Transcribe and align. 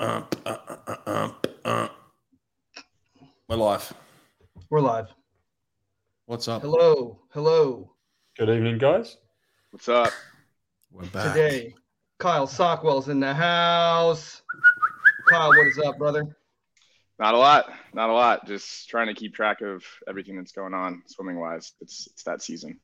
uh, 0.00 0.22
uh, 0.46 0.56
uh, 1.06 1.30
uh. 1.64 1.88
We're 3.48 3.56
live. 3.56 3.92
We're 4.70 4.80
live. 4.80 5.08
What's 6.26 6.46
up? 6.48 6.62
Hello. 6.62 7.20
Hello. 7.32 7.92
Good 8.36 8.50
evening, 8.50 8.78
guys. 8.78 9.16
What's 9.70 9.88
up? 9.88 10.12
We're 10.92 11.06
back. 11.06 11.34
Today, 11.34 11.74
Kyle 12.18 12.46
Sockwell's 12.46 13.08
in 13.08 13.20
the 13.20 13.34
house. 13.34 14.42
Kyle, 15.28 15.48
what 15.48 15.66
is 15.66 15.78
up, 15.78 15.98
brother? 15.98 16.36
Not 17.18 17.34
a 17.34 17.38
lot. 17.38 17.72
Not 17.92 18.10
a 18.10 18.12
lot. 18.12 18.46
Just 18.46 18.88
trying 18.88 19.08
to 19.08 19.14
keep 19.14 19.34
track 19.34 19.62
of 19.62 19.82
everything 20.08 20.36
that's 20.36 20.52
going 20.52 20.74
on 20.74 21.02
swimming 21.06 21.40
wise. 21.40 21.72
It's 21.80 22.08
it's 22.12 22.22
that 22.22 22.42
season. 22.42 22.78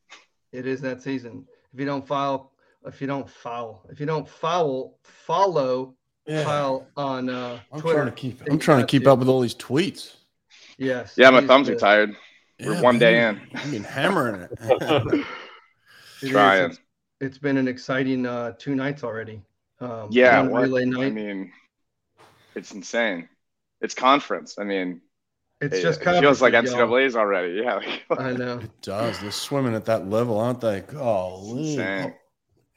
It 0.53 0.67
is 0.67 0.81
that 0.81 1.03
season. 1.03 1.47
If 1.73 1.79
you 1.79 1.87
don't 1.87 2.07
file, 2.07 2.53
if 2.85 3.01
you 3.01 3.07
don't 3.07 3.29
foul, 3.29 3.87
if 3.91 4.01
you 4.01 4.07
don't 4.07 4.29
foul, 4.29 4.99
follow 5.03 5.95
Yeah. 6.27 6.45
Kyle 6.45 6.87
on 6.97 7.29
uh, 7.29 7.61
I'm 7.73 7.81
Twitter. 7.81 7.99
trying 7.99 8.07
to 8.11 8.13
keep. 8.13 8.41
I'm 8.49 8.59
trying 8.59 8.81
to 8.81 8.87
keep 8.87 9.07
up 9.07 9.19
with 9.19 9.29
all 9.29 9.41
these 9.41 9.55
tweets. 9.55 10.17
Yes. 10.79 11.15
Yeah, 11.17 11.31
my 11.31 11.47
thumbs 11.47 11.67
the- 11.67 11.75
are 11.75 11.79
tired. 11.79 12.17
We're 12.61 12.75
Yeah, 12.75 12.81
one 12.81 12.99
day 12.99 13.29
in. 13.29 13.41
I've 13.55 13.71
been 13.71 13.85
hammering 13.85 14.41
it. 14.43 14.51
it 14.61 15.25
is. 16.23 16.31
Trying. 16.31 16.65
It's- 16.65 16.79
it's 17.21 17.39
been 17.39 17.57
an 17.57 17.69
exciting 17.69 18.27
uh, 18.27 18.53
two 18.59 18.75
nights 18.75 19.05
already. 19.05 19.41
Um, 19.81 20.09
Yeah, 20.11 20.43
what- 20.43 20.63
relay 20.63 20.85
night. 20.85 21.07
I 21.07 21.11
mean, 21.11 21.53
it's 22.55 22.73
insane. 22.73 23.29
It's 23.81 23.95
conference. 23.95 24.57
I 24.59 24.65
mean, 24.65 25.01
it's 25.61 25.77
it, 25.79 25.83
just 25.83 26.01
it 26.03 26.21
feels 26.21 26.43
like 26.43 26.53
conferences, 26.55 26.79
y'all. 26.79 26.89
NCAA's 26.89 27.17
already. 27.17 27.53
Yeah, 27.63 27.81
I 28.19 28.33
know. 28.33 28.59
It 28.59 28.83
does. 28.83 29.21
They're 29.21 29.31
swimming 29.31 29.75
at 29.75 29.85
that 29.87 30.09
level, 30.09 30.39
aren't 30.39 30.61
they? 30.61 30.81
Golly. 30.81 31.73
insane. 31.75 32.15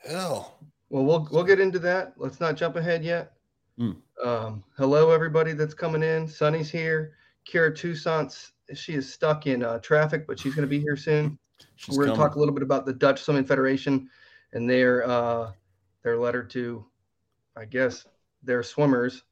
Oh, 0.07 0.11
hell. 0.11 0.59
Well, 0.89 1.03
we'll 1.05 1.27
we'll 1.31 1.43
get 1.43 1.59
into 1.59 1.79
that. 1.79 2.13
Let's 2.17 2.39
not 2.39 2.55
jump 2.55 2.75
ahead 2.75 3.03
yet. 3.03 3.33
Hmm. 3.77 3.91
Um, 4.23 4.63
hello, 4.77 5.11
everybody 5.11 5.53
that's 5.53 5.73
coming 5.75 6.01
in. 6.01 6.27
Sonny's 6.27 6.69
here. 6.69 7.13
Kira 7.47 7.75
Toussaint's 7.75 8.53
she 8.73 8.93
is 8.93 9.11
stuck 9.11 9.47
in 9.47 9.63
uh, 9.63 9.79
traffic, 9.79 10.27
but 10.27 10.39
she's 10.39 10.55
going 10.55 10.67
to 10.67 10.69
be 10.69 10.79
here 10.79 10.97
soon. 10.97 11.37
She's 11.75 11.97
We're 11.97 12.05
going 12.05 12.15
to 12.15 12.21
talk 12.21 12.35
a 12.35 12.39
little 12.39 12.53
bit 12.53 12.63
about 12.63 12.85
the 12.85 12.93
Dutch 12.93 13.21
Swimming 13.21 13.45
Federation 13.45 14.09
and 14.53 14.69
their 14.69 15.07
uh, 15.07 15.51
their 16.03 16.17
letter 16.17 16.43
to, 16.43 16.85
I 17.55 17.65
guess, 17.65 18.05
their 18.43 18.61
swimmers. 18.61 19.23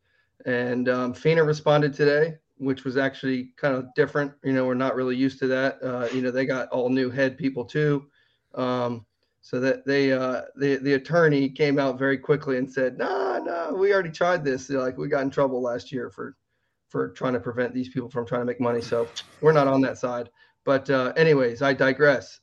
And 0.46 0.90
um, 0.90 1.14
FINA 1.14 1.44
responded 1.44 1.94
today, 1.94 2.38
which 2.58 2.84
was 2.84 2.98
actually 2.98 3.52
kind 3.58 3.76
of 3.76 3.88
different. 3.96 4.32
You 4.44 4.54
know, 4.54 4.66
we're 4.66 4.74
not 4.74 4.96
really 4.96 5.16
used 5.16 5.38
to 5.40 5.48
that. 5.48 5.78
Uh, 5.84 6.08
you 6.14 6.22
know, 6.22 6.32
they 6.32 6.46
got 6.46 6.68
all 6.70 6.90
new 6.90 7.12
head 7.12 7.38
people 7.38 7.66
too. 7.66 8.08
Um, 8.56 9.06
so 9.42 9.60
that 9.60 9.86
they 9.86 10.12
uh, 10.12 10.42
the 10.56 10.78
the 10.78 10.94
attorney 10.94 11.50
came 11.50 11.78
out 11.78 12.00
very 12.00 12.18
quickly 12.18 12.58
and 12.58 12.72
said, 12.72 12.98
"No, 12.98 13.25
no, 13.46 13.74
we 13.74 13.94
already 13.94 14.10
tried 14.10 14.44
this. 14.44 14.70
Like 14.70 14.98
we 14.98 15.08
got 15.08 15.24
in 15.24 15.30
trouble 15.30 15.62
last 15.62 15.92
year 15.92 16.10
for 16.10 16.36
for 16.90 17.10
trying 17.10 17.34
to 17.34 17.40
prevent 17.40 17.74
these 17.74 17.90
people 17.90 18.10
from 18.10 18.26
trying 18.26 18.42
to 18.42 18.46
make 18.46 18.60
money. 18.60 18.82
So 18.82 19.08
we're 19.42 19.52
not 19.52 19.68
on 19.68 19.82
that 19.82 19.98
side. 19.98 20.30
But 20.64 20.90
uh, 20.90 21.14
anyways, 21.16 21.62
I 21.62 21.74
digress. 21.74 22.40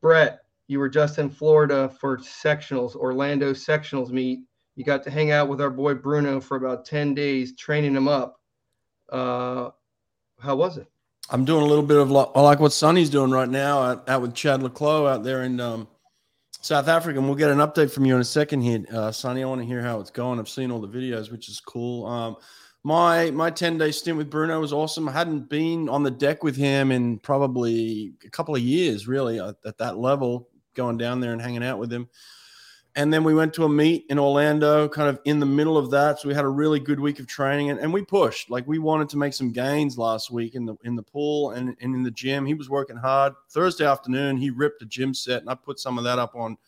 Brett, 0.00 0.40
you 0.68 0.78
were 0.78 0.88
just 0.88 1.18
in 1.18 1.30
Florida 1.30 1.88
for 2.00 2.18
sectionals, 2.18 2.94
Orlando 2.94 3.52
sectionals 3.52 4.10
meet. 4.10 4.40
You 4.76 4.84
got 4.84 5.02
to 5.04 5.10
hang 5.10 5.30
out 5.30 5.48
with 5.48 5.60
our 5.60 5.70
boy 5.70 5.94
Bruno 5.94 6.40
for 6.40 6.56
about 6.56 6.84
ten 6.84 7.14
days, 7.14 7.56
training 7.56 7.94
him 7.94 8.08
up. 8.08 8.40
Uh, 9.10 9.70
how 10.38 10.56
was 10.56 10.78
it? 10.78 10.86
I'm 11.30 11.44
doing 11.44 11.62
a 11.62 11.66
little 11.66 11.84
bit 11.84 11.98
of 11.98 12.10
like, 12.10 12.34
like 12.34 12.60
what 12.60 12.72
Sonny's 12.72 13.10
doing 13.10 13.30
right 13.30 13.48
now 13.48 13.80
out, 13.80 14.08
out 14.08 14.22
with 14.22 14.34
Chad 14.34 14.62
le 14.62 14.70
Clos 14.70 15.08
out 15.08 15.22
there 15.22 15.42
in 15.42 15.60
um, 15.60 15.88
South 16.60 16.88
Africa. 16.88 17.18
And 17.18 17.26
we'll 17.26 17.36
get 17.36 17.50
an 17.50 17.58
update 17.58 17.90
from 17.90 18.04
you 18.04 18.14
in 18.14 18.20
a 18.20 18.24
second 18.24 18.60
here, 18.60 18.84
uh, 18.92 19.10
Sonny. 19.12 19.42
I 19.42 19.46
want 19.46 19.60
to 19.60 19.66
hear 19.66 19.82
how 19.82 20.00
it's 20.00 20.10
going. 20.10 20.38
I've 20.38 20.48
seen 20.48 20.70
all 20.70 20.80
the 20.80 20.88
videos, 20.88 21.30
which 21.30 21.48
is 21.48 21.60
cool. 21.60 22.06
Um, 22.06 22.36
my 22.82 23.30
my 23.30 23.50
10 23.50 23.78
day 23.78 23.90
stint 23.90 24.16
with 24.16 24.30
Bruno 24.30 24.60
was 24.60 24.72
awesome. 24.72 25.08
I 25.08 25.12
hadn't 25.12 25.48
been 25.48 25.88
on 25.88 26.02
the 26.02 26.10
deck 26.10 26.42
with 26.42 26.56
him 26.56 26.92
in 26.92 27.18
probably 27.18 28.14
a 28.24 28.30
couple 28.30 28.54
of 28.54 28.62
years, 28.62 29.06
really, 29.06 29.38
at, 29.38 29.56
at 29.64 29.78
that 29.78 29.98
level, 29.98 30.48
going 30.74 30.96
down 30.96 31.20
there 31.20 31.32
and 31.32 31.42
hanging 31.42 31.64
out 31.64 31.78
with 31.78 31.92
him. 31.92 32.08
And 33.00 33.10
then 33.10 33.24
we 33.24 33.32
went 33.32 33.54
to 33.54 33.64
a 33.64 33.68
meet 33.68 34.04
in 34.10 34.18
Orlando, 34.18 34.86
kind 34.86 35.08
of 35.08 35.18
in 35.24 35.40
the 35.40 35.46
middle 35.46 35.78
of 35.78 35.90
that. 35.90 36.20
So 36.20 36.28
we 36.28 36.34
had 36.34 36.44
a 36.44 36.50
really 36.50 36.78
good 36.78 37.00
week 37.00 37.18
of 37.18 37.26
training, 37.26 37.70
and, 37.70 37.80
and 37.80 37.90
we 37.94 38.02
pushed. 38.02 38.50
Like 38.50 38.68
we 38.68 38.78
wanted 38.78 39.08
to 39.08 39.16
make 39.16 39.32
some 39.32 39.52
gains 39.52 39.96
last 39.96 40.30
week 40.30 40.54
in 40.54 40.66
the 40.66 40.76
in 40.84 40.96
the 40.96 41.02
pool 41.02 41.52
and, 41.52 41.74
and 41.80 41.94
in 41.94 42.02
the 42.02 42.10
gym. 42.10 42.44
He 42.44 42.52
was 42.52 42.68
working 42.68 42.98
hard. 42.98 43.32
Thursday 43.48 43.86
afternoon, 43.86 44.36
he 44.36 44.50
ripped 44.50 44.82
a 44.82 44.84
gym 44.84 45.14
set, 45.14 45.40
and 45.40 45.48
I 45.48 45.54
put 45.54 45.80
some 45.80 45.96
of 45.96 46.04
that 46.04 46.18
up 46.18 46.34
on 46.34 46.58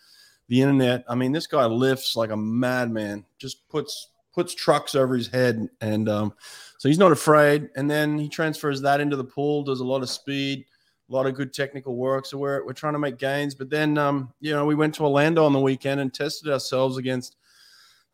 the 0.48 0.62
internet. 0.62 1.04
I 1.06 1.16
mean, 1.16 1.32
this 1.32 1.46
guy 1.46 1.66
lifts 1.66 2.16
like 2.16 2.30
a 2.30 2.36
madman. 2.36 3.26
Just 3.36 3.68
puts 3.68 4.08
puts 4.32 4.54
trucks 4.54 4.94
over 4.94 5.14
his 5.14 5.28
head, 5.28 5.68
and 5.82 6.08
um, 6.08 6.32
so 6.78 6.88
he's 6.88 6.98
not 6.98 7.12
afraid. 7.12 7.68
And 7.76 7.90
then 7.90 8.18
he 8.18 8.30
transfers 8.30 8.80
that 8.80 9.02
into 9.02 9.16
the 9.16 9.24
pool, 9.24 9.64
does 9.64 9.80
a 9.80 9.84
lot 9.84 10.00
of 10.00 10.08
speed 10.08 10.64
a 11.12 11.14
lot 11.14 11.26
of 11.26 11.34
good 11.34 11.52
technical 11.52 11.94
work. 11.94 12.24
So 12.24 12.38
we're, 12.38 12.64
we're 12.64 12.72
trying 12.72 12.94
to 12.94 12.98
make 12.98 13.18
gains. 13.18 13.54
But 13.54 13.68
then, 13.68 13.98
um, 13.98 14.32
you 14.40 14.52
know, 14.52 14.64
we 14.64 14.74
went 14.74 14.94
to 14.94 15.04
Orlando 15.04 15.44
on 15.44 15.52
the 15.52 15.60
weekend 15.60 16.00
and 16.00 16.12
tested 16.12 16.50
ourselves 16.50 16.96
against, 16.96 17.36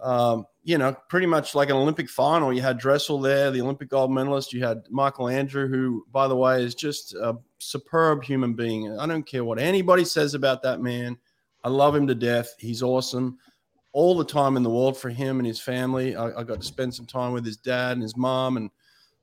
um, 0.00 0.47
you 0.64 0.78
know, 0.78 0.97
pretty 1.08 1.26
much 1.26 1.54
like 1.54 1.70
an 1.70 1.76
Olympic 1.76 2.10
final. 2.10 2.53
You 2.53 2.60
had 2.60 2.78
Dressel 2.78 3.20
there, 3.20 3.50
the 3.50 3.60
Olympic 3.60 3.88
gold 3.88 4.10
medalist. 4.10 4.53
You 4.53 4.64
had 4.64 4.82
Michael 4.91 5.28
Andrew, 5.28 5.69
who, 5.69 6.04
by 6.10 6.26
the 6.26 6.37
way, 6.37 6.62
is 6.62 6.75
just 6.75 7.14
a 7.14 7.37
superb 7.58 8.25
human 8.25 8.54
being. 8.54 8.98
I 8.98 9.06
don't 9.06 9.26
care 9.26 9.44
what 9.44 9.60
anybody 9.60 10.04
says 10.04 10.34
about 10.34 10.62
that 10.64 10.81
man. 10.81 11.16
I 11.62 11.69
love 11.69 11.94
him 11.94 12.06
to 12.08 12.14
death. 12.14 12.54
He's 12.58 12.82
awesome. 12.82 13.38
All 13.92 14.16
the 14.16 14.25
time 14.25 14.56
in 14.56 14.62
the 14.62 14.70
world 14.70 14.97
for 14.97 15.08
him 15.08 15.38
and 15.38 15.47
his 15.47 15.60
family. 15.60 16.16
I, 16.16 16.41
I 16.41 16.42
got 16.42 16.60
to 16.60 16.66
spend 16.66 16.94
some 16.94 17.06
time 17.06 17.32
with 17.32 17.44
his 17.44 17.56
dad 17.56 17.92
and 17.92 18.03
his 18.03 18.16
mom 18.16 18.56
and 18.56 18.70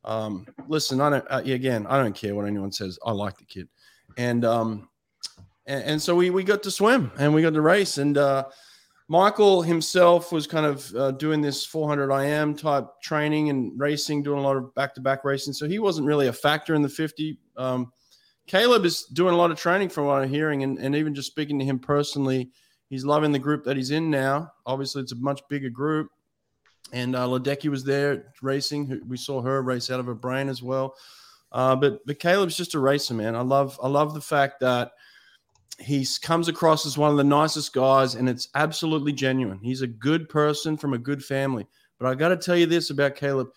um, 0.06 0.48
listen, 0.68 1.02
I 1.02 1.10
don't. 1.10 1.26
Uh, 1.30 1.42
again, 1.44 1.86
I 1.88 2.02
don't 2.02 2.16
care 2.16 2.36
what 2.36 2.46
anyone 2.46 2.72
says. 2.72 2.98
I 3.06 3.12
like 3.12 3.38
the 3.38 3.46
kid, 3.46 3.68
and 4.18 4.46
um, 4.46 4.88
and, 5.66 5.84
and 5.84 6.02
so 6.02 6.16
we 6.16 6.30
we 6.30 6.44
got 6.44 6.64
to 6.64 6.72
swim 6.72 7.12
and 7.18 7.34
we 7.34 7.42
got 7.42 7.54
to 7.54 7.62
race, 7.62 7.98
and 7.98 8.18
uh, 8.18 8.46
Michael 9.08 9.62
himself 9.62 10.32
was 10.32 10.48
kind 10.48 10.66
of 10.66 10.96
uh, 10.96 11.12
doing 11.12 11.42
this 11.42 11.66
400 11.66 12.12
IM 12.12 12.56
type 12.56 12.86
training 13.02 13.50
and 13.50 13.80
racing, 13.80 14.24
doing 14.24 14.40
a 14.40 14.42
lot 14.42 14.58
of 14.58 14.74
back 14.76 14.94
to 14.96 15.02
back 15.02 15.24
racing. 15.24 15.54
So 15.54 15.68
he 15.68 15.80
wasn't 15.80 16.08
really 16.08 16.28
a 16.28 16.34
factor 16.34 16.76
in 16.76 16.82
the 16.82 16.90
50. 16.90 17.38
Um, 17.58 17.92
Caleb 18.48 18.86
is 18.86 19.04
doing 19.06 19.34
a 19.34 19.38
lot 19.38 19.50
of 19.50 19.60
training 19.60 19.90
from 19.90 20.06
what 20.06 20.22
I'm 20.22 20.30
hearing, 20.30 20.62
and, 20.64 20.78
and 20.78 20.96
even 20.96 21.16
just 21.16 21.32
speaking 21.32 21.58
to 21.60 21.66
him 21.66 21.80
personally, 21.80 22.52
he's 22.90 23.06
loving 23.06 23.32
the 23.32 23.40
group 23.40 23.64
that 23.64 23.76
he's 23.76 23.90
in 23.90 24.12
now. 24.12 24.52
Obviously, 24.68 25.02
it's 25.02 25.14
a 25.14 25.18
much 25.18 25.42
bigger 25.50 25.70
group 25.70 26.10
and 26.94 27.16
uh, 27.16 27.26
Ledecky 27.28 27.70
was 27.70 27.84
there 27.84 28.34
racing. 28.42 29.02
We 29.08 29.18
saw 29.18 29.42
her 29.42 29.62
race 29.62 29.90
out 29.90 30.00
of 30.00 30.06
her 30.06 30.16
brain 30.16 30.50
as 30.50 30.62
well. 30.62 30.96
Uh, 31.52 31.76
but 31.76 32.06
but 32.06 32.20
Caleb's 32.20 32.58
just 32.58 32.76
a 32.76 32.80
racer, 32.80 33.14
man. 33.14 33.36
I 33.36 33.42
love 33.42 33.80
I 33.82 33.88
love 33.88 34.14
the 34.14 34.22
fact 34.22 34.60
that 34.60 34.92
he 35.80 36.06
comes 36.22 36.48
across 36.48 36.86
as 36.86 36.98
one 36.98 37.12
of 37.12 37.18
the 37.18 37.24
nicest 37.24 37.74
guys, 37.74 38.16
and 38.16 38.30
it's 38.30 38.50
absolutely 38.56 39.14
genuine. 39.14 39.60
He's 39.62 39.82
a 39.82 39.88
good 39.88 40.30
person 40.30 40.78
from 40.78 40.94
a 40.94 40.98
good 40.98 41.24
family. 41.24 41.68
But 42.00 42.08
I 42.08 42.16
got 42.16 42.30
to 42.30 42.38
tell 42.38 42.58
you 42.58 42.66
this 42.66 42.90
about 42.90 43.16
Caleb: 43.16 43.50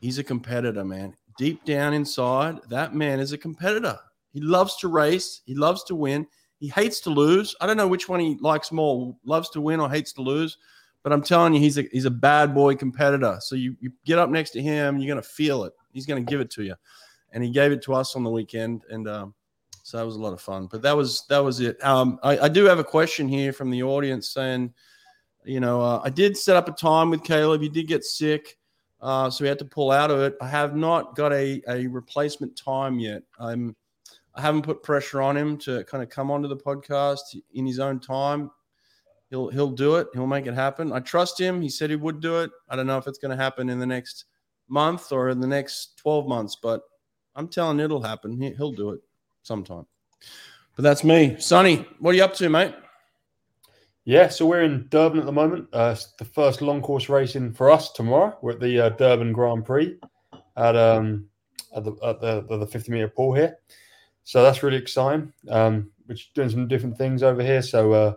he's 0.00 0.18
a 0.18 0.24
competitor, 0.24 0.84
man. 0.84 1.14
Deep 1.38 1.64
down 1.64 1.94
inside, 1.94 2.60
that 2.68 2.94
man 2.94 3.20
is 3.20 3.32
a 3.32 3.38
competitor. 3.38 3.98
He 4.32 4.40
loves 4.40 4.76
to 4.76 4.88
race. 4.88 5.42
He 5.44 5.54
loves 5.54 5.84
to 5.84 5.94
win. 5.94 6.26
He 6.58 6.68
hates 6.68 7.00
to 7.00 7.10
lose. 7.10 7.54
I 7.60 7.66
don't 7.66 7.76
know 7.76 7.88
which 7.88 8.08
one 8.08 8.20
he 8.20 8.38
likes 8.40 8.72
more: 8.72 9.16
loves 9.24 9.50
to 9.50 9.60
win 9.60 9.80
or 9.80 9.90
hates 9.90 10.12
to 10.14 10.22
lose. 10.22 10.56
But 11.02 11.12
I'm 11.12 11.22
telling 11.22 11.54
you, 11.54 11.60
he's 11.60 11.78
a 11.78 11.82
he's 11.90 12.04
a 12.04 12.10
bad 12.10 12.54
boy 12.54 12.76
competitor. 12.76 13.38
So 13.40 13.56
you, 13.56 13.76
you 13.80 13.92
get 14.04 14.18
up 14.18 14.30
next 14.30 14.50
to 14.50 14.62
him, 14.62 14.98
you're 14.98 15.08
gonna 15.08 15.22
feel 15.22 15.64
it. 15.64 15.72
He's 15.92 16.06
gonna 16.06 16.20
give 16.20 16.40
it 16.40 16.50
to 16.52 16.62
you, 16.62 16.74
and 17.32 17.42
he 17.42 17.50
gave 17.50 17.72
it 17.72 17.82
to 17.82 17.94
us 17.94 18.14
on 18.14 18.22
the 18.22 18.30
weekend, 18.30 18.84
and 18.88 19.08
um, 19.08 19.34
so 19.82 19.96
that 19.96 20.06
was 20.06 20.16
a 20.16 20.20
lot 20.20 20.32
of 20.32 20.40
fun. 20.40 20.68
But 20.70 20.82
that 20.82 20.96
was 20.96 21.26
that 21.28 21.40
was 21.40 21.60
it. 21.60 21.82
Um, 21.84 22.20
I, 22.22 22.38
I 22.38 22.48
do 22.48 22.64
have 22.64 22.78
a 22.78 22.84
question 22.84 23.28
here 23.28 23.52
from 23.52 23.70
the 23.70 23.82
audience 23.82 24.28
saying, 24.28 24.72
you 25.44 25.58
know, 25.58 25.80
uh, 25.80 26.00
I 26.04 26.10
did 26.10 26.36
set 26.36 26.56
up 26.56 26.68
a 26.68 26.72
time 26.72 27.10
with 27.10 27.24
Caleb. 27.24 27.62
He 27.62 27.68
did 27.68 27.88
get 27.88 28.04
sick, 28.04 28.56
uh, 29.00 29.28
so 29.28 29.44
we 29.44 29.48
had 29.48 29.58
to 29.58 29.64
pull 29.64 29.90
out 29.90 30.12
of 30.12 30.20
it. 30.20 30.36
I 30.40 30.48
have 30.48 30.76
not 30.76 31.16
got 31.16 31.32
a 31.32 31.60
a 31.68 31.88
replacement 31.88 32.56
time 32.56 33.00
yet. 33.00 33.22
I'm 33.40 33.74
I 34.34 34.40
haven't 34.40 34.62
put 34.62 34.82
pressure 34.82 35.20
on 35.20 35.36
him 35.36 35.58
to 35.58 35.82
kind 35.84 36.02
of 36.02 36.08
come 36.08 36.30
onto 36.30 36.48
the 36.48 36.56
podcast 36.56 37.36
in 37.54 37.66
his 37.66 37.80
own 37.80 37.98
time 37.98 38.50
he'll 39.32 39.48
he'll 39.48 39.70
do 39.70 39.96
it. 39.96 40.08
He'll 40.12 40.26
make 40.26 40.46
it 40.46 40.54
happen. 40.54 40.92
I 40.92 41.00
trust 41.00 41.40
him. 41.40 41.62
He 41.62 41.70
said 41.70 41.88
he 41.88 41.96
would 41.96 42.20
do 42.20 42.40
it. 42.40 42.50
I 42.68 42.76
don't 42.76 42.86
know 42.86 42.98
if 42.98 43.06
it's 43.06 43.18
going 43.18 43.36
to 43.36 43.42
happen 43.42 43.70
in 43.70 43.80
the 43.80 43.86
next 43.86 44.26
month 44.68 45.10
or 45.10 45.30
in 45.30 45.40
the 45.40 45.46
next 45.46 45.96
12 45.96 46.28
months, 46.28 46.56
but 46.62 46.82
I'm 47.34 47.48
telling 47.48 47.78
you 47.78 47.86
it'll 47.86 48.02
happen. 48.02 48.40
He, 48.40 48.50
he'll 48.50 48.72
do 48.72 48.90
it 48.90 49.00
sometime. 49.42 49.86
But 50.76 50.82
that's 50.82 51.02
me. 51.02 51.36
Sonny, 51.40 51.86
what 51.98 52.10
are 52.10 52.16
you 52.16 52.24
up 52.24 52.34
to, 52.34 52.48
mate? 52.50 52.74
Yeah, 54.04 54.28
so 54.28 54.46
we're 54.46 54.62
in 54.62 54.86
Durban 54.90 55.20
at 55.20 55.26
the 55.26 55.32
moment. 55.32 55.68
Uh, 55.72 55.96
the 56.18 56.24
first 56.24 56.60
long 56.60 56.82
course 56.82 57.08
racing 57.08 57.54
for 57.54 57.70
us 57.70 57.90
tomorrow. 57.92 58.36
We're 58.42 58.52
at 58.52 58.60
the 58.60 58.80
uh, 58.80 58.88
Durban 58.90 59.32
Grand 59.32 59.64
Prix 59.64 59.98
at 60.56 60.76
um 60.76 61.26
at 61.74 61.84
the 61.84 61.92
at 62.02 62.20
the, 62.20 62.44
the 62.58 62.66
50 62.66 62.92
meter 62.92 63.08
pool 63.08 63.32
here. 63.32 63.56
So 64.24 64.42
that's 64.42 64.62
really 64.62 64.76
exciting. 64.76 65.32
Um, 65.48 65.90
we're 66.06 66.16
doing 66.34 66.50
some 66.50 66.68
different 66.68 66.98
things 66.98 67.22
over 67.22 67.42
here. 67.42 67.62
So 67.62 67.92
uh, 67.92 68.14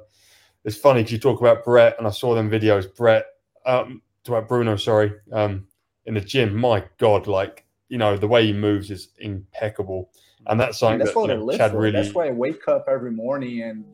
it's 0.66 0.76
funny 0.76 1.02
because 1.02 1.14
you 1.14 1.20
talk 1.20 1.40
about 1.40 1.64
Brett, 1.64 1.96
and 1.98 2.08
I 2.08 2.12
saw 2.12 2.36
them 2.36 2.50
videos. 2.50 2.94
Brett, 2.94 3.26
um, 3.66 4.02
about 4.28 4.48
Bruno, 4.48 4.76
sorry, 4.76 5.14
um, 5.32 5.68
in 6.06 6.16
the 6.16 6.22
gym, 6.22 6.56
my 6.56 6.84
God, 6.98 7.28
like 7.28 7.66
you 7.88 7.98
know 7.98 8.18
the 8.18 8.28
way 8.28 8.48
he 8.48 8.54
moves 8.54 8.92
is 8.92 9.10
impeccable, 9.20 10.12
and 10.48 10.60
that's 10.60 10.80
something 10.80 11.00
that's 11.00 11.12
that 11.12 11.20
what 11.20 11.28
you 11.28 11.34
I 11.34 11.38
know, 11.38 11.46
live 11.46 11.58
Chad 11.58 11.72
for. 11.72 11.80
really. 11.80 12.02
That's 12.02 12.14
why 12.14 12.28
I 12.28 12.32
wake 12.32 12.68
up 12.68 12.86
every 12.90 13.12
morning 13.12 13.62
and 13.62 13.86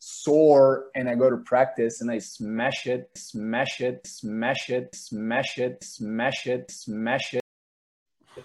sore 0.00 0.86
and 0.94 1.08
I 1.08 1.14
go 1.14 1.28
to 1.28 1.36
practice 1.36 2.00
and 2.00 2.10
I 2.10 2.18
smash 2.18 2.86
it, 2.86 3.10
smash 3.16 3.80
it, 3.80 4.06
smash 4.06 4.70
it, 4.70 4.94
smash 4.94 5.58
it, 5.58 5.84
smash 5.84 6.46
it, 6.46 6.70
smash 6.70 7.34
it. 7.34 7.42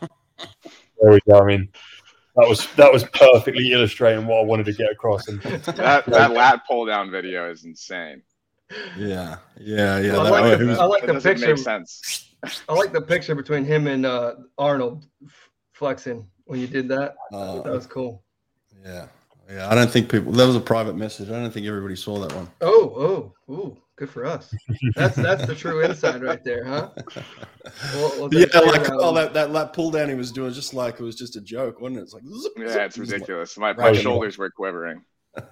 There 1.02 1.12
we 1.12 1.20
go. 1.30 1.40
I 1.40 1.46
mean, 1.46 1.68
that 2.36 2.48
was 2.48 2.68
that 2.76 2.92
was 2.92 3.04
perfectly 3.14 3.72
illustrating 3.72 4.26
what 4.28 4.40
I 4.40 4.44
wanted 4.44 4.66
to 4.68 4.74
get 4.74 4.92
across. 4.92 5.28
And 5.28 5.42
That 5.42 6.06
that 6.08 6.32
lat 6.32 6.62
pull 6.68 6.86
down 6.86 7.12
video 7.12 7.50
is 7.52 7.66
insane. 7.66 8.22
Yeah, 8.98 9.38
yeah, 9.60 10.00
yeah. 10.00 10.14
Well, 10.14 10.34
I 10.34 10.40
like 10.42 10.60
the- 10.60 10.66
was- 10.66 10.80
I 10.80 10.86
like 10.86 11.06
the 11.06 11.14
picture. 11.20 11.48
make 11.48 11.58
sense. 11.60 12.34
I 12.70 12.74
like 12.74 12.94
the 12.94 13.02
picture 13.02 13.34
between 13.36 13.66
him 13.66 13.88
and 13.88 14.06
uh, 14.06 14.36
Arnold 14.58 15.06
flexing 15.74 16.28
when 16.46 16.60
you 16.60 16.68
did 16.68 16.88
that. 16.90 17.16
uh, 17.34 17.62
That 17.62 17.74
was 17.74 17.88
cool. 17.88 18.24
yeah, 18.84 19.08
yeah. 19.50 19.70
I 19.70 19.76
don't 19.76 19.90
think 19.90 20.10
people. 20.10 20.32
That 20.32 20.46
was 20.46 20.56
a 20.56 20.60
private 20.60 20.96
message. 20.96 21.30
I 21.30 21.34
don't 21.34 21.52
think 21.52 21.66
everybody 21.68 21.96
saw 21.96 22.20
that 22.20 22.34
one. 22.36 22.48
Oh, 22.62 23.34
oh, 23.50 23.54
ooh, 23.54 23.78
good 23.96 24.10
for 24.10 24.26
us. 24.26 24.54
That's 24.96 25.16
that's 25.16 25.46
the 25.46 25.56
true 25.56 25.82
inside 25.82 26.22
right 26.22 26.44
there, 26.44 26.66
huh? 26.66 26.90
Well, 27.96 28.12
well, 28.20 28.30
yeah, 28.34 28.46
that's- 28.52 28.66
like 28.72 28.90
um, 28.90 28.98
oh, 29.02 29.14
that 29.16 29.34
that 29.34 29.52
lat 29.52 29.74
pull 29.74 29.90
down 29.92 30.10
he 30.10 30.16
was 30.16 30.32
doing, 30.32 30.54
just 30.54 30.74
like 30.74 31.00
it 31.00 31.04
was 31.04 31.16
just 31.16 31.36
a 31.36 31.42
joke, 31.42 31.82
wasn't 31.82 32.00
it? 32.00 32.04
It's 32.04 32.14
like 32.14 32.24
zip, 32.24 32.52
Yeah, 32.58 32.68
zip, 32.68 32.82
it's 32.86 32.98
it 32.98 33.00
was 33.02 33.10
like- 33.10 33.14
ridiculous. 33.22 33.58
My, 33.58 33.74
my 33.74 33.84
Right. 33.86 33.96
shoulders 33.96 34.38
were 34.38 34.50
quivering. 34.52 35.04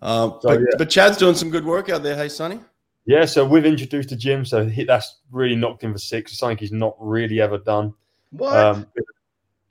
Um, 0.00 0.38
So, 0.42 0.48
but, 0.50 0.60
yeah. 0.60 0.66
but 0.78 0.90
Chad's 0.90 1.16
doing 1.16 1.34
some 1.34 1.50
good 1.50 1.64
work 1.64 1.88
out 1.88 2.02
there. 2.04 2.14
Hey, 2.14 2.28
Sonny. 2.28 2.60
yeah, 3.04 3.24
so 3.24 3.44
we've 3.44 3.66
introduced 3.66 4.10
the 4.10 4.16
gym, 4.16 4.44
so 4.44 4.64
he, 4.66 4.84
that's 4.84 5.16
really 5.32 5.56
knocked 5.56 5.82
him 5.82 5.92
for 5.92 5.98
six. 5.98 6.30
It's 6.30 6.38
something 6.38 6.56
he's 6.56 6.70
not 6.70 6.94
really 7.00 7.40
ever 7.40 7.58
done. 7.58 7.94
What? 8.30 8.56
Um, 8.56 8.86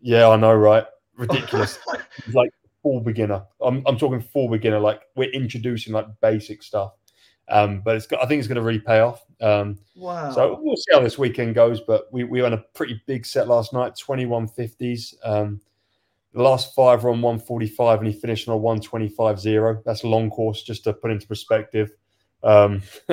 yeah, 0.01 0.27
I 0.27 0.35
know, 0.35 0.53
right? 0.53 0.85
Ridiculous. 1.15 1.79
Like 2.33 2.51
full 2.83 2.99
beginner. 2.99 3.43
I'm, 3.61 3.83
I'm 3.85 3.97
talking 3.97 4.19
full 4.19 4.49
beginner. 4.49 4.79
Like 4.79 5.01
we're 5.15 5.29
introducing 5.31 5.93
like 5.93 6.07
basic 6.19 6.61
stuff. 6.61 6.91
Um, 7.49 7.81
but 7.81 7.95
it's 7.95 8.07
got, 8.07 8.21
I 8.23 8.27
think 8.27 8.39
it's 8.39 8.47
going 8.47 8.57
to 8.57 8.61
really 8.61 8.79
pay 8.79 8.99
off. 8.99 9.23
Um, 9.39 9.77
wow. 9.95 10.31
So 10.31 10.59
we'll 10.61 10.75
see 10.75 10.93
how 10.93 10.99
this 10.99 11.17
weekend 11.17 11.55
goes. 11.55 11.79
But 11.81 12.11
we, 12.11 12.23
we 12.25 12.41
won 12.41 12.53
a 12.53 12.57
pretty 12.73 13.01
big 13.07 13.25
set 13.25 13.47
last 13.47 13.71
night, 13.73 13.93
2150s. 13.95 15.13
Um, 15.23 15.61
the 16.33 16.43
last 16.43 16.75
five 16.75 17.03
were 17.03 17.09
on 17.09 17.21
145 17.21 17.99
and 17.99 18.07
he 18.07 18.13
finished 18.19 18.47
on 18.49 18.55
a 18.57 18.59
125.0. 18.61 19.83
That's 19.85 20.03
a 20.03 20.07
long 20.07 20.29
course, 20.29 20.61
just 20.63 20.83
to 20.83 20.93
put 20.93 21.09
into 21.11 21.25
perspective. 21.27 21.91
Um, 22.43 22.81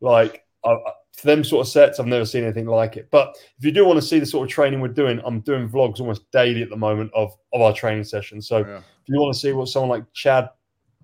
like 0.00 0.44
I, 0.64 0.70
I- 0.70 0.92
for 1.14 1.26
them 1.26 1.44
sort 1.44 1.66
of 1.66 1.70
sets, 1.70 2.00
I've 2.00 2.06
never 2.06 2.24
seen 2.24 2.42
anything 2.42 2.64
like 2.66 2.96
it. 2.96 3.08
But 3.10 3.36
if 3.58 3.64
you 3.66 3.70
do 3.70 3.84
want 3.84 4.00
to 4.00 4.04
see 4.04 4.18
the 4.18 4.24
sort 4.24 4.48
of 4.48 4.52
training 4.52 4.80
we're 4.80 4.88
doing, 4.88 5.20
I'm 5.26 5.40
doing 5.40 5.68
vlogs 5.68 6.00
almost 6.00 6.28
daily 6.32 6.62
at 6.62 6.70
the 6.70 6.76
moment 6.76 7.10
of, 7.14 7.36
of 7.52 7.60
our 7.60 7.74
training 7.74 8.04
sessions. 8.04 8.48
So 8.48 8.60
Yeah. 8.60 8.78
if 8.78 8.84
you 9.08 9.20
want 9.20 9.34
to 9.34 9.38
see 9.38 9.52
what 9.52 9.68
someone 9.68 9.90
like 9.90 10.10
Chad 10.14 10.48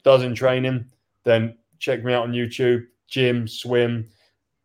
does 0.05 0.23
in 0.23 0.35
training, 0.35 0.87
then 1.25 1.59
check 1.79 2.05
me 2.05 2.13
out 2.13 2.25
on 2.25 2.33
YouTube, 2.33 2.87
gym, 3.07 3.47
swim, 3.49 4.09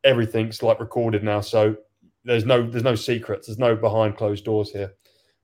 everything's 0.03 0.61
like 0.63 0.79
recorded 0.79 1.23
now. 1.23 1.41
So 1.41 1.75
there's 2.25 2.45
no 2.45 2.67
there's 2.69 2.83
no 2.83 2.95
secrets. 2.95 3.47
There's 3.47 3.59
no 3.59 3.75
behind 3.75 4.17
closed 4.17 4.45
doors 4.45 4.71
here. 4.71 4.93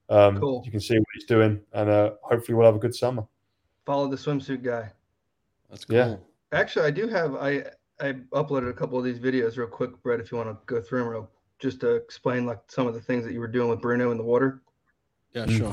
Um, 0.09 0.39
Cool. 0.39 0.63
You 0.65 0.71
can 0.71 0.79
see 0.79 0.97
what 0.97 1.05
he's 1.13 1.25
doing, 1.25 1.61
and 1.73 1.89
uh, 1.89 2.11
hopefully 2.23 2.55
we'll 2.55 2.65
have 2.65 2.75
a 2.75 2.79
good 2.79 2.95
summer. 2.95 3.23
Follow 3.85 4.07
the 4.07 4.17
swimsuit 4.17 4.63
guy. 4.63 4.91
That's 5.69 5.85
cool. 5.85 5.97
Yeah. 5.97 6.15
Actually, 6.51 6.85
I 6.87 6.91
do 6.91 7.07
have 7.07 7.35
I 7.35 7.63
I 7.99 8.13
uploaded 8.33 8.69
a 8.69 8.73
couple 8.73 8.97
of 8.97 9.03
these 9.05 9.19
videos 9.19 9.57
real 9.57 9.67
quick, 9.67 10.01
Brett. 10.01 10.19
If 10.19 10.31
you 10.31 10.37
want 10.37 10.49
to 10.49 10.57
go 10.65 10.81
through 10.81 10.99
them 10.99 11.09
real, 11.09 11.29
just 11.59 11.79
to 11.81 11.95
explain 11.95 12.45
like 12.45 12.59
some 12.67 12.87
of 12.87 12.93
the 12.93 13.01
things 13.01 13.23
that 13.25 13.33
you 13.33 13.39
were 13.39 13.47
doing 13.47 13.69
with 13.69 13.81
Bruno 13.81 14.11
in 14.11 14.17
the 14.17 14.23
water. 14.23 14.61
Yeah, 15.33 15.45
Mm. 15.45 15.57
sure. 15.57 15.71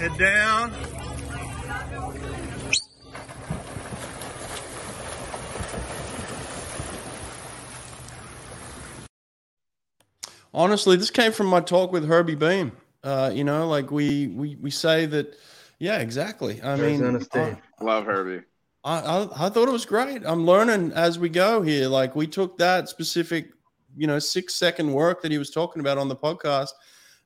Head 0.00 0.18
down. 0.18 0.72
Honestly, 10.56 10.96
this 10.96 11.10
came 11.10 11.32
from 11.32 11.48
my 11.48 11.60
talk 11.60 11.92
with 11.92 12.08
Herbie 12.08 12.34
Behm. 12.34 12.72
Uh, 13.04 13.30
you 13.32 13.44
know, 13.44 13.68
like 13.68 13.90
we 13.90 14.28
we 14.28 14.56
we 14.56 14.70
say 14.70 15.04
that. 15.04 15.36
Yeah, 15.78 15.98
exactly. 15.98 16.62
I 16.62 16.78
Arizona 16.78 17.12
mean, 17.12 17.20
State. 17.20 17.56
Love 17.82 18.06
Herbie. 18.06 18.42
I, 18.82 19.00
I 19.00 19.46
I 19.46 19.48
thought 19.50 19.68
it 19.68 19.72
was 19.72 19.84
great. 19.84 20.22
I'm 20.24 20.46
learning 20.46 20.92
as 20.92 21.18
we 21.18 21.28
go 21.28 21.60
here. 21.60 21.88
Like 21.88 22.16
we 22.16 22.26
took 22.26 22.56
that 22.56 22.88
specific, 22.88 23.50
you 23.94 24.06
know, 24.06 24.18
six 24.18 24.54
second 24.54 24.90
work 24.90 25.20
that 25.20 25.30
he 25.30 25.36
was 25.36 25.50
talking 25.50 25.80
about 25.80 25.98
on 25.98 26.08
the 26.08 26.16
podcast, 26.16 26.70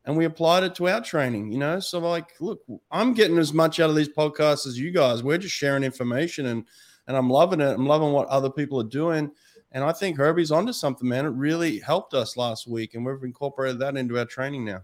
and 0.04 0.16
we 0.16 0.24
applied 0.24 0.64
it 0.64 0.74
to 0.74 0.88
our 0.88 1.00
training. 1.00 1.52
You 1.52 1.58
know, 1.58 1.78
so 1.78 2.00
like, 2.00 2.32
look, 2.40 2.62
I'm 2.90 3.14
getting 3.14 3.38
as 3.38 3.52
much 3.54 3.78
out 3.78 3.90
of 3.90 3.96
these 3.96 4.08
podcasts 4.08 4.66
as 4.66 4.76
you 4.76 4.90
guys. 4.90 5.22
We're 5.22 5.38
just 5.38 5.54
sharing 5.54 5.84
information, 5.84 6.46
and 6.46 6.64
and 7.06 7.16
I'm 7.16 7.30
loving 7.30 7.60
it. 7.60 7.72
I'm 7.72 7.86
loving 7.86 8.10
what 8.10 8.26
other 8.26 8.50
people 8.50 8.80
are 8.80 8.88
doing. 8.88 9.30
And 9.72 9.84
I 9.84 9.92
think 9.92 10.16
Herbie's 10.16 10.50
onto 10.50 10.72
something, 10.72 11.08
man. 11.08 11.26
It 11.26 11.28
really 11.28 11.78
helped 11.78 12.12
us 12.12 12.36
last 12.36 12.66
week, 12.66 12.94
and 12.94 13.06
we've 13.06 13.22
incorporated 13.22 13.78
that 13.78 13.96
into 13.96 14.18
our 14.18 14.24
training 14.24 14.64
now. 14.64 14.82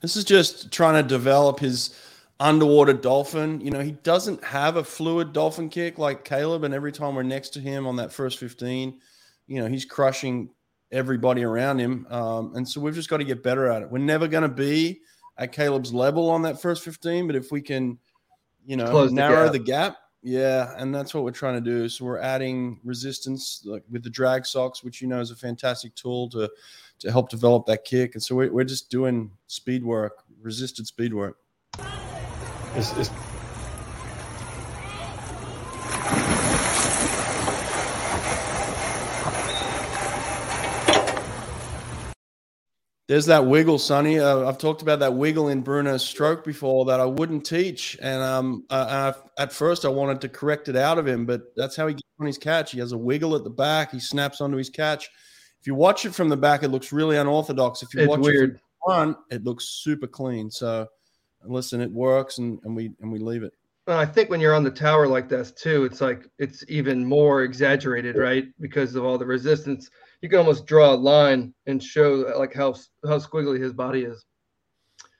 This 0.00 0.16
is 0.16 0.24
just 0.24 0.72
trying 0.72 1.00
to 1.00 1.08
develop 1.08 1.60
his 1.60 1.96
underwater 2.40 2.92
dolphin. 2.92 3.60
You 3.60 3.70
know, 3.70 3.78
he 3.78 3.92
doesn't 3.92 4.42
have 4.42 4.74
a 4.74 4.82
fluid 4.82 5.32
dolphin 5.32 5.68
kick 5.68 5.98
like 5.98 6.24
Caleb, 6.24 6.64
and 6.64 6.74
every 6.74 6.90
time 6.90 7.14
we're 7.14 7.22
next 7.22 7.50
to 7.50 7.60
him 7.60 7.86
on 7.86 7.94
that 7.96 8.12
first 8.12 8.38
15, 8.38 8.98
you 9.46 9.60
know, 9.60 9.68
he's 9.68 9.84
crushing 9.84 10.50
everybody 10.90 11.44
around 11.44 11.78
him. 11.78 12.04
Um, 12.10 12.56
and 12.56 12.68
so 12.68 12.80
we've 12.80 12.96
just 12.96 13.08
got 13.08 13.18
to 13.18 13.24
get 13.24 13.44
better 13.44 13.68
at 13.68 13.82
it. 13.82 13.90
We're 13.92 13.98
never 13.98 14.26
going 14.26 14.42
to 14.42 14.48
be 14.48 15.02
at 15.38 15.52
Caleb's 15.52 15.92
level 15.92 16.30
on 16.30 16.42
that 16.42 16.60
first 16.60 16.84
15, 16.84 17.26
but 17.26 17.36
if 17.36 17.50
we 17.50 17.60
can, 17.60 17.98
you 18.64 18.76
know, 18.76 18.90
Close 18.90 19.10
the 19.10 19.16
narrow 19.16 19.44
gap. 19.44 19.52
the 19.52 19.58
gap, 19.58 19.96
yeah, 20.22 20.74
and 20.76 20.94
that's 20.94 21.14
what 21.14 21.24
we're 21.24 21.32
trying 21.32 21.54
to 21.54 21.60
do. 21.60 21.88
So 21.88 22.04
we're 22.04 22.20
adding 22.20 22.78
resistance 22.84 23.62
like 23.64 23.82
with 23.90 24.04
the 24.04 24.10
drag 24.10 24.46
socks, 24.46 24.84
which 24.84 25.02
you 25.02 25.08
know 25.08 25.20
is 25.20 25.30
a 25.30 25.36
fantastic 25.36 25.94
tool 25.94 26.28
to 26.30 26.48
to 27.00 27.10
help 27.10 27.28
develop 27.28 27.66
that 27.66 27.84
kick. 27.84 28.14
And 28.14 28.22
so 28.22 28.36
we're, 28.36 28.52
we're 28.52 28.64
just 28.64 28.88
doing 28.88 29.32
speed 29.48 29.84
work, 29.84 30.22
resisted 30.40 30.86
speed 30.86 31.12
work. 31.12 31.38
It's, 32.76 32.96
it's, 32.96 33.10
There's 43.08 43.26
that 43.26 43.44
wiggle, 43.44 43.78
Sonny. 43.78 44.20
Uh, 44.20 44.48
I've 44.48 44.58
talked 44.58 44.80
about 44.80 45.00
that 45.00 45.12
wiggle 45.14 45.48
in 45.48 45.60
Bruno's 45.62 46.04
stroke 46.04 46.44
before 46.44 46.84
that 46.86 47.00
I 47.00 47.04
wouldn't 47.04 47.44
teach, 47.44 47.98
and 48.00 48.22
um, 48.22 48.64
uh, 48.70 49.12
I, 49.38 49.42
at 49.42 49.52
first 49.52 49.84
I 49.84 49.88
wanted 49.88 50.20
to 50.20 50.28
correct 50.28 50.68
it 50.68 50.76
out 50.76 50.98
of 50.98 51.06
him, 51.06 51.26
but 51.26 51.42
that's 51.56 51.74
how 51.74 51.88
he 51.88 51.94
gets 51.94 52.08
on 52.20 52.26
his 52.26 52.38
catch. 52.38 52.70
He 52.70 52.78
has 52.78 52.92
a 52.92 52.96
wiggle 52.98 53.34
at 53.34 53.42
the 53.42 53.50
back. 53.50 53.90
He 53.90 53.98
snaps 53.98 54.40
onto 54.40 54.56
his 54.56 54.70
catch. 54.70 55.10
If 55.60 55.66
you 55.66 55.74
watch 55.74 56.06
it 56.06 56.14
from 56.14 56.28
the 56.28 56.36
back, 56.36 56.62
it 56.62 56.68
looks 56.68 56.92
really 56.92 57.16
unorthodox. 57.16 57.82
If 57.82 57.92
you 57.92 58.00
It's 58.00 58.08
watch 58.08 58.20
it 58.20 58.22
weird. 58.22 58.50
from 58.50 58.54
the 58.54 58.94
front, 58.94 59.16
it 59.30 59.44
looks 59.44 59.64
super 59.64 60.06
clean. 60.06 60.50
So, 60.50 60.86
listen, 61.44 61.80
it 61.80 61.90
works, 61.90 62.38
and, 62.38 62.60
and 62.62 62.74
we 62.74 62.92
and 63.00 63.12
we 63.12 63.18
leave 63.18 63.42
it. 63.42 63.52
Well, 63.88 63.98
I 63.98 64.06
think 64.06 64.30
when 64.30 64.40
you're 64.40 64.54
on 64.54 64.62
the 64.62 64.70
tower 64.70 65.08
like 65.08 65.28
this 65.28 65.50
too, 65.50 65.84
it's 65.84 66.00
like 66.00 66.28
it's 66.38 66.64
even 66.68 67.04
more 67.04 67.42
exaggerated, 67.42 68.16
right? 68.16 68.46
Because 68.60 68.94
of 68.94 69.04
all 69.04 69.18
the 69.18 69.26
resistance, 69.26 69.90
you 70.22 70.28
can 70.28 70.38
almost 70.38 70.66
draw 70.66 70.94
a 70.94 70.96
line 70.96 71.52
and 71.66 71.82
show 71.82 72.32
like 72.38 72.54
how 72.54 72.74
how 73.04 73.18
squiggly 73.18 73.60
his 73.60 73.72
body 73.72 74.04
is. 74.04 74.24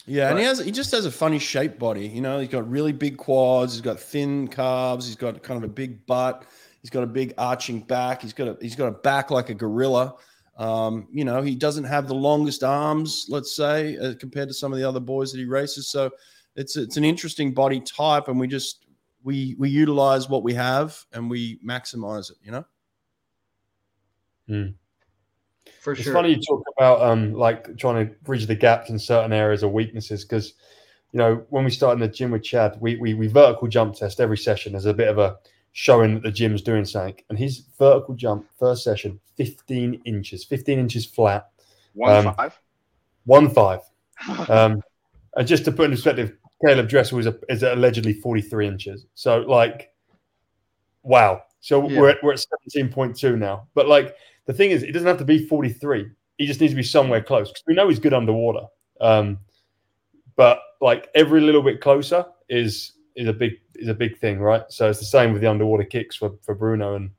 Yeah, 0.07 0.31
and 0.31 0.39
he 0.39 0.45
has 0.45 0.59
he 0.61 0.71
just 0.71 0.91
has 0.93 1.05
a 1.05 1.11
funny 1.11 1.39
shaped 1.39 1.79
body. 1.79 2.07
You 2.07 2.23
know, 2.23 2.39
he's 2.39 2.49
got 2.49 2.69
really 2.69 2.93
big 2.93 3.17
quads, 3.19 3.75
he's 3.75 3.83
got 3.83 4.01
thin 4.01 4.49
calves, 4.49 5.07
he's 5.07 5.17
got 5.17 5.43
kind 5.43 5.63
of 5.63 5.69
a 5.69 5.73
big 5.73 6.07
butt, 6.07 6.45
he's 6.81 6.91
got 6.91 7.03
a 7.03 7.07
big 7.07 7.35
arching 7.37 7.81
back, 7.81 8.23
he's 8.23 8.33
got 8.33 8.49
a 8.49 8.57
he's 8.61 8.77
got 8.77 8.87
a 8.87 8.93
back 8.93 9.31
like 9.31 9.51
a 9.51 9.55
gorilla. 9.55 10.15
Um, 10.57 11.09
you 11.11 11.25
know, 11.25 11.41
he 11.41 11.55
doesn't 11.55 11.85
have 11.85 12.07
the 12.07 12.15
longest 12.15 12.63
arms, 12.63 13.27
let's 13.29 13.57
say, 13.57 13.97
uh, 13.97 14.15
compared 14.21 14.49
to 14.49 14.55
some 14.55 14.73
of 14.73 14.79
the 14.79 14.89
other 14.89 15.01
boys 15.01 15.33
that 15.33 15.39
he 15.39 15.45
races. 15.45 15.89
So 15.89 16.11
it's 16.57 16.77
it's 16.77 16.97
an 16.97 17.05
interesting 17.05 17.55
body 17.55 17.81
type, 17.81 18.29
and 18.29 18.39
we 18.39 18.47
just 18.47 18.87
we 19.25 19.57
we 19.59 19.69
utilize 19.69 20.29
what 20.29 20.43
we 20.43 20.55
have 20.55 20.97
and 21.13 21.29
we 21.31 21.59
maximize 21.59 22.31
it. 22.31 22.37
You 22.43 22.53
know. 22.53 22.65
For 25.83 25.93
it's 25.93 26.03
sure. 26.03 26.13
funny 26.13 26.31
you 26.31 26.41
talk 26.41 26.63
about 26.77 27.03
um, 27.03 27.33
like 27.35 27.77
trying 27.77 28.07
to 28.07 28.15
bridge 28.23 28.47
the 28.47 28.55
gaps 28.55 28.89
in 28.89 28.99
certain 29.01 29.33
areas 29.33 29.65
or 29.65 29.73
weaknesses 29.73 30.25
because 30.25 30.55
you 31.11 31.19
know 31.19 31.45
when 31.51 31.65
we 31.65 31.71
start 31.73 31.95
in 31.95 31.99
the 32.01 32.07
gym 32.07 32.31
with 32.31 32.45
Chad, 32.45 32.77
we, 32.81 32.97
we 32.97 33.15
we 33.15 33.27
vertical 33.27 33.67
jump 33.67 33.97
test 33.97 34.21
every 34.21 34.39
session 34.39 34.77
as 34.77 34.87
a 34.87 34.95
bit 34.95 35.09
of 35.09 35.19
a 35.19 35.37
showing 35.73 36.15
that 36.15 36.23
the 36.23 36.31
gym's 36.31 36.63
doing 36.63 36.85
something. 36.85 37.17
And 37.31 37.37
his 37.39 37.65
vertical 37.79 38.15
jump 38.15 38.47
first 38.59 38.85
session, 38.85 39.19
15 39.37 40.03
inches, 40.05 40.45
15 40.45 40.79
inches 40.79 41.05
flat, 41.05 41.49
One 41.95 42.27
Um, 42.29 42.35
five. 42.35 42.61
one 43.25 43.51
five. 43.51 43.81
Um, 44.49 44.83
and 45.35 45.49
just 45.49 45.65
to 45.65 45.73
put 45.73 45.87
in 45.87 45.91
perspective, 45.91 46.37
Caleb 46.65 46.89
Dressel 46.89 47.19
is, 47.19 47.27
a, 47.27 47.37
is 47.49 47.63
allegedly 47.65 48.13
43 48.13 48.69
inches. 48.69 49.07
So, 49.15 49.39
like, 49.39 49.93
wow. 51.03 51.43
So 51.61 51.89
Yeah. 51.89 52.01
we're, 52.01 52.09
at, 52.11 52.23
we're 52.23 52.35
at 52.35 52.45
17.2 52.77 53.37
now. 53.39 53.67
But, 53.75 53.89
like, 53.89 54.15
the 54.47 54.53
thing 54.53 54.71
is, 54.71 54.83
it 54.83 54.93
doesn't 54.93 55.07
have 55.09 55.19
to 55.19 55.25
be 55.25 55.47
43. 55.47 56.07
He 56.39 56.47
just 56.47 56.61
needs 56.61 56.73
to 56.73 56.77
be 56.77 56.83
somewhere 56.83 57.23
close 57.23 57.49
because 57.49 57.63
we 57.67 57.75
know 57.75 57.89
he's 57.89 57.99
good 57.99 58.15
underwater. 58.15 58.67
Um, 59.01 59.39
but, 60.37 60.61
like, 60.81 61.09
every 61.15 61.41
little 61.41 61.63
bit 61.63 61.81
closer 61.81 62.25
is 62.49 62.93
is 63.15 63.29
a 63.29 63.33
big 63.33 63.53
is 63.75 63.89
a 63.89 63.95
big 63.95 64.19
thing, 64.19 64.41
right? 64.41 64.63
So 64.69 64.89
it's 64.89 64.99
the 64.99 65.05
same 65.05 65.33
with 65.33 65.43
the 65.43 65.51
underwater 65.51 65.85
kicks 65.85 66.17
for, 66.17 66.33
for 66.43 66.55
Bruno, 66.55 66.95
and 66.95 67.11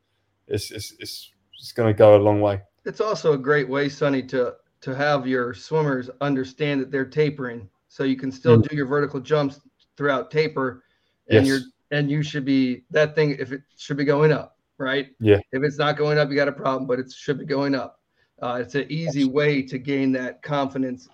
it's 0.48 0.72
it's 0.72 0.94
it's, 1.00 1.32
it's 1.60 1.72
going 1.72 1.94
to 1.94 1.98
go 1.98 2.16
a 2.16 2.18
long 2.18 2.42
way. 2.42 2.62
It's 2.86 3.00
also 3.00 3.34
a 3.34 3.38
great 3.38 3.70
way, 3.70 3.90
Sonny, 3.90 4.24
to 4.24 4.56
to 4.82 4.96
have 4.96 5.26
your 5.28 5.54
swimmers 5.54 6.10
understand 6.20 6.82
that 6.82 6.92
they're 6.92 7.06
tapering, 7.06 7.70
so 7.88 8.04
you 8.04 8.18
can 8.18 8.32
still 8.32 8.58
do 8.58 8.76
your 8.76 8.86
vertical 8.86 9.20
jumps 9.20 9.62
throughout 9.96 10.30
taper, 10.32 10.84
and 11.30 11.46
Yes. 11.46 11.48
you're 11.48 11.60
and 11.92 12.10
you 12.10 12.24
should 12.24 12.44
be 12.44 12.84
that 12.90 13.16
thing 13.16 13.38
if 13.40 13.52
it 13.52 13.62
should 13.78 13.98
be 13.98 14.04
going 14.04 14.32
up, 14.32 14.53
right? 14.84 15.08
Yeah. 15.20 15.40
If 15.52 15.64
it's 15.64 15.78
not 15.78 15.98
going 15.98 16.18
up, 16.18 16.30
you 16.30 16.36
got 16.36 16.48
a 16.48 16.52
problem, 16.52 16.86
but 16.86 17.00
it 17.00 17.12
should 17.12 17.40
be 17.40 17.46
going 17.46 17.74
up. 17.74 18.00
Uh, 18.42 18.60
it's 18.62 18.76
an 18.76 18.86
easy 18.90 19.24
way 19.26 19.62
to 19.62 19.78
gain 19.78 20.12
that 20.12 20.42
confidence 20.44 21.08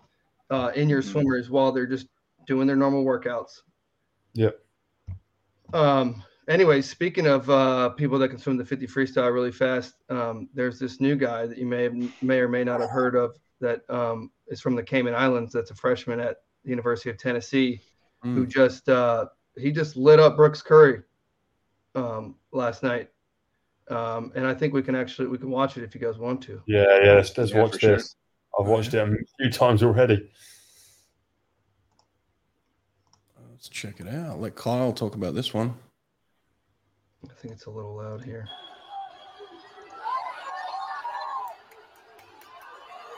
uh, 0.50 0.72
in 0.76 0.90
your 0.90 1.02
Mhm. 1.02 1.12
swimmers 1.12 1.50
while 1.52 1.72
they're 1.72 1.86
just 1.86 2.08
doing 2.48 2.66
their 2.66 2.76
normal 2.76 3.06
workouts. 3.06 3.62
Yep. 4.34 4.60
Um. 5.74 6.24
Anyway, 6.48 6.82
speaking 6.82 7.28
of 7.28 7.48
uh, 7.48 7.90
people 7.90 8.18
that 8.18 8.30
can 8.30 8.40
swim 8.40 8.58
the 8.58 8.66
50 8.66 8.88
freestyle 8.88 9.32
really 9.32 9.52
fast, 9.52 9.94
um, 10.10 10.50
there's 10.56 10.80
this 10.80 11.00
new 11.00 11.16
guy 11.16 11.46
that 11.46 11.60
you 11.60 11.68
may 11.68 11.84
have, 11.84 11.94
may 12.24 12.40
or 12.40 12.48
may 12.50 12.64
not 12.64 12.82
have 12.82 12.90
heard 12.90 13.16
of 13.16 13.38
that 13.62 13.88
um, 13.92 14.32
is 14.48 14.60
from 14.60 14.76
the 14.76 14.82
Cayman 14.82 15.14
Islands. 15.14 15.54
That's 15.54 15.70
a 15.70 15.76
freshman 15.76 16.20
at 16.20 16.38
the 16.64 16.72
University 16.72 17.12
of 17.12 17.18
Tennessee 17.20 17.82
who 18.24 18.46
Mm. 18.46 18.50
just 18.50 18.90
uh, 18.90 19.28
he 19.58 19.72
just 19.72 19.96
lit 19.96 20.20
up 20.20 20.36
Brooks 20.38 20.62
Curry 20.64 21.04
um, 21.94 22.36
last 22.52 22.82
night, 22.82 23.12
um, 23.90 24.32
and 24.36 24.46
I 24.46 24.54
think 24.54 24.74
we 24.74 24.82
can 24.82 24.96
actually 24.96 25.28
we 25.28 25.38
can 25.38 25.50
watch 25.50 25.78
it 25.78 25.84
if 25.84 25.94
you 25.96 26.02
guys 26.02 26.18
want 26.18 26.42
to. 26.44 26.62
Yeah, 26.68 26.86
yeah. 27.04 27.14
Let's, 27.14 27.38
let's 27.38 27.52
Yeah, 27.52 27.62
watch 27.64 27.74
for 27.74 27.80
sure. 27.80 27.96
this. 27.98 28.16
I've 28.60 28.68
watched 28.68 28.94
it 28.94 29.00
a 29.08 29.16
few 29.40 29.52
times 29.52 29.84
already. 29.84 30.30
Let's 33.52 33.70
check 33.70 34.00
it 34.00 34.08
out. 34.08 34.40
Let 34.40 34.56
Kyle 34.56 34.94
talk 34.94 35.16
about 35.16 35.36
this 35.36 35.54
one. 35.54 35.74
I 37.26 37.34
think 37.42 37.54
it's 37.54 37.66
a 37.66 37.70
little 37.70 37.96
loud 37.98 38.24
here. 38.24 38.48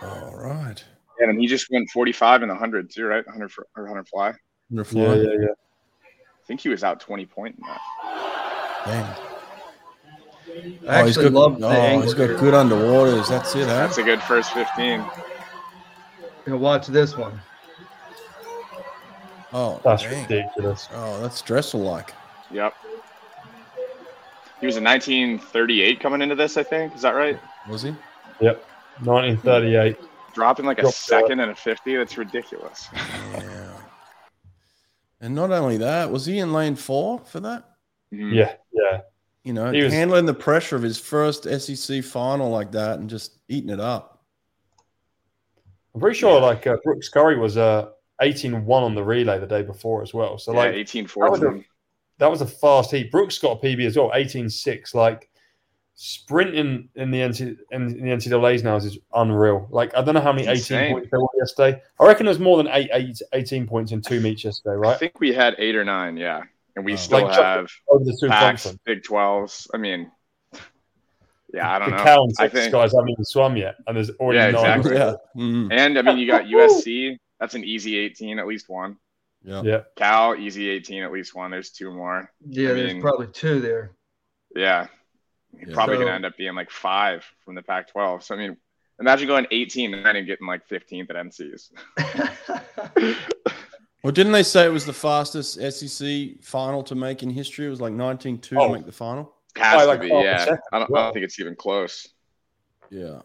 All 0.02 0.36
right. 0.36 0.84
Yeah, 1.20 1.30
and 1.30 1.40
he 1.40 1.46
just 1.46 1.68
went 1.70 1.90
45 1.92 2.42
in 2.42 2.48
the 2.48 2.56
100 2.56 2.90
too, 2.90 3.06
right? 3.06 3.24
100 3.26 3.52
for, 3.52 3.68
or 3.76 3.84
100 3.84 4.08
fly. 4.08 4.30
I 4.30 4.34
Under 4.72 4.82
Yeah, 4.82 4.84
fly. 4.84 5.16
yeah, 5.16 5.30
yeah. 5.42 5.48
think 6.48 6.60
he 6.62 6.70
was 6.70 6.84
out 6.84 7.00
20 7.00 7.26
point 7.28 7.56
in 7.56 7.64
that. 7.68 7.82
Dang. 8.86 9.31
I 10.88 11.02
Oh, 11.02 11.06
he's 11.06 11.18
actually 11.18 11.32
got, 11.32 11.34
love 11.34 11.60
the 11.60 11.68
oh, 11.68 11.72
angle. 11.72 12.02
he's 12.04 12.14
got 12.14 12.30
here. 12.30 12.38
good 12.38 12.54
underwaters. 12.54 13.28
That's 13.30 13.56
it, 13.56 13.62
huh? 13.68 13.74
That's 13.88 13.98
a 13.98 14.04
good 14.04 14.22
first 14.24 14.54
15. 14.54 15.04
You 16.48 16.58
watch 16.58 16.88
this 16.88 17.16
one. 17.18 17.40
Oh, 19.54 19.82
That's 19.84 20.04
dang. 20.04 20.22
ridiculous. 20.24 20.88
Oh, 20.94 21.20
that's 21.22 21.42
Dressel 21.42 21.82
like. 21.82 22.14
Yep. 22.52 22.74
He 24.62 24.66
was 24.66 24.78
in 24.78 24.84
1938 24.84 26.00
coming 26.00 26.22
into 26.22 26.36
this, 26.36 26.56
I 26.56 26.64
think. 26.64 26.96
Is 26.96 27.02
that 27.02 27.16
right? 27.16 27.40
Was 27.68 27.82
he? 27.82 27.94
Yep. 28.40 28.64
1938. 29.04 29.98
Dropping 30.34 30.66
like 30.66 30.78
a 30.78 30.84
Dropped, 30.84 30.96
uh, 30.96 31.00
second 31.00 31.40
and 31.42 31.52
a 31.52 31.56
50. 31.56 31.96
That's 31.98 32.18
ridiculous. 32.18 32.88
Yeah. 33.34 33.78
And 35.24 35.36
not 35.36 35.52
only 35.52 35.78
that, 35.78 36.10
was 36.12 36.26
he 36.26 36.40
in 36.40 36.52
lane 36.52 36.76
four 36.76 37.20
for 37.20 37.40
that? 37.42 37.64
Mhm. 38.12 38.34
Yeah, 38.34 38.56
yeah. 38.74 39.02
You 39.44 39.54
know, 39.54 39.72
was- 39.72 39.94
handling 39.94 40.26
the 40.26 40.34
pressure 40.34 40.76
of 40.76 40.84
his 40.84 41.00
first 41.00 41.44
SEC 41.44 42.04
final 42.04 42.50
like 42.50 42.72
that 42.74 43.00
and 43.00 43.10
just 43.10 43.38
eating 43.48 43.70
it 43.70 43.80
up. 43.80 44.24
I'm 45.94 46.00
pretty 46.00 46.18
sure 46.18 46.40
like 46.40 46.66
uh, 46.68 46.78
Brooks 46.84 47.10
Curry 47.10 47.38
was 47.38 47.58
uh, 47.58 47.90
18 48.22 48.66
1 48.66 48.84
on 48.84 48.96
the 48.96 49.04
relay 49.04 49.40
the 49.40 49.48
day 49.48 49.62
before 49.62 50.02
as 50.02 50.14
well. 50.14 50.38
So, 50.38 50.54
yeah, 50.54 50.60
like, 50.60 50.74
18 50.76 51.06
that 51.06 51.32
was, 51.32 51.40
a, 51.40 51.44
14. 51.44 51.66
that 52.20 52.32
was 52.32 52.42
a 52.42 52.46
fast 52.46 52.92
heat. 52.92 53.12
Brooks 53.12 53.38
got 53.40 53.62
a 53.62 53.66
PB 53.66 53.86
as 53.88 53.98
well, 53.98 54.12
18 54.14 54.50
6. 54.50 54.96
Like, 54.96 55.30
sprinting 55.96 56.88
in 56.96 57.12
the, 57.12 57.20
NC, 57.20 57.58
in 57.72 57.88
the 57.88 57.94
NCAA's 58.04 58.64
now 58.64 58.76
is 58.76 58.98
unreal. 59.14 59.68
Like, 59.70 59.96
I 59.96 60.02
don't 60.02 60.14
know 60.14 60.22
how 60.22 60.32
many 60.32 60.44
18 60.44 60.56
Insane. 60.56 60.94
points 60.94 61.10
there 61.12 61.20
were 61.20 61.28
yesterday. 61.38 61.82
I 62.00 62.06
reckon 62.06 62.26
there's 62.26 62.40
more 62.40 62.58
than 62.58 62.70
eight, 62.72 62.90
eight, 62.94 63.22
18 63.34 63.68
points 63.68 63.92
in 63.92 64.02
two 64.02 64.22
meets 64.22 64.44
yesterday, 64.44 64.76
right? 64.76 64.96
I 64.96 64.98
think 64.98 65.20
we 65.20 65.34
had 65.34 65.56
eight 65.58 65.76
or 65.76 65.84
nine, 65.84 66.16
yeah. 66.16 66.44
And 66.76 66.86
we 66.86 66.94
Wow. 66.94 66.98
still 66.98 67.24
Like, 67.24 67.36
have 67.36 67.70
the 67.88 68.28
packs, 68.30 68.76
Big 68.86 69.04
12s. 69.04 69.68
I 69.74 69.78
mean, 69.78 70.12
yeah, 71.54 71.76
I 71.76 71.80
don't 71.80 71.90
The 71.92 71.98
know. 71.98 72.04
Cal 72.04 72.24
and 72.24 72.34
I 72.40 72.44
Texas 72.44 72.60
think, 72.62 72.72
guys 72.72 72.92
haven't 72.94 73.10
even 73.10 73.26
swum 73.26 73.58
yet, 73.58 73.76
and 73.88 73.98
there's 73.98 74.10
already 74.12 74.40
Yeah, 74.40 74.78
nine. 74.78 74.84
Yeah. 74.86 75.14
Mm. 75.36 75.68
and 75.72 76.00
I 76.00 76.02
mean, 76.02 76.18
you 76.18 76.28
got 76.28 76.46
USC. 76.46 77.18
That's 77.40 77.56
an 77.56 77.64
easy 77.64 77.98
18, 77.98 78.40
at 78.40 78.48
least 78.48 78.70
one. 78.70 78.98
Yeah. 79.44 79.64
Yeah, 79.64 79.82
Cal, 79.96 80.36
easy 80.36 80.70
18, 80.70 81.02
at 81.04 81.12
least 81.12 81.34
one. 81.36 81.50
There's 81.52 81.72
two 81.72 81.92
more. 81.92 82.32
Yeah, 82.48 82.70
I 82.70 82.74
there's 82.74 83.02
probably 83.02 83.28
two 83.28 83.60
there. 83.60 83.92
Yeah. 84.56 84.88
You're 85.58 85.70
Yeah. 85.70 85.74
probably 85.74 85.98
gonna 85.98 86.12
end 86.12 86.26
up 86.26 86.38
being 86.38 86.54
like 86.56 86.70
five 86.70 87.26
from 87.44 87.56
the 87.56 87.64
Pac 87.64 87.90
12. 87.90 88.24
So, 88.24 88.36
I 88.36 88.38
mean, 88.38 88.56
imagine 89.00 89.28
going 89.28 89.48
18 89.52 89.94
and 89.96 90.06
then 90.06 90.26
getting 90.26 90.48
like 90.48 90.68
15th 90.70 91.10
at 91.10 91.16
NCs. 91.18 91.72
Well, 94.04 94.12
didn't 94.12 94.32
they 94.32 94.44
say 94.44 94.66
it 94.66 94.72
was 94.72 94.86
the 94.86 94.94
fastest 94.94 95.60
SEC 95.62 96.42
final 96.44 96.82
to 96.84 96.96
make 96.96 97.22
in 97.24 97.30
history? 97.30 97.68
It 97.68 97.70
was 97.70 97.82
like 97.82 97.94
19-2 97.94 98.58
Oh. 98.58 98.68
to 98.68 98.74
make 98.74 98.86
the 98.86 98.92
final. 98.92 99.36
Has 99.58 99.74
Probably 99.74 99.84
to 99.84 99.88
like 99.90 100.02
be, 100.02 100.10
half 100.10 100.24
yeah. 100.48 100.56
I 100.72 100.80
don't, 100.80 100.96
I 100.98 101.04
don't 101.04 101.14
think 101.14 101.26
it's 101.26 101.40
even 101.40 101.56
close. 101.56 102.08
Yeah. 102.90 103.20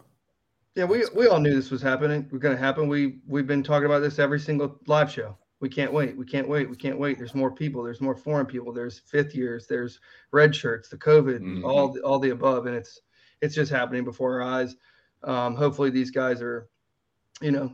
Yeah, 0.75 0.85
we, 0.85 1.05
we 1.15 1.27
all 1.29 1.41
knew 1.41 1.55
this 1.55 1.71
was 1.71 1.81
happening. 1.81 2.29
We're 2.31 2.39
gonna 2.39 2.57
happen. 2.57 2.87
We 2.89 3.21
we've 3.27 3.47
been 3.47 3.63
talking 3.63 3.87
about 3.87 4.01
this 4.01 4.19
every 4.19 4.39
single 4.41 4.79
live 4.87 5.11
show. 5.11 5.39
We 5.61 5.71
can't 5.71 5.91
wait. 5.91 6.15
We 6.19 6.27
can't 6.27 6.47
wait. 6.47 6.69
We 6.69 6.77
can't 6.77 6.99
wait. 6.99 7.17
There's 7.17 7.35
more 7.35 7.51
people. 7.51 7.83
There's 7.83 8.03
more 8.03 8.15
foreign 8.15 8.45
people. 8.45 8.75
There's 8.75 8.99
fifth 8.99 9.35
years. 9.35 9.67
There's 9.67 10.01
red 10.33 10.55
shirts. 10.55 10.91
The 10.91 10.99
COVID. 10.99 11.41
Mhm. 11.41 11.65
All 11.65 11.89
the, 11.93 12.01
all 12.03 12.19
the 12.19 12.31
above, 12.31 12.67
and 12.67 12.77
it's 12.77 13.01
it's 13.41 13.55
just 13.55 13.73
happening 13.73 14.05
before 14.05 14.43
our 14.43 14.47
eyes. 14.47 14.77
Um, 15.23 15.55
hopefully, 15.57 15.89
these 15.89 16.11
guys 16.11 16.43
are, 16.43 16.69
you 17.41 17.53
know, 17.53 17.73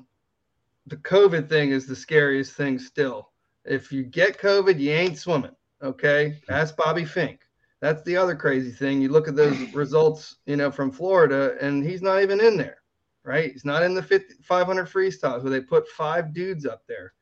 the 0.86 0.96
COVID 0.96 1.48
thing 1.48 1.70
is 1.70 1.86
the 1.86 1.96
scariest 1.96 2.54
thing 2.54 2.78
still. 2.78 3.30
If 3.64 3.92
you 3.92 4.02
get 4.02 4.38
COVID, 4.38 4.78
you 4.78 4.90
ain't 4.90 5.18
swimming. 5.18 5.54
Okay, 5.82 6.40
ask 6.48 6.76
Bobby 6.76 7.02
Finke. 7.02 7.38
That's 7.80 8.02
the 8.04 8.16
other 8.16 8.36
crazy 8.36 8.70
thing. 8.70 9.00
You 9.00 9.08
look 9.08 9.26
at 9.28 9.36
those 9.36 9.58
results, 9.74 10.36
you 10.46 10.56
know, 10.56 10.70
from 10.70 10.90
Florida, 10.92 11.56
and 11.60 11.84
he's 11.84 12.02
not 12.02 12.22
even 12.22 12.40
in 12.40 12.56
there 12.56 12.78
right? 13.24 13.52
He's 13.52 13.64
not 13.64 13.82
in 13.82 13.94
the 13.94 14.02
50, 14.02 14.34
500 14.42 14.86
freestyles 14.86 15.42
where 15.42 15.50
they 15.50 15.60
put 15.60 15.86
five 15.88 16.32
dudes 16.34 16.66
up 16.66 16.82
there. 16.88 17.12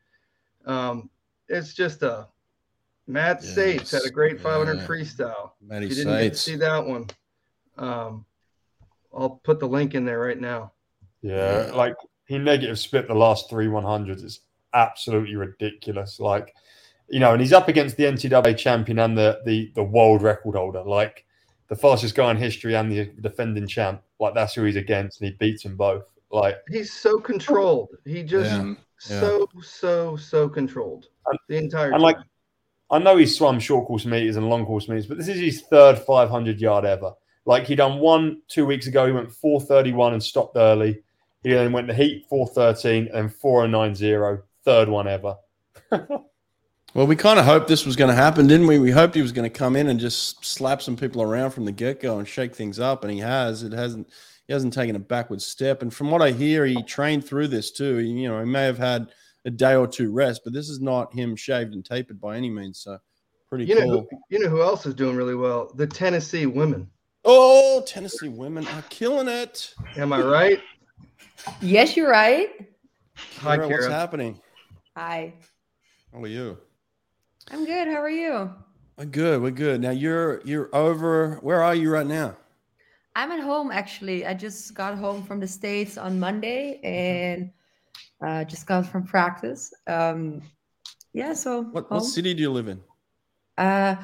Um, 0.64 1.10
it's 1.48 1.74
just 1.74 2.02
a 2.02 2.28
Matt 3.06 3.40
Yes, 3.42 3.54
Sates 3.54 3.90
had 3.90 4.04
a 4.06 4.10
great 4.10 4.40
500 4.40 4.78
yeah. 4.78 4.86
freestyle. 4.86 5.50
Matty 5.60 5.86
If 5.86 5.90
you 5.90 5.96
didn't 6.04 6.12
get 6.18 6.18
to 6.32 6.36
Sates. 6.36 6.40
see 6.42 6.56
that 6.56 6.86
one, 6.86 7.06
um, 7.76 8.24
I'll 9.16 9.40
put 9.42 9.58
the 9.58 9.66
link 9.66 9.94
in 9.94 10.04
there 10.04 10.20
right 10.20 10.40
now. 10.40 10.72
Yeah, 11.22 11.66
Yeah. 11.66 11.72
like 11.74 11.96
he 12.30 12.38
negative 12.38 12.78
split 12.78 13.08
the 13.08 13.14
last 13.14 13.50
three 13.50 13.66
100s 13.66 14.22
It's 14.22 14.40
absolutely 14.72 15.34
ridiculous. 15.34 16.20
Like, 16.20 16.54
you 17.08 17.18
know, 17.18 17.32
and 17.32 17.40
he's 17.40 17.52
up 17.52 17.66
against 17.66 17.96
the 17.96 18.04
NCAA 18.04 18.56
champion 18.56 19.00
and 19.00 19.18
the 19.18 19.40
the 19.44 19.72
the 19.74 19.82
world 19.82 20.22
record 20.22 20.54
holder, 20.54 20.84
like 20.84 21.24
the 21.68 21.74
fastest 21.74 22.14
guy 22.14 22.30
in 22.30 22.36
history 22.36 22.76
and 22.76 22.90
the 22.90 23.06
defending 23.20 23.66
champ. 23.66 24.00
Like 24.20 24.34
that's 24.34 24.54
who 24.54 24.62
he's 24.62 24.76
against, 24.76 25.20
and 25.20 25.30
he 25.30 25.36
beats 25.36 25.64
them 25.64 25.76
both. 25.76 26.04
Like, 26.30 26.58
He's 26.68 26.92
so 26.92 27.18
controlled. 27.18 27.88
He 28.04 28.22
just 28.22 28.48
Yeah. 28.52 28.74
So 28.98 29.48
so 29.60 30.16
so 30.16 30.48
controlled 30.48 31.08
And- 31.26 31.38
the 31.48 31.56
entire 31.56 31.92
and 31.92 32.00
like. 32.02 32.16
I 32.92 32.98
know 32.98 33.16
he's 33.16 33.36
swum 33.38 33.60
short 33.60 33.86
course 33.86 34.04
meters 34.04 34.34
and 34.36 34.48
long 34.48 34.66
course 34.66 34.88
meters, 34.88 35.06
but 35.06 35.16
this 35.16 35.28
is 35.28 35.38
his 35.38 35.62
third 35.62 35.96
500 35.96 36.60
yard 36.60 36.84
ever. 36.84 37.12
Like 37.44 37.64
he 37.64 37.76
done 37.76 38.00
one 38.00 38.42
two 38.48 38.66
weeks 38.66 38.88
ago. 38.88 39.06
He 39.06 39.12
went 39.12 39.30
431 39.30 40.12
and 40.14 40.22
stopped 40.22 40.56
early. 40.56 41.02
He 41.42 41.50
then 41.50 41.72
went 41.72 41.88
to 41.88 41.94
heat 41.94 42.26
413 42.28 43.08
and 43.14 43.34
4090, 43.34 44.42
third 44.64 44.88
one 44.88 45.08
ever. 45.08 45.36
Well, 46.92 47.06
we 47.06 47.14
kind 47.14 47.38
of 47.38 47.44
hoped 47.44 47.68
this 47.68 47.86
was 47.86 47.94
going 47.94 48.08
to 48.10 48.16
happen, 48.16 48.48
didn't 48.48 48.66
we? 48.66 48.80
We 48.80 48.90
hoped 48.90 49.14
he 49.14 49.22
was 49.22 49.30
going 49.30 49.48
to 49.48 49.58
come 49.58 49.76
in 49.76 49.86
and 49.86 50.00
just 50.00 50.44
slap 50.44 50.82
some 50.82 50.96
people 50.96 51.22
around 51.22 51.52
from 51.52 51.64
the 51.64 51.70
get 51.70 52.00
go 52.00 52.18
and 52.18 52.26
shake 52.26 52.52
things 52.52 52.80
up, 52.80 53.04
and 53.04 53.12
he 53.12 53.20
has. 53.20 53.62
It 53.62 53.72
hasn't. 53.72 54.08
He 54.48 54.52
hasn't 54.52 54.74
taken 54.74 54.96
a 54.96 54.98
backward 54.98 55.40
step. 55.40 55.82
And 55.82 55.94
from 55.94 56.10
what 56.10 56.20
I 56.20 56.32
hear, 56.32 56.66
he 56.66 56.82
trained 56.82 57.24
through 57.24 57.46
this 57.46 57.70
too. 57.70 57.98
He, 57.98 58.08
you 58.08 58.28
know, 58.28 58.40
he 58.40 58.44
may 58.44 58.64
have 58.64 58.78
had 58.78 59.06
a 59.44 59.50
day 59.50 59.76
or 59.76 59.86
two 59.86 60.10
rest, 60.10 60.40
but 60.42 60.52
this 60.52 60.68
is 60.68 60.80
not 60.80 61.14
him 61.14 61.36
shaved 61.36 61.74
and 61.74 61.84
tapered 61.84 62.20
by 62.20 62.36
any 62.36 62.50
means. 62.50 62.80
So, 62.80 62.98
pretty 63.48 63.66
You 63.66 63.76
know, 63.76 63.82
cool. 63.82 64.08
who, 64.10 64.18
you 64.28 64.40
know 64.40 64.48
who 64.50 64.60
else 64.60 64.84
is 64.86 64.94
doing 64.94 65.14
really 65.14 65.36
well? 65.36 65.70
The 65.76 65.86
Tennessee 65.86 66.46
women. 66.46 66.90
Oh, 67.24 67.84
Tennessee 67.86 68.28
women 68.30 68.66
are 68.66 68.82
killing 68.88 69.28
it. 69.28 69.72
Am 69.96 70.12
I 70.12 70.20
right? 70.22 70.60
Yes, 71.60 71.96
you're 71.96 72.10
right. 72.10 72.48
Hi, 73.38 73.58
Kira, 73.58 73.70
what's 73.70 73.86
happening? 73.86 74.40
Hi. 74.96 75.34
How 76.12 76.22
are 76.22 76.26
you? 76.26 76.58
I'm 77.50 77.64
good. 77.64 77.88
How 77.88 78.00
are 78.00 78.10
you? 78.10 78.50
I'm 78.98 79.10
good. 79.10 79.40
We're 79.40 79.50
good. 79.50 79.80
Now 79.80 79.90
you're 79.90 80.40
you're 80.44 80.68
over. 80.74 81.36
Where 81.42 81.62
are 81.62 81.74
you 81.74 81.90
right 81.90 82.06
now? 82.06 82.36
I'm 83.16 83.32
at 83.32 83.40
home 83.40 83.70
actually. 83.70 84.26
I 84.26 84.34
just 84.34 84.74
got 84.74 84.96
home 84.96 85.22
from 85.22 85.40
the 85.40 85.48
States 85.48 85.98
on 85.98 86.20
Monday 86.20 86.80
and 86.84 87.50
uh, 88.24 88.44
just 88.44 88.66
got 88.66 88.86
from 88.86 89.04
practice. 89.04 89.72
Um, 89.86 90.42
yeah, 91.12 91.32
so 91.34 91.62
What 91.62 91.90
what 91.90 92.04
city 92.04 92.34
do 92.34 92.42
you 92.42 92.50
live 92.50 92.68
in? 92.68 92.80
Uh, 93.58 93.96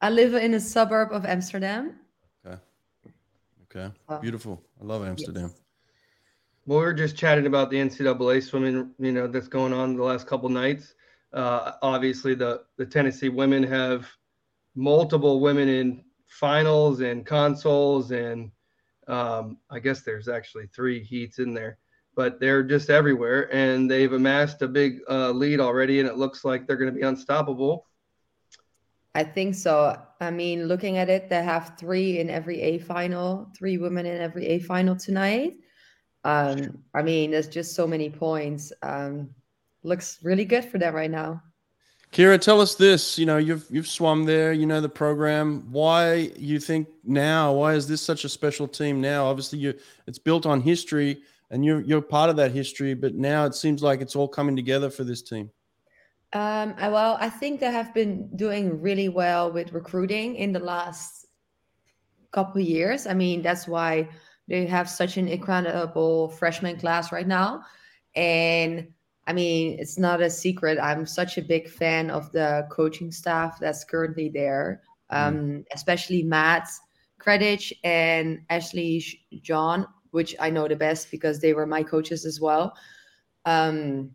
I 0.00 0.10
live 0.10 0.34
in 0.34 0.54
a 0.54 0.60
suburb 0.60 1.12
of 1.12 1.24
Amsterdam. 1.24 2.00
Okay. 2.46 2.58
Okay. 3.64 3.94
Uh, 4.08 4.18
Beautiful. 4.18 4.62
I 4.80 4.84
love 4.84 5.04
Amsterdam. 5.04 5.52
Well, 6.68 6.80
we 6.80 6.84
were 6.84 6.92
just 6.92 7.16
chatting 7.16 7.46
about 7.46 7.70
the 7.70 7.78
NCAA 7.78 8.42
swimming, 8.42 8.90
you 8.98 9.12
know, 9.12 9.26
that's 9.26 9.48
going 9.48 9.72
on 9.72 9.96
the 9.96 10.02
last 10.02 10.26
couple 10.26 10.50
nights. 10.50 10.92
Uh, 11.32 11.72
obviously, 11.80 12.34
the 12.34 12.64
the 12.76 12.84
Tennessee 12.84 13.30
women 13.30 13.62
have 13.62 14.06
multiple 14.74 15.40
women 15.40 15.66
in 15.66 16.04
finals 16.26 17.00
and 17.00 17.24
consoles, 17.24 18.10
and 18.10 18.50
um, 19.06 19.56
I 19.70 19.78
guess 19.78 20.02
there's 20.02 20.28
actually 20.28 20.66
three 20.66 21.02
heats 21.02 21.38
in 21.38 21.54
there, 21.54 21.78
but 22.14 22.38
they're 22.38 22.62
just 22.62 22.90
everywhere, 22.90 23.48
and 23.50 23.90
they've 23.90 24.12
amassed 24.12 24.60
a 24.60 24.68
big 24.68 24.98
uh, 25.08 25.30
lead 25.30 25.60
already, 25.60 26.00
and 26.00 26.08
it 26.08 26.18
looks 26.18 26.44
like 26.44 26.66
they're 26.66 26.76
going 26.76 26.92
to 26.92 27.00
be 27.00 27.06
unstoppable. 27.06 27.86
I 29.14 29.24
think 29.24 29.54
so. 29.54 29.98
I 30.20 30.30
mean, 30.30 30.66
looking 30.66 30.98
at 30.98 31.08
it, 31.08 31.30
they 31.30 31.42
have 31.42 31.78
three 31.78 32.18
in 32.18 32.28
every 32.28 32.60
A 32.60 32.78
final, 32.78 33.50
three 33.56 33.78
women 33.78 34.04
in 34.04 34.20
every 34.20 34.44
A 34.48 34.58
final 34.58 34.96
tonight. 34.96 35.54
Um, 36.28 36.82
I 36.94 37.00
mean, 37.00 37.30
there's 37.30 37.48
just 37.48 37.74
so 37.74 37.86
many 37.86 38.10
points. 38.10 38.70
Um, 38.82 39.30
looks 39.82 40.18
really 40.22 40.44
good 40.44 40.64
for 40.64 40.76
them 40.76 40.94
right 40.94 41.10
now. 41.10 41.42
Kira, 42.12 42.38
tell 42.38 42.60
us 42.60 42.74
this. 42.74 43.18
You 43.18 43.24
know, 43.24 43.38
you've 43.38 43.66
you've 43.70 43.88
swum 43.88 44.24
there. 44.24 44.52
You 44.52 44.66
know 44.66 44.80
the 44.80 44.88
program. 44.88 45.66
Why 45.70 46.30
you 46.36 46.58
think 46.58 46.88
now? 47.04 47.52
Why 47.54 47.74
is 47.74 47.88
this 47.88 48.02
such 48.02 48.24
a 48.24 48.28
special 48.28 48.68
team 48.68 49.00
now? 49.00 49.26
Obviously, 49.26 49.58
you 49.58 49.74
it's 50.06 50.18
built 50.18 50.44
on 50.44 50.60
history, 50.60 51.22
and 51.50 51.64
you're 51.64 51.80
you're 51.80 52.02
part 52.02 52.28
of 52.28 52.36
that 52.36 52.52
history. 52.52 52.92
But 52.94 53.14
now 53.14 53.46
it 53.46 53.54
seems 53.54 53.82
like 53.82 54.00
it's 54.02 54.16
all 54.16 54.28
coming 54.28 54.56
together 54.56 54.90
for 54.90 55.04
this 55.04 55.22
team. 55.22 55.50
Um, 56.34 56.74
well, 56.78 57.16
I 57.20 57.30
think 57.30 57.60
they 57.60 57.72
have 57.72 57.94
been 57.94 58.28
doing 58.36 58.82
really 58.82 59.08
well 59.08 59.50
with 59.50 59.72
recruiting 59.72 60.36
in 60.36 60.52
the 60.52 60.60
last 60.60 61.26
couple 62.32 62.60
of 62.60 62.68
years. 62.68 63.06
I 63.06 63.14
mean, 63.14 63.40
that's 63.40 63.66
why 63.66 64.08
they 64.48 64.66
have 64.66 64.88
such 64.88 65.16
an 65.16 65.28
incredible 65.28 66.30
freshman 66.30 66.78
class 66.78 67.12
right 67.12 67.26
now. 67.26 67.62
And 68.16 68.88
I 69.26 69.32
mean, 69.34 69.78
it's 69.78 69.98
not 69.98 70.22
a 70.22 70.30
secret. 70.30 70.78
I'm 70.80 71.04
such 71.04 71.36
a 71.36 71.42
big 71.42 71.68
fan 71.68 72.10
of 72.10 72.32
the 72.32 72.66
coaching 72.70 73.12
staff 73.12 73.58
that's 73.60 73.84
currently 73.84 74.30
there, 74.30 74.82
um, 75.10 75.64
especially 75.74 76.22
Matt 76.22 76.68
Kredich 77.20 77.72
and 77.84 78.40
Ashley 78.48 79.04
John, 79.42 79.86
which 80.12 80.34
I 80.40 80.48
know 80.48 80.66
the 80.66 80.76
best 80.76 81.10
because 81.10 81.40
they 81.40 81.52
were 81.52 81.66
my 81.66 81.82
coaches 81.82 82.24
as 82.24 82.40
well. 82.40 82.74
Um, 83.44 84.12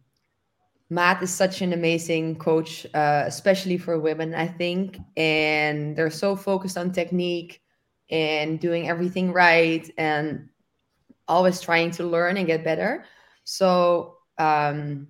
Matt 0.90 1.22
is 1.24 1.34
such 1.34 1.62
an 1.62 1.74
amazing 1.74 2.38
coach, 2.38 2.86
uh, 2.94 3.24
especially 3.26 3.78
for 3.78 4.00
women, 4.00 4.36
I 4.36 4.48
think. 4.48 4.98
And 5.18 5.96
they're 5.96 6.10
so 6.10 6.36
focused 6.36 6.78
on 6.78 6.92
technique 6.92 7.63
and 8.14 8.60
doing 8.60 8.88
everything 8.88 9.34
right 9.34 9.90
and 9.98 10.48
always 11.28 11.60
trying 11.60 11.90
to 11.90 12.04
learn 12.06 12.38
and 12.38 12.46
get 12.46 12.64
better. 12.64 13.06
So, 13.44 14.18
um, 14.38 15.08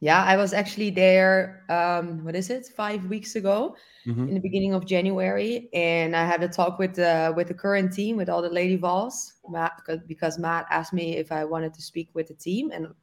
yeah, 0.00 0.24
I 0.24 0.36
was 0.36 0.52
actually 0.52 0.90
there, 0.90 1.62
um, 1.68 2.24
what 2.24 2.34
is 2.34 2.48
it, 2.50 2.66
five 2.66 3.04
weeks 3.04 3.36
ago 3.36 3.76
Mhm. 4.06 4.28
in 4.28 4.34
the 4.34 4.40
beginning 4.40 4.74
of 4.74 4.86
January. 4.86 5.68
And 5.74 6.16
I 6.16 6.24
had 6.24 6.42
a 6.42 6.48
talk 6.48 6.78
with 6.78 6.94
the, 6.94 7.32
with 7.36 7.48
the 7.48 7.54
current 7.54 7.92
team, 7.92 8.16
with 8.16 8.28
all 8.30 8.42
the 8.42 8.48
Lady 8.48 8.76
Vols, 8.76 9.34
Matt, 9.48 9.72
because- 9.76 10.00
because 10.08 10.38
Matt 10.38 10.66
asked 10.70 10.94
me 10.94 11.16
if 11.18 11.30
I 11.30 11.44
wanted 11.44 11.74
to 11.74 11.82
speak 11.82 12.08
with 12.14 12.26
the 12.28 12.34
team. 12.34 12.72
And 12.72 12.86
of 12.86 12.96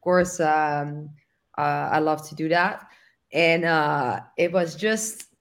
course, 0.00 0.40
um, 0.40 1.10
uh, 1.56 1.88
I 1.96 2.00
love 2.00 2.28
to 2.28 2.34
do 2.34 2.48
that. 2.48 2.84
And 3.32 3.64
uh, 3.64 4.20
it 4.36 4.52
was 4.52 4.74
just, 4.74 5.31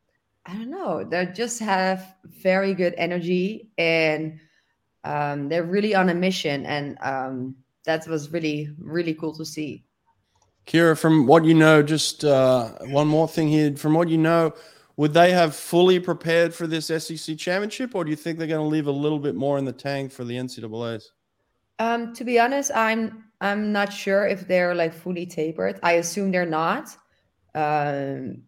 I 0.46 0.54
don't 0.54 0.72
know, 0.72 1.04
they 1.04 1.28
just 1.28 1.60
have 1.60 2.16
very 2.24 2.74
good 2.74 2.96
energy 2.98 3.70
and 3.78 4.40
um, 5.04 5.50
they're 5.50 5.64
really 5.64 5.96
on 5.96 6.10
a 6.10 6.14
mission. 6.14 6.66
And 6.66 6.98
um, 7.02 7.56
that 7.86 8.08
was 8.08 8.32
really, 8.32 8.70
really 8.80 9.14
cool 9.14 9.36
to 9.36 9.46
see. 9.46 9.84
Kira, 10.68 10.98
from 10.98 11.26
what 11.26 11.44
you 11.44 11.54
know, 11.54 11.82
just 11.82 12.24
uh, 12.24 12.70
one 12.82 13.08
more 13.08 13.28
thing 13.28 13.48
here. 13.48 13.76
From 13.76 13.94
what 13.94 14.10
you 14.10 14.18
know, 14.18 14.54
would 14.96 15.14
they 15.14 15.32
have 15.32 15.56
fully 15.56 16.00
prepared 16.00 16.54
for 16.54 16.68
this 16.68 16.88
SEC 16.88 17.38
championship, 17.38 17.96
or 17.96 18.04
do 18.04 18.12
you 18.12 18.16
think 18.16 18.38
they're 18.38 18.48
going 18.48 18.64
to 18.64 18.68
leave 18.68 18.88
a 18.88 18.92
little 18.92 19.20
bit 19.20 19.36
more 19.36 19.58
in 19.58 19.66
the 19.66 19.74
tank 19.74 20.12
for 20.12 20.24
the 20.24 20.36
NCAA's? 20.36 21.12
Um, 21.80 22.14
to 22.14 22.24
be 22.24 22.40
honest, 22.40 22.72
I'm 22.76 23.24
I'm 23.42 23.72
not 23.72 23.92
sure 23.92 24.28
if 24.28 24.48
they're 24.48 24.76
like 24.76 24.94
fully 24.94 25.26
tapered. 25.26 25.80
I 25.82 25.94
assume 25.94 26.32
they're 26.32 26.46
not, 26.46 26.96
um, 27.56 28.44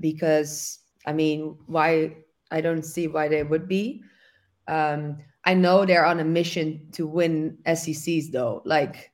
because 0.00 0.80
I 1.06 1.12
mean, 1.12 1.56
why? 1.66 2.16
I 2.50 2.60
don't 2.60 2.84
see 2.84 3.08
why 3.08 3.28
they 3.28 3.42
would 3.42 3.66
be. 3.68 4.02
Um, 4.68 5.18
I 5.44 5.54
know 5.54 5.84
they're 5.84 6.06
on 6.06 6.20
a 6.20 6.24
mission 6.24 6.88
to 6.92 7.06
win 7.06 7.58
SECs 7.66 8.30
though. 8.32 8.62
Like 8.64 9.10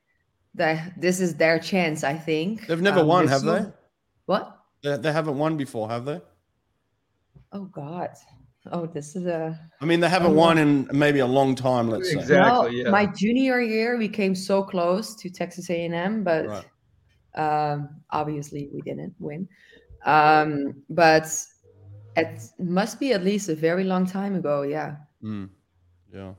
that, 0.55 0.93
this 0.99 1.19
is 1.19 1.35
their 1.35 1.59
chance. 1.59 2.03
I 2.03 2.17
think 2.17 2.67
They've 2.67 2.81
never 2.81 3.01
Um, 3.01 3.07
won, 3.07 3.27
have 3.27 3.41
so- 3.41 3.53
they? 3.59 3.65
What? 4.25 4.57
they? 4.83 4.97
They 4.97 5.11
haven't 5.11 5.37
won 5.37 5.57
before, 5.57 5.89
have 5.89 6.05
they? 6.05 6.21
Oh 7.51 7.65
God! 7.65 8.09
Oh, 8.71 8.85
this 8.85 9.15
is 9.15 9.25
a 9.25 9.59
I 9.81 9.85
mean, 9.85 9.99
they 9.99 10.07
haven't 10.07 10.35
won 10.35 10.57
in 10.57 10.87
maybe 10.93 11.19
a 11.19 11.25
long 11.27 11.55
time. 11.55 11.89
Let's 11.89 12.09
say. 12.11 12.19
Exactly. 12.19 12.49
No, 12.49 12.67
yeah. 12.67 12.89
My 12.89 13.05
junior 13.07 13.59
year, 13.59 13.97
we 13.97 14.07
came 14.07 14.35
so 14.35 14.63
close 14.63 15.15
to 15.15 15.29
Texas 15.29 15.69
A&M, 15.69 16.23
but 16.23 16.45
Right. 16.47 16.65
um, 17.35 17.89
obviously 18.11 18.69
we 18.73 18.81
didn't 18.81 19.15
win. 19.19 19.49
Um, 20.05 20.83
but 20.89 21.27
it 22.15 22.41
must 22.59 22.99
be 22.99 23.13
at 23.13 23.23
least 23.23 23.49
a 23.49 23.55
very 23.55 23.83
long 23.83 24.05
time 24.05 24.35
ago. 24.35 24.63
Yeah. 24.63 24.95
Mm. 25.23 25.49
Yeah. 26.13 26.33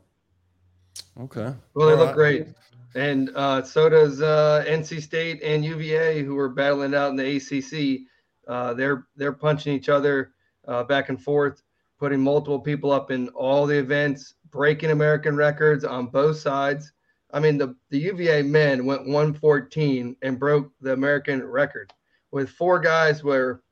Okay. 1.21 1.53
Well, 1.75 1.89
they 1.89 1.95
All 1.95 1.99
look 1.99 2.09
right. 2.09 2.45
great. 2.45 2.47
And 2.95 3.31
uh, 3.35 3.63
so 3.63 3.89
does 3.89 4.21
uh, 4.21 4.65
NC 4.69 5.01
State 5.03 5.43
and 5.43 5.65
UVA, 5.65 6.23
who 6.23 6.37
are 6.39 6.51
battling 6.51 6.95
out 6.95 7.11
in 7.11 7.17
the 7.17 7.37
ACC. 7.37 8.07
Uh, 8.47 8.75
they're 8.75 9.07
they're 9.17 9.33
punching 9.33 9.75
each 9.75 9.89
other 9.89 10.33
uh, 10.69 10.85
back 10.85 11.09
and 11.09 11.23
forth, 11.23 11.63
putting 11.99 12.21
multiple 12.21 12.61
people 12.61 12.93
up 12.93 13.11
in 13.11 13.29
all 13.31 13.67
the 13.67 13.79
events, 13.79 14.35
breaking 14.51 14.91
American 14.91 15.37
records 15.37 15.85
on 15.85 16.07
both 16.07 16.39
sides. 16.39 16.93
I 17.33 17.41
mean, 17.41 17.57
the, 17.57 17.75
the 17.89 17.99
UVA 17.99 18.43
men 18.43 18.85
went 18.85 19.07
114 19.07 20.17
and 20.21 20.39
broke 20.39 20.71
the 20.83 20.93
American 20.93 21.43
record 21.43 21.91
with 22.31 22.51
four 22.51 22.79
guys 22.79 23.25
where 23.25 23.63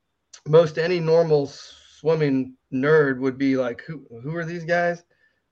most 0.47 0.79
any 0.79 0.99
normal 0.99 1.51
swimming 2.01 2.55
nerd 2.73 3.19
would 3.19 3.37
be 3.37 3.55
like, 3.55 3.81
who, 3.81 4.03
who 4.23 4.35
are 4.35 4.45
these 4.45 4.65
guys? 4.65 5.03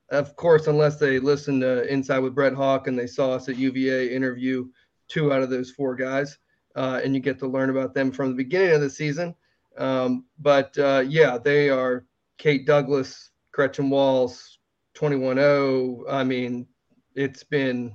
Of 0.10 0.36
course, 0.36 0.66
unless 0.66 0.98
they 0.98 1.20
listened 1.20 1.62
to 1.62 1.88
Inside 1.88 2.20
with 2.20 2.34
Brett 2.34 2.54
Hawke 2.54 2.88
and 2.88 2.98
they 2.98 3.06
saw 3.06 3.34
us 3.34 3.48
at 3.48 3.58
UVA 3.58 4.14
interview 4.14 4.68
two 5.08 5.32
out 5.32 5.44
of 5.44 5.52
those 5.52 5.70
four 5.70 5.96
guys, 5.96 6.40
uh, 6.76 7.02
and 7.04 7.14
you 7.14 7.22
get 7.22 7.38
to 7.40 7.48
learn 7.48 7.70
about 7.70 7.94
them 7.94 8.12
from 8.12 8.30
the 8.30 8.36
beginning 8.36 8.72
of 8.72 8.82
the 8.82 8.90
season. 8.90 9.36
Um, 9.78 10.26
but 10.40 10.76
uh, 10.80 11.04
yeah, 11.08 11.38
they 11.38 11.70
are 11.70 12.06
Kate 12.40 12.66
Douglass, 12.66 13.30
Gretchen 13.52 13.92
Walsh, 13.92 14.40
21 14.96 15.36
0. 15.36 16.06
I 16.10 16.24
mean, 16.24 16.66
it's 17.14 17.44
been, 17.44 17.94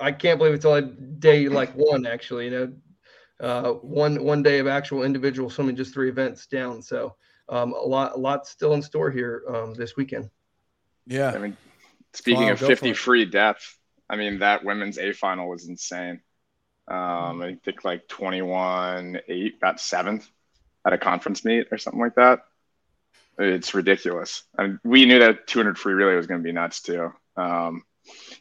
I 0.00 0.12
can't 0.12 0.38
believe 0.38 0.54
it's 0.54 0.64
only 0.64 0.94
day 1.18 1.48
like 1.48 1.72
one, 1.74 2.06
actually, 2.06 2.46
you 2.46 2.50
know, 2.52 2.72
uh, 3.40 3.72
one 3.72 4.22
one 4.22 4.42
day 4.42 4.58
of 4.58 4.66
actual 4.66 5.02
individual 5.02 5.50
swimming, 5.50 5.76
just 5.76 5.94
three 5.94 6.08
events 6.08 6.46
down. 6.46 6.82
So 6.82 7.16
um, 7.48 7.72
a 7.72 7.86
lot, 7.86 8.14
a 8.14 8.18
lot 8.18 8.46
still 8.46 8.74
in 8.74 8.82
store 8.82 9.10
here 9.10 9.42
um, 9.48 9.74
this 9.74 9.96
weekend. 9.96 10.30
Yeah. 11.06 11.30
I 11.30 11.38
mean, 11.38 11.56
speaking 12.12 12.44
Wow, 12.44 12.52
of 12.52 12.60
50 12.60 12.92
free 12.94 13.24
depth, 13.24 13.78
I 14.10 14.16
mean, 14.16 14.40
that 14.40 14.64
women's 14.64 14.98
A 14.98 15.12
final 15.12 15.48
was 15.48 15.68
insane. 15.68 16.20
Um, 16.88 17.42
I 17.42 17.56
think 17.64 17.84
like 17.84 18.08
21 18.08 19.20
8, 19.28 19.60
got 19.60 19.80
seventh 19.80 20.28
at 20.86 20.92
a 20.92 20.98
conference 20.98 21.44
meet 21.44 21.68
or 21.70 21.78
something 21.78 22.00
like 22.00 22.14
that. 22.14 22.40
It's 23.38 23.74
ridiculous. 23.74 24.42
I 24.58 24.64
And 24.64 24.78
we 24.84 25.04
knew 25.04 25.18
that 25.20 25.46
200 25.46 25.78
free 25.78 25.94
relay 25.94 26.16
was 26.16 26.26
going 26.26 26.40
to 26.40 26.44
be 26.44 26.52
nuts 26.52 26.82
too. 26.82 27.12
Um, 27.36 27.84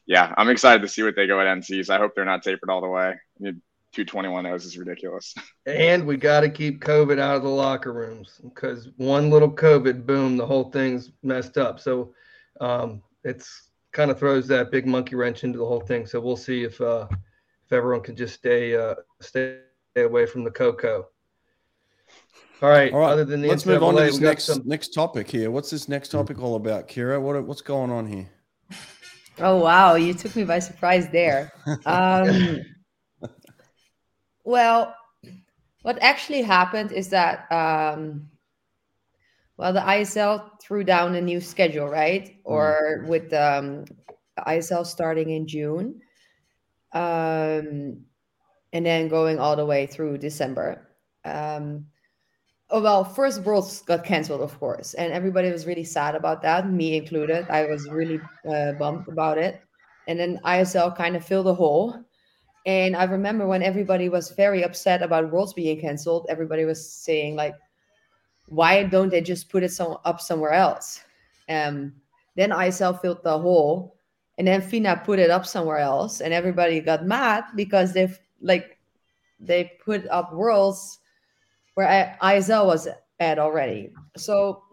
yeah, 0.05 0.33
I'm 0.37 0.49
excited 0.49 0.81
to 0.81 0.87
see 0.87 1.03
what 1.03 1.15
they 1.15 1.27
go 1.27 1.39
at 1.41 1.57
NCs. 1.57 1.89
I 1.89 1.97
hope 1.97 2.15
they're 2.15 2.25
not 2.25 2.41
tapered 2.41 2.69
all 2.69 2.81
the 2.81 2.87
way. 2.87 3.09
I 3.09 3.17
mean, 3.39 3.61
221 4.05 4.45
O's 4.45 4.65
is 4.65 4.77
ridiculous. 4.77 5.33
And 5.65 6.05
we 6.05 6.15
got 6.15 6.41
to 6.41 6.49
keep 6.49 6.81
COVID 6.81 7.19
out 7.19 7.35
of 7.35 7.43
the 7.43 7.49
locker 7.49 7.91
rooms 7.91 8.39
because 8.41 8.89
one 8.95 9.29
little 9.29 9.51
COVID, 9.51 10.05
boom, 10.05 10.37
the 10.37 10.45
whole 10.45 10.71
thing's 10.71 11.11
messed 11.23 11.57
up. 11.57 11.77
So 11.79 12.13
um, 12.61 13.01
it's 13.25 13.69
kind 13.91 14.09
of 14.09 14.17
throws 14.17 14.47
that 14.47 14.71
big 14.71 14.85
monkey 14.85 15.15
wrench 15.15 15.43
into 15.43 15.57
the 15.59 15.65
whole 15.65 15.81
thing. 15.81 16.05
So 16.05 16.21
we'll 16.21 16.37
see 16.37 16.63
if 16.63 16.79
uh, 16.79 17.07
if 17.11 17.73
everyone 17.73 18.01
can 18.01 18.15
just 18.15 18.35
stay 18.35 18.75
uh, 18.75 18.95
stay 19.19 19.59
away 19.97 20.25
from 20.25 20.45
the 20.45 20.51
cocoa. 20.51 21.07
All 22.61 22.69
right. 22.69 22.93
All 22.93 22.99
right. 22.99 23.11
Other 23.11 23.25
than 23.25 23.41
the 23.41 23.49
Let's 23.49 23.65
move 23.65 23.83
on 23.83 23.95
to 23.95 24.01
this 24.01 24.19
next 24.19 24.45
some- 24.45 24.63
next 24.65 24.93
topic 24.93 25.29
here. 25.29 25.51
What's 25.51 25.69
this 25.69 25.89
next 25.89 26.09
topic 26.09 26.41
all 26.41 26.55
about, 26.55 26.87
Kira? 26.87 27.21
What 27.21 27.43
what's 27.45 27.61
going 27.61 27.91
on 27.91 28.07
here? 28.07 28.29
Oh 29.39 29.57
wow, 29.57 29.95
you 29.95 30.13
took 30.13 30.35
me 30.35 30.43
by 30.43 30.59
surprise 30.59 31.09
there. 31.09 31.51
Um, 31.85 32.61
well, 34.47 34.95
what 35.81 36.01
actually 36.01 36.41
happened 36.41 36.93
is 36.93 37.09
that 37.09 37.51
um, 37.51 38.29
well, 39.57 39.73
the 39.73 39.81
ISL 39.81 40.51
threw 40.61 40.85
down 40.85 41.15
a 41.15 41.21
new 41.21 41.41
schedule, 41.41 41.87
right? 41.87 42.37
Or 42.45 43.03
with 43.07 43.33
um, 43.33 43.83
the 44.37 44.43
ISL 44.47 44.85
starting 44.85 45.31
in 45.31 45.47
June, 45.47 45.99
um, 46.93 48.05
and 48.71 48.85
then 48.85 49.09
going 49.09 49.37
all 49.37 49.57
the 49.57 49.65
way 49.65 49.85
through 49.85 50.17
December. 50.19 50.87
Um, 51.25 51.87
oh 52.69 52.81
well, 52.81 53.03
first 53.03 53.41
Worlds 53.41 53.81
got 53.81 54.05
canceled, 54.05 54.39
of 54.39 54.57
course, 54.59 54.93
and 54.93 55.11
everybody 55.11 55.51
was 55.51 55.67
really 55.67 55.83
sad 55.83 56.15
about 56.15 56.41
that, 56.43 56.71
me 56.71 56.95
included. 56.95 57.47
I 57.49 57.65
was 57.65 57.89
really 57.89 58.21
uh, 58.49 58.73
bummed 58.79 59.09
about 59.09 59.37
it. 59.39 59.59
And 60.07 60.17
then 60.17 60.39
ISL 60.45 60.95
kind 60.95 61.17
of 61.17 61.25
filled 61.25 61.47
a 61.47 61.53
hole. 61.53 62.06
And 62.67 62.97
I 62.97 63.05
remember 63.05 63.47
when 63.47 63.63
everybody 63.63 64.09
was 64.09 64.31
very 64.31 64.61
upset 64.61 65.01
about 65.01 65.31
Worlds 65.31 65.53
being 65.53 65.79
canceled, 65.79 66.27
everybody 66.29 66.65
was 66.65 66.85
saying 66.87 67.37
like, 67.37 67.55
"Why 68.49 68.83
don't 68.83 69.09
they 69.09 69.21
just 69.21 69.49
put 69.49 69.63
it 69.63 69.71
some, 69.71 69.97
up 70.03 70.19
somewhere 70.19 70.51
else?" 70.51 71.01
Um, 71.47 71.93
then 72.35 72.51
ISL 72.51 73.01
filled 73.01 73.23
the 73.23 73.39
hole, 73.39 73.95
and 74.37 74.45
then 74.45 74.61
FINA 74.61 75.01
put 75.05 75.17
it 75.17 75.31
up 75.31 75.45
somewhere 75.45 75.77
else, 75.77 76.19
and 76.19 76.33
everybody 76.33 76.81
got 76.81 77.05
mad 77.05 77.45
because 77.55 77.93
they've 77.93 78.19
like 78.41 78.77
they 79.39 79.71
put 79.85 80.05
up 80.09 80.33
Worlds 80.33 80.99
where 81.75 82.17
I, 82.21 82.35
ISL 82.35 82.65
was 82.65 82.89
at 83.21 83.39
already. 83.39 83.93
So 84.17 84.63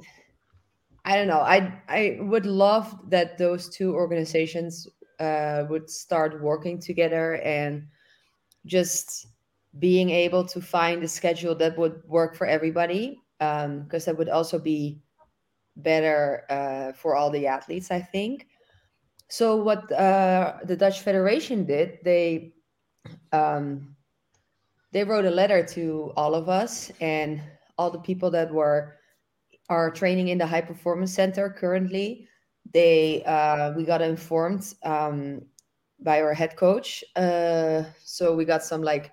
I 1.05 1.15
don't 1.17 1.29
know. 1.29 1.41
I 1.41 1.81
I 1.89 2.19
would 2.23 2.45
love 2.45 2.99
that 3.11 3.39
those 3.39 3.69
two 3.69 3.95
organizations 3.95 4.89
uh, 5.21 5.65
would 5.69 5.89
start 5.89 6.41
working 6.41 6.79
together 6.79 7.37
and 7.37 7.87
just 8.67 9.27
being 9.79 10.11
able 10.11 10.45
to 10.45 10.61
find 10.61 11.03
a 11.03 11.09
schedule 11.09 11.55
that 11.55 11.77
would 11.77 12.03
work 12.07 12.35
for 12.35 12.47
everybody 12.47 13.21
because 13.39 14.05
that 14.05 14.17
would 14.17 14.29
also 14.29 14.59
be 14.59 15.01
better 15.77 16.45
uh, 16.51 16.93
for 16.93 17.17
all 17.17 17.31
the 17.31 17.47
athletes 17.47 17.91
i 17.91 18.01
think. 18.01 18.47
So 19.29 19.57
what 19.57 19.91
uh, 19.91 20.59
the 20.65 20.77
dutch 20.77 21.01
federation 21.01 21.65
did 21.65 21.99
they 22.05 22.53
um, 23.33 23.97
they 24.93 25.03
wrote 25.03 25.25
a 25.25 25.31
letter 25.31 25.65
to 25.75 26.13
all 26.17 26.35
of 26.35 26.49
us 26.49 26.93
and 27.01 27.43
all 27.77 27.91
the 27.91 27.99
people 27.99 28.31
that 28.31 28.53
were 28.53 28.97
are 29.69 29.91
training 29.91 30.29
in 30.29 30.39
the 30.39 30.47
high 30.47 30.61
performance 30.61 31.13
center 31.13 31.51
currently 31.51 32.29
they 32.73 33.23
uh, 33.25 33.73
we 33.73 33.85
got 33.85 34.03
informed 34.03 34.75
um, 34.85 35.43
by 36.01 36.21
our 36.21 36.35
head 36.35 36.57
coach 36.57 37.05
uh, 37.17 37.85
so 38.03 38.35
we 38.35 38.45
got 38.45 38.63
some 38.63 38.83
like 38.83 39.13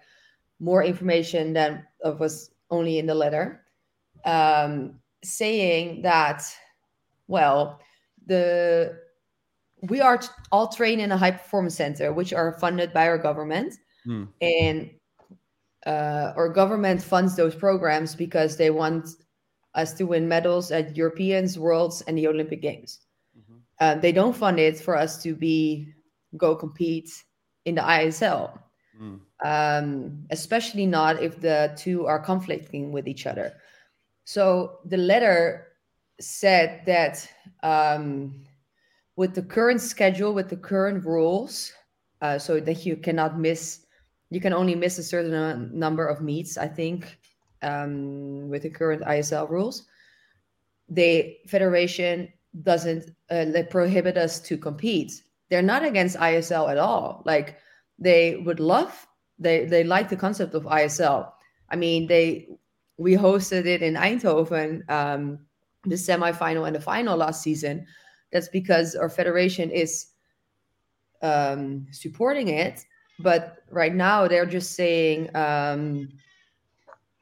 more 0.60 0.84
information 0.84 1.54
than 1.54 1.86
was 2.20 2.52
only 2.70 3.00
in 3.00 3.06
the 3.06 3.16
letter 3.16 3.66
um, 4.26 5.00
saying 5.24 6.02
that 6.04 6.44
well 7.28 7.80
the 8.28 9.00
we 9.84 10.00
are 10.02 10.18
t- 10.18 10.28
all 10.52 10.68
trained 10.68 11.02
in 11.02 11.12
a 11.12 11.18
high 11.18 11.32
performance 11.32 11.76
center 11.76 12.14
which 12.14 12.34
are 12.34 12.54
funded 12.60 12.94
by 12.94 13.08
our 13.08 13.18
government 13.18 13.76
Hmm. 14.04 14.26
and 14.42 14.90
uh, 15.86 16.34
our 16.36 16.50
government 16.50 17.02
funds 17.02 17.36
those 17.36 17.56
programs 17.56 18.16
because 18.16 18.58
they 18.58 18.70
want 18.70 19.08
us 19.76 19.94
to 19.94 20.06
win 20.06 20.28
medals 20.28 20.72
at 20.72 20.96
europeans 20.98 21.58
worlds 21.58 22.02
and 22.04 22.18
the 22.18 22.28
olympic 22.28 22.62
games 22.62 23.00
uh, 23.82 23.96
they 23.96 24.12
don't 24.12 24.36
fund 24.36 24.60
it 24.60 24.80
for 24.80 24.96
us 24.96 25.22
to 25.24 25.36
be 25.36 25.91
go 26.38 26.56
compete 26.56 27.12
in 27.65 27.76
the 27.76 27.82
ISL, 27.82 28.58
Mm. 29.02 29.20
um, 29.44 30.26
especially 30.30 30.86
not 30.86 31.24
if 31.24 31.41
the 31.41 31.74
two 31.76 32.06
are 32.06 32.20
conflicting 32.20 32.91
with 32.91 33.08
each 33.08 33.26
other. 33.26 33.54
So 34.26 34.80
the 34.86 34.98
letter 34.98 35.67
said 36.20 36.84
that 36.86 37.28
um, 37.63 38.44
with 39.15 39.34
the 39.34 39.41
current 39.41 39.82
schedule, 39.82 40.34
with 40.34 40.50
the 40.50 40.58
current 40.58 41.04
rules, 41.04 41.74
uh, 42.22 42.38
so 42.38 42.60
that 42.60 42.86
you 42.86 42.96
cannot 42.96 43.39
miss, 43.39 43.86
you 44.30 44.39
can 44.39 44.54
only 44.54 44.76
miss 44.76 45.00
a 45.00 45.04
certain 45.04 45.72
number 45.74 46.06
of 46.06 46.22
meets, 46.22 46.58
I 46.58 46.67
think, 46.67 47.17
um, 47.63 48.50
with 48.50 48.62
the 48.62 48.70
current 48.70 49.02
ISL 49.04 49.50
rules. 49.50 49.88
The 50.89 51.38
federation 51.48 52.32
doesn't 52.64 53.12
uh, 53.30 53.46
prohibit 53.70 54.18
us 54.18 54.40
to 54.42 54.58
compete. 54.58 55.24
They're 55.50 55.62
not 55.62 55.84
against 55.84 56.18
ISL 56.18 56.70
at 56.70 56.78
all. 56.78 57.24
Like 57.26 57.58
they 58.00 58.38
would 58.38 58.60
love, 58.60 59.08
they 59.40 59.66
they 59.66 59.84
like 59.84 60.10
the 60.10 60.16
concept 60.16 60.54
of 60.54 60.64
ISL. 60.64 61.32
I 61.70 61.76
mean, 61.76 62.08
they 62.08 62.48
we 62.98 63.16
hosted 63.16 63.66
it 63.66 63.82
in 63.82 63.96
Eindhoven, 63.96 64.90
um, 64.90 65.40
the 65.86 65.96
semifinal 65.96 66.68
and 66.68 66.76
the 66.76 66.82
final 66.82 67.18
last 67.18 67.42
season. 67.42 67.86
That's 68.32 68.50
because 68.50 68.96
our 68.96 69.10
federation 69.10 69.72
is 69.72 70.08
um, 71.22 71.88
supporting 71.92 72.50
it, 72.50 72.86
but 73.20 73.58
right 73.70 73.94
now 73.94 74.28
they're 74.28 74.46
just 74.46 74.74
saying 74.74 75.36
um, 75.36 76.10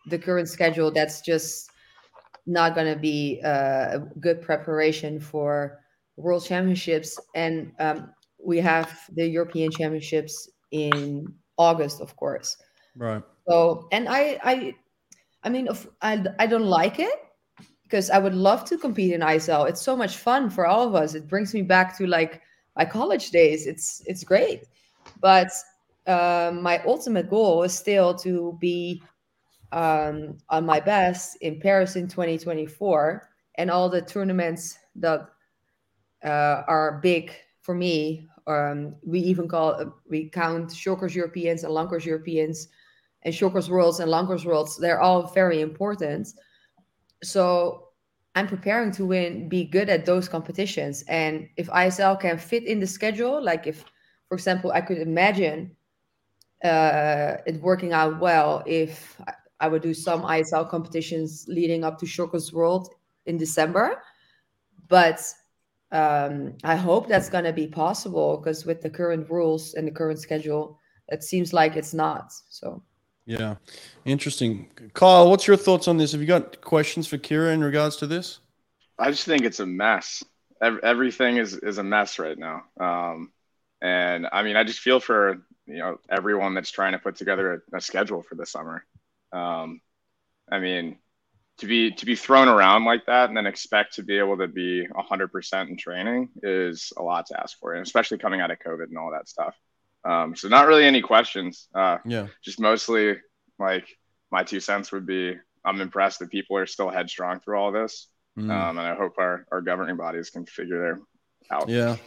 the 0.07 0.19
current 0.19 0.49
schedule. 0.49 0.91
That's 0.91 1.21
just 1.21 1.68
not 2.49 2.75
going 2.75 2.93
to 2.93 2.99
be 2.99 3.41
uh, 3.43 3.97
a 3.97 3.99
good 4.19 4.41
preparation 4.41 5.19
for 5.19 5.79
world 6.17 6.43
championships. 6.45 7.19
And 7.35 7.71
um, 7.79 8.13
we 8.43 8.57
have 8.59 8.99
the 9.13 9.27
european 9.27 9.71
championships 9.71 10.49
in 10.71 11.27
august 11.57 11.99
of 12.01 12.15
course. 12.15 12.57
Right. 12.95 13.21
so 13.47 13.87
and 13.91 14.07
i 14.09 14.39
i 14.43 14.75
i 15.43 15.49
mean 15.49 15.67
I, 16.01 16.25
I 16.39 16.47
don't 16.47 16.65
like 16.65 16.99
it 16.99 17.13
because 17.83 18.09
i 18.09 18.17
would 18.17 18.33
love 18.33 18.65
to 18.65 18.77
compete 18.77 19.13
in 19.13 19.21
isl 19.21 19.67
it's 19.69 19.81
so 19.81 19.95
much 19.95 20.17
fun 20.17 20.49
for 20.49 20.65
all 20.65 20.87
of 20.87 20.95
us. 20.95 21.15
It 21.15 21.27
brings 21.27 21.53
me 21.53 21.61
back 21.61 21.97
to 21.97 22.07
like 22.07 22.41
my 22.77 22.85
college 22.85 23.31
days. 23.31 23.67
It's 23.67 24.01
it's 24.05 24.23
great. 24.23 24.63
But 25.19 25.51
um, 26.07 26.61
my 26.63 26.81
ultimate 26.85 27.29
goal 27.29 27.63
is 27.63 27.73
still 27.73 28.15
to 28.19 28.57
be 28.61 29.03
um, 29.71 30.37
on 30.49 30.65
my 30.65 30.79
best 30.79 31.37
in 31.41 31.59
Paris 31.59 31.95
in 31.95 32.07
2024, 32.07 33.29
and 33.55 33.69
all 33.69 33.89
the 33.89 34.01
tournaments 34.01 34.77
that 34.95 35.29
uh, 36.23 36.63
are 36.67 36.99
big 37.01 37.31
for 37.61 37.75
me. 37.75 38.27
Um, 38.47 38.95
we 39.05 39.19
even 39.19 39.47
call 39.47 39.93
we 40.09 40.29
count 40.29 40.73
Shockers 40.73 41.15
Europeans 41.15 41.63
and 41.63 41.73
Lankers 41.73 42.05
Europeans, 42.05 42.67
and 43.23 43.33
Shockers 43.33 43.69
Worlds 43.69 43.99
and 43.99 44.09
Lankers 44.09 44.45
Worlds. 44.45 44.77
They're 44.77 45.01
all 45.01 45.27
very 45.27 45.61
important. 45.61 46.29
So 47.21 47.89
I'm 48.35 48.47
preparing 48.47 48.91
to 48.93 49.05
win, 49.05 49.49
be 49.49 49.65
good 49.65 49.89
at 49.89 50.05
those 50.05 50.27
competitions, 50.27 51.03
and 51.07 51.47
if 51.57 51.67
ISL 51.67 52.19
can 52.19 52.37
fit 52.37 52.63
in 52.65 52.79
the 52.79 52.87
schedule, 52.87 53.43
like 53.43 53.67
if, 53.67 53.83
for 54.27 54.35
example, 54.35 54.71
I 54.71 54.81
could 54.81 54.99
imagine 54.99 55.75
uh, 56.63 57.37
it 57.45 57.61
working 57.61 57.93
out 57.93 58.19
well 58.19 58.63
if 58.65 59.19
I- 59.59 59.65
I 59.65 59.67
would 59.67 59.81
do 59.81 59.93
some 59.93 60.23
ISL 60.23 60.69
competitions 60.69 61.45
leading 61.47 61.83
up 61.83 61.97
to 61.99 62.05
Shockers 62.05 62.53
World 62.53 62.89
in 63.25 63.37
December. 63.37 64.01
But 64.87 65.21
um, 65.91 66.53
I 66.63 66.75
hope 66.75 67.07
that's 67.07 67.29
going 67.29 67.43
to 67.45 67.53
be 67.53 67.67
possible 67.67 68.37
because 68.37 68.65
with 68.65 68.81
the 68.81 68.89
current 68.89 69.29
rules 69.29 69.73
and 69.73 69.87
the 69.87 69.91
current 69.91 70.19
schedule, 70.19 70.79
it 71.09 71.23
seems 71.23 71.53
like 71.53 71.75
it's 71.75 71.93
not. 71.93 72.31
So 72.49 72.81
Yeah. 73.25 73.55
Interesting. 74.05 74.69
Kyle, 74.93 75.29
what's 75.29 75.47
your 75.47 75.57
thoughts 75.57 75.87
on 75.87 75.97
this? 75.97 76.11
Have 76.11 76.21
you 76.21 76.27
got 76.27 76.61
questions 76.61 77.07
for 77.07 77.17
Kira 77.17 77.53
in 77.53 77.63
regards 77.63 77.95
to 77.97 78.07
this? 78.07 78.39
I 78.97 79.11
just 79.11 79.25
think 79.25 79.43
it's 79.43 79.59
a 79.59 79.65
mess. 79.65 80.23
Ev- 80.61 80.79
Everything 80.83 81.37
is, 81.37 81.53
is 81.55 81.77
a 81.77 81.83
mess 81.83 82.19
right 82.19 82.37
now. 82.37 82.63
Um, 82.79 83.31
and 83.81 84.27
I 84.31 84.43
mean, 84.43 84.55
I 84.57 84.63
just 84.63 84.79
feel 84.79 84.99
for 84.99 85.41
you 85.65 85.77
know 85.77 85.99
everyone 86.09 86.53
that's 86.55 86.71
trying 86.71 86.91
to 86.93 86.99
put 86.99 87.15
together 87.15 87.63
a, 87.71 87.77
a 87.77 87.81
schedule 87.81 88.21
for 88.23 88.35
the 88.35 88.45
summer. 88.45 88.83
Um, 89.31 89.81
I 90.51 90.59
mean, 90.59 90.97
to 91.59 91.65
be 91.67 91.91
to 91.91 92.05
be 92.05 92.15
thrown 92.15 92.47
around 92.47 92.85
like 92.85 93.05
that 93.07 93.27
and 93.29 93.37
then 93.37 93.45
expect 93.45 93.95
to 93.95 94.03
be 94.03 94.17
able 94.17 94.37
to 94.37 94.47
be 94.47 94.87
100% 94.87 95.69
in 95.69 95.77
training 95.77 96.29
is 96.41 96.93
a 96.97 97.03
lot 97.03 97.25
to 97.27 97.39
ask 97.39 97.57
for, 97.59 97.73
and 97.73 97.85
especially 97.85 98.17
coming 98.17 98.41
out 98.41 98.51
of 98.51 98.59
COVID 98.59 98.85
and 98.85 98.97
all 98.97 99.11
that 99.11 99.27
stuff. 99.27 99.55
Um, 100.05 100.35
so 100.35 100.47
not 100.47 100.67
really 100.67 100.85
any 100.85 101.01
questions. 101.01 101.67
Uh, 101.75 101.97
Yeah. 102.05 102.27
just 102.43 102.59
mostly 102.59 103.17
like 103.59 103.87
my 104.31 104.43
two 104.43 104.59
cents 104.61 104.91
would 104.91 105.05
be 105.05 105.35
I'm 105.65 105.81
impressed 105.81 106.19
that 106.19 106.31
people 106.31 106.55
are 106.57 106.65
still 106.65 106.89
headstrong 106.89 107.41
through 107.41 107.57
all 107.59 107.71
this. 107.71 108.07
Mm. 108.37 108.49
Um, 108.49 108.77
and 108.77 108.87
I 108.87 108.95
hope 108.95 109.15
our, 109.17 109.45
our 109.51 109.61
governing 109.61 109.97
bodies 109.97 110.29
can 110.29 110.45
figure 110.45 110.79
their 110.79 111.01
out. 111.51 111.67
Yeah, 111.67 111.97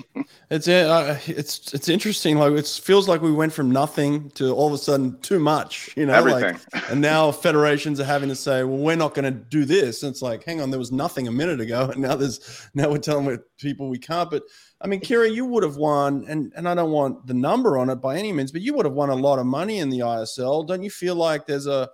it's 0.50 0.68
uh, 0.68 1.18
it's 1.26 1.74
it's 1.74 1.88
interesting. 1.88 2.38
Like 2.38 2.52
it 2.52 2.66
feels 2.66 3.08
like 3.08 3.22
we 3.22 3.32
went 3.32 3.52
from 3.52 3.70
nothing 3.70 4.30
to 4.32 4.52
all 4.52 4.68
of 4.68 4.72
a 4.72 4.78
sudden 4.78 5.18
too 5.20 5.38
much. 5.38 5.92
You 5.96 6.06
know, 6.06 6.14
Everything. 6.14 6.58
Like, 6.72 6.90
and 6.90 7.00
now 7.00 7.32
federations 7.32 8.00
are 8.00 8.04
having 8.04 8.28
to 8.28 8.36
say, 8.36 8.64
"Well, 8.64 8.78
we're 8.78 8.96
not 8.96 9.14
going 9.14 9.24
to 9.24 9.38
do 9.38 9.64
this." 9.64 10.02
And 10.02 10.10
it's 10.10 10.22
like, 10.22 10.44
hang 10.44 10.60
on, 10.60 10.70
there 10.70 10.78
was 10.78 10.92
nothing 10.92 11.28
a 11.28 11.32
minute 11.32 11.60
ago, 11.60 11.90
and 11.90 12.02
now 12.02 12.14
there's 12.14 12.68
now 12.74 12.90
we're 12.90 12.98
telling 12.98 13.38
people 13.58 13.88
we 13.88 13.98
can't. 13.98 14.30
But 14.30 14.44
I 14.80 14.86
mean, 14.86 15.00
Kira, 15.00 15.32
you 15.32 15.44
would 15.46 15.62
have 15.64 15.76
won, 15.76 16.24
and 16.28 16.52
and 16.56 16.68
I 16.68 16.74
don't 16.74 16.92
want 16.92 17.26
the 17.26 17.34
number 17.34 17.78
on 17.78 17.90
it 17.90 17.96
by 17.96 18.16
any 18.16 18.32
means, 18.32 18.52
but 18.52 18.62
you 18.62 18.74
would 18.74 18.86
have 18.86 18.94
won 18.94 19.10
a 19.10 19.14
lot 19.14 19.38
of 19.38 19.46
money 19.46 19.78
in 19.78 19.90
the 19.90 20.00
ISL. 20.00 20.66
Don't 20.66 20.82
you 20.82 20.90
feel 20.90 21.16
like 21.16 21.46
there's 21.46 21.66
a 21.66 21.88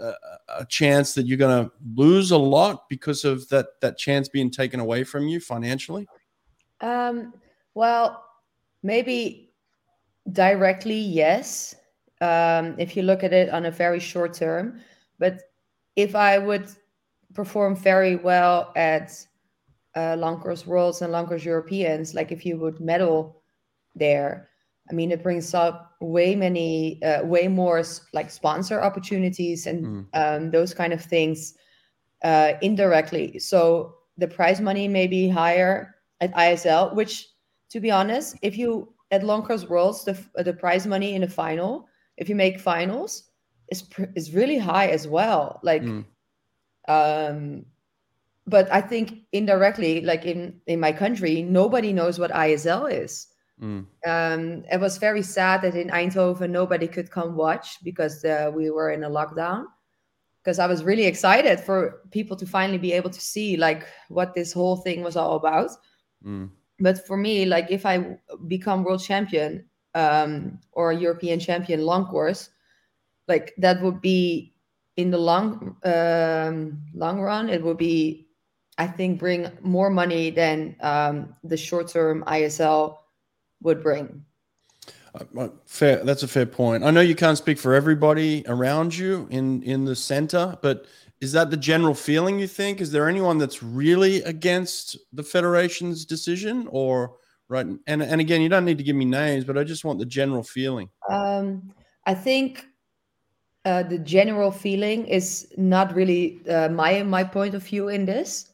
a, 0.00 0.12
a 0.58 0.66
chance 0.66 1.14
that 1.14 1.26
you're 1.26 1.38
going 1.38 1.64
to 1.64 1.72
lose 1.94 2.30
a 2.30 2.38
lot 2.38 2.88
because 2.88 3.24
of 3.24 3.48
that 3.48 3.66
that 3.80 3.98
chance 3.98 4.28
being 4.28 4.50
taken 4.50 4.80
away 4.80 5.04
from 5.04 5.28
you 5.28 5.40
financially? 5.40 6.06
Um, 6.80 7.34
well, 7.74 8.24
maybe 8.82 9.52
directly, 10.32 10.98
yes. 10.98 11.74
Um, 12.20 12.74
if 12.78 12.96
you 12.96 13.02
look 13.02 13.22
at 13.22 13.32
it 13.32 13.50
on 13.50 13.66
a 13.66 13.70
very 13.70 14.00
short 14.00 14.34
term, 14.34 14.80
but 15.18 15.40
if 15.96 16.14
I 16.14 16.38
would 16.38 16.68
perform 17.34 17.76
very 17.76 18.16
well 18.16 18.72
at 18.76 19.12
uh, 19.94 20.16
long 20.18 20.40
course 20.40 20.66
worlds 20.66 21.02
and 21.02 21.12
long 21.12 21.26
course 21.26 21.44
Europeans, 21.44 22.14
like 22.14 22.32
if 22.32 22.44
you 22.46 22.58
would 22.58 22.80
medal 22.80 23.42
there, 23.94 24.48
I 24.90 24.94
mean, 24.94 25.10
it 25.10 25.22
brings 25.22 25.52
up 25.52 25.96
way 26.00 26.36
many, 26.36 27.02
uh, 27.02 27.24
way 27.24 27.48
more 27.48 27.82
like 28.12 28.30
sponsor 28.30 28.80
opportunities 28.80 29.66
and 29.66 29.86
mm. 29.86 30.06
um, 30.14 30.50
those 30.50 30.72
kind 30.72 30.92
of 30.92 31.02
things 31.02 31.54
uh, 32.22 32.52
indirectly. 32.62 33.38
So 33.38 33.94
the 34.16 34.28
prize 34.28 34.60
money 34.60 34.86
may 34.88 35.06
be 35.06 35.28
higher 35.28 35.95
at 36.20 36.34
ISL, 36.34 36.94
which, 36.94 37.28
to 37.70 37.80
be 37.80 37.90
honest, 37.90 38.36
if 38.42 38.56
you 38.56 38.92
at 39.10 39.24
Long 39.24 39.42
Course 39.42 39.68
Worlds, 39.68 40.04
the 40.04 40.18
the 40.42 40.52
prize 40.52 40.86
money 40.86 41.14
in 41.14 41.20
the 41.20 41.28
final, 41.28 41.88
if 42.16 42.28
you 42.28 42.34
make 42.34 42.60
finals, 42.60 43.30
is 43.70 43.84
is 44.14 44.32
really 44.32 44.58
high 44.58 44.88
as 44.88 45.06
well. 45.06 45.60
Like, 45.62 45.82
mm. 45.82 46.04
um, 46.88 47.66
but 48.46 48.70
I 48.72 48.80
think 48.80 49.20
indirectly, 49.32 50.00
like 50.00 50.24
in 50.24 50.60
in 50.66 50.80
my 50.80 50.92
country, 50.92 51.42
nobody 51.42 51.92
knows 51.92 52.18
what 52.18 52.30
ISL 52.30 52.90
is. 52.92 53.28
Mm. 53.60 53.86
Um, 54.06 54.64
it 54.70 54.80
was 54.80 54.98
very 54.98 55.22
sad 55.22 55.62
that 55.62 55.74
in 55.74 55.88
Eindhoven 55.88 56.50
nobody 56.50 56.86
could 56.86 57.10
come 57.10 57.36
watch 57.36 57.82
because 57.82 58.24
uh, 58.24 58.50
we 58.54 58.70
were 58.70 58.90
in 58.90 59.04
a 59.04 59.10
lockdown. 59.10 59.64
Because 60.42 60.58
I 60.60 60.66
was 60.68 60.84
really 60.84 61.06
excited 61.06 61.58
for 61.58 62.02
people 62.12 62.36
to 62.36 62.46
finally 62.46 62.78
be 62.78 62.92
able 62.92 63.10
to 63.10 63.20
see 63.20 63.56
like 63.56 63.84
what 64.08 64.32
this 64.32 64.52
whole 64.52 64.76
thing 64.76 65.02
was 65.02 65.16
all 65.16 65.34
about. 65.34 65.70
Mm. 66.24 66.50
But 66.78 67.06
for 67.06 67.16
me, 67.16 67.46
like 67.46 67.70
if 67.70 67.86
I 67.86 68.18
become 68.48 68.84
world 68.84 69.02
champion 69.02 69.64
um, 69.94 70.58
or 70.72 70.92
European 70.92 71.40
champion 71.40 71.82
long 71.82 72.06
course, 72.06 72.50
like 73.28 73.54
that 73.58 73.80
would 73.82 74.00
be 74.00 74.54
in 74.96 75.10
the 75.10 75.18
long 75.18 75.76
um, 75.84 76.82
long 76.94 77.20
run, 77.20 77.48
it 77.48 77.62
would 77.62 77.78
be, 77.78 78.28
I 78.78 78.86
think, 78.86 79.18
bring 79.18 79.50
more 79.62 79.90
money 79.90 80.30
than 80.30 80.76
um, 80.80 81.34
the 81.44 81.56
short 81.56 81.88
term 81.88 82.24
ISL 82.26 82.98
would 83.62 83.82
bring. 83.82 84.24
Uh, 85.36 85.48
fair. 85.64 86.04
That's 86.04 86.22
a 86.22 86.28
fair 86.28 86.46
point. 86.46 86.84
I 86.84 86.90
know 86.90 87.00
you 87.00 87.14
can't 87.14 87.38
speak 87.38 87.58
for 87.58 87.74
everybody 87.74 88.44
around 88.46 88.96
you 88.96 89.26
in 89.30 89.62
in 89.62 89.84
the 89.84 89.96
center, 89.96 90.58
but 90.60 90.86
is 91.20 91.32
that 91.32 91.50
the 91.50 91.56
general 91.56 91.94
feeling 91.94 92.38
you 92.38 92.46
think? 92.46 92.80
Is 92.80 92.92
there 92.92 93.08
anyone 93.08 93.38
that's 93.38 93.62
really 93.62 94.22
against 94.22 94.98
the 95.12 95.22
federation's 95.22 96.04
decision 96.04 96.68
or 96.70 97.16
right? 97.48 97.66
And 97.86 98.02
and 98.02 98.20
again, 98.20 98.42
you 98.42 98.48
don't 98.48 98.64
need 98.64 98.78
to 98.78 98.84
give 98.84 98.96
me 98.96 99.04
names, 99.04 99.44
but 99.44 99.56
I 99.56 99.64
just 99.64 99.84
want 99.84 99.98
the 99.98 100.06
general 100.06 100.42
feeling. 100.42 100.90
Um, 101.08 101.72
I 102.04 102.14
think 102.14 102.66
uh, 103.64 103.82
the 103.82 103.98
general 103.98 104.50
feeling 104.50 105.06
is 105.06 105.52
not 105.56 105.94
really 105.94 106.40
uh, 106.48 106.68
my 106.68 107.02
my 107.02 107.24
point 107.24 107.54
of 107.54 107.62
view 107.62 107.88
in 107.88 108.04
this, 108.04 108.52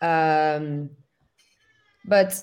um, 0.00 0.90
but 2.04 2.40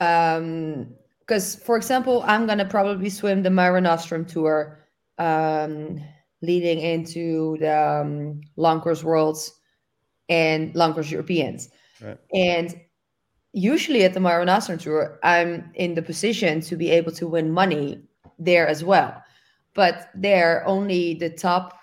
um, 0.00 0.94
because 1.20 1.56
for 1.56 1.76
example, 1.76 2.22
I'm 2.26 2.46
gonna 2.46 2.66
probably 2.66 3.08
swim 3.08 3.42
the 3.42 3.50
Mare 3.50 3.80
Nostrum 3.80 4.26
tour. 4.26 4.78
Um, 5.16 6.00
leading 6.42 6.80
into 6.80 7.56
the 7.60 7.76
um, 7.76 8.40
long 8.56 8.80
course 8.80 9.04
worlds 9.04 9.52
and 10.28 10.74
long 10.74 10.94
course 10.94 11.10
Europeans. 11.10 11.68
Right. 12.00 12.18
And 12.32 12.80
usually 13.52 14.04
at 14.04 14.14
the 14.14 14.20
Mare 14.20 14.44
Nostrum 14.44 14.78
Tour, 14.78 15.18
I'm 15.22 15.70
in 15.74 15.94
the 15.94 16.02
position 16.02 16.60
to 16.62 16.76
be 16.76 16.90
able 16.90 17.12
to 17.12 17.26
win 17.26 17.50
money 17.50 18.02
there 18.38 18.66
as 18.66 18.84
well. 18.84 19.22
But 19.74 20.10
there, 20.14 20.66
only 20.66 21.14
the 21.14 21.30
top, 21.30 21.78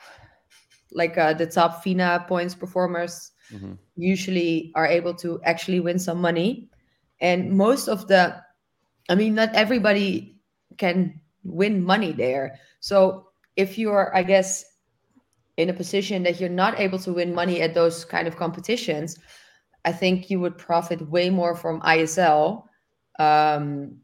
like 0.91 1.17
uh, 1.17 1.34
the 1.34 1.46
top 1.46 1.84
FINA 1.84 2.26
points 2.28 2.56
performers, 2.56 3.32
mm-hmm. 3.54 3.74
usually 3.96 4.72
are 4.76 4.88
able 4.88 5.13
to 5.15 5.39
actually 5.43 5.80
win 5.80 6.00
some 6.00 6.20
money. 6.20 6.70
And 7.22 7.52
most 7.52 7.88
of 7.88 8.08
the, 8.08 8.36
I 9.10 9.15
mean, 9.15 9.36
not 9.36 9.54
everybody 9.54 10.39
can 10.78 11.20
win 11.43 11.84
money 11.84 12.12
there. 12.12 12.60
So 12.80 13.27
if 13.58 13.78
you're, 13.78 14.15
I 14.15 14.24
guess, 14.24 14.63
in 15.58 15.70
a 15.70 15.74
position 15.74 16.24
that 16.24 16.39
you're 16.39 16.50
not 16.50 16.80
able 16.80 17.00
to 17.00 17.12
win 17.12 17.34
money 17.34 17.62
at 17.62 17.74
those 17.74 18.06
kind 18.06 18.28
of 18.28 18.38
competitions, 18.38 19.17
I 19.84 19.91
think 19.91 20.30
you 20.30 20.39
would 20.39 20.58
profit 20.58 21.10
way 21.10 21.30
more 21.30 21.56
from 21.56 21.82
ISL 21.82 22.63
um, 23.20 23.98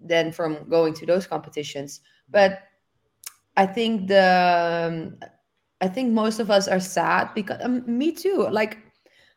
than 0.00 0.32
from 0.32 0.68
going 0.68 0.94
to 0.94 1.06
those 1.06 1.26
competitions. 1.26 2.00
But 2.28 2.62
I 3.56 3.66
think 3.66 4.08
the 4.08 4.88
um, 4.90 5.30
I 5.80 5.88
think 5.88 6.12
most 6.12 6.40
of 6.40 6.50
us 6.50 6.66
are 6.66 6.80
sad 6.80 7.32
because 7.34 7.60
um, 7.62 7.84
me 7.86 8.10
too. 8.12 8.48
Like 8.50 8.78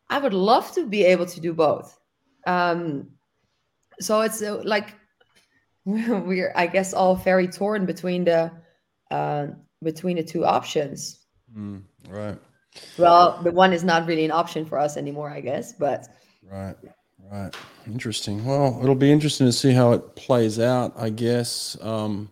I 0.09 0.17
would 0.17 0.33
love 0.33 0.71
to 0.73 0.87
be 0.87 1.03
able 1.03 1.27
to 1.27 1.39
do 1.39 1.53
both. 1.53 1.99
Um, 2.47 3.09
so 3.99 4.21
it's 4.21 4.41
uh, 4.41 4.61
like 4.63 4.95
we're 5.85 6.53
I 6.55 6.67
guess 6.67 6.93
all 6.93 7.15
very 7.15 7.47
torn 7.47 7.85
between 7.85 8.25
the 8.25 8.51
uh, 9.11 9.47
between 9.83 10.17
the 10.17 10.23
two 10.23 10.45
options. 10.45 11.19
Mm, 11.55 11.83
right. 12.09 12.37
Well, 12.97 13.41
the 13.43 13.51
one 13.51 13.73
is 13.73 13.83
not 13.83 14.07
really 14.07 14.25
an 14.25 14.31
option 14.31 14.65
for 14.65 14.77
us 14.77 14.97
anymore, 14.97 15.29
I 15.29 15.41
guess. 15.41 15.73
But 15.73 16.07
right, 16.49 16.75
right. 17.31 17.53
Interesting. 17.85 18.45
Well, 18.45 18.79
it'll 18.81 18.95
be 18.95 19.11
interesting 19.11 19.47
to 19.47 19.53
see 19.53 19.73
how 19.73 19.91
it 19.91 20.15
plays 20.15 20.59
out. 20.59 20.93
I 20.95 21.09
guess. 21.09 21.77
Um, 21.81 22.31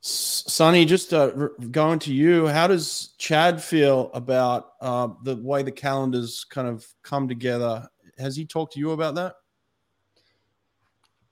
Sonny, 0.00 0.84
just 0.84 1.12
uh, 1.12 1.28
going 1.70 1.98
to 2.00 2.14
you, 2.14 2.46
how 2.46 2.68
does 2.68 3.14
Chad 3.18 3.62
feel 3.62 4.10
about 4.14 4.72
uh, 4.80 5.08
the 5.24 5.36
way 5.36 5.62
the 5.62 5.72
calendars 5.72 6.44
kind 6.48 6.68
of 6.68 6.86
come 7.02 7.28
together? 7.28 7.86
Has 8.16 8.36
he 8.36 8.46
talked 8.46 8.74
to 8.74 8.78
you 8.78 8.92
about 8.92 9.16
that? 9.16 9.34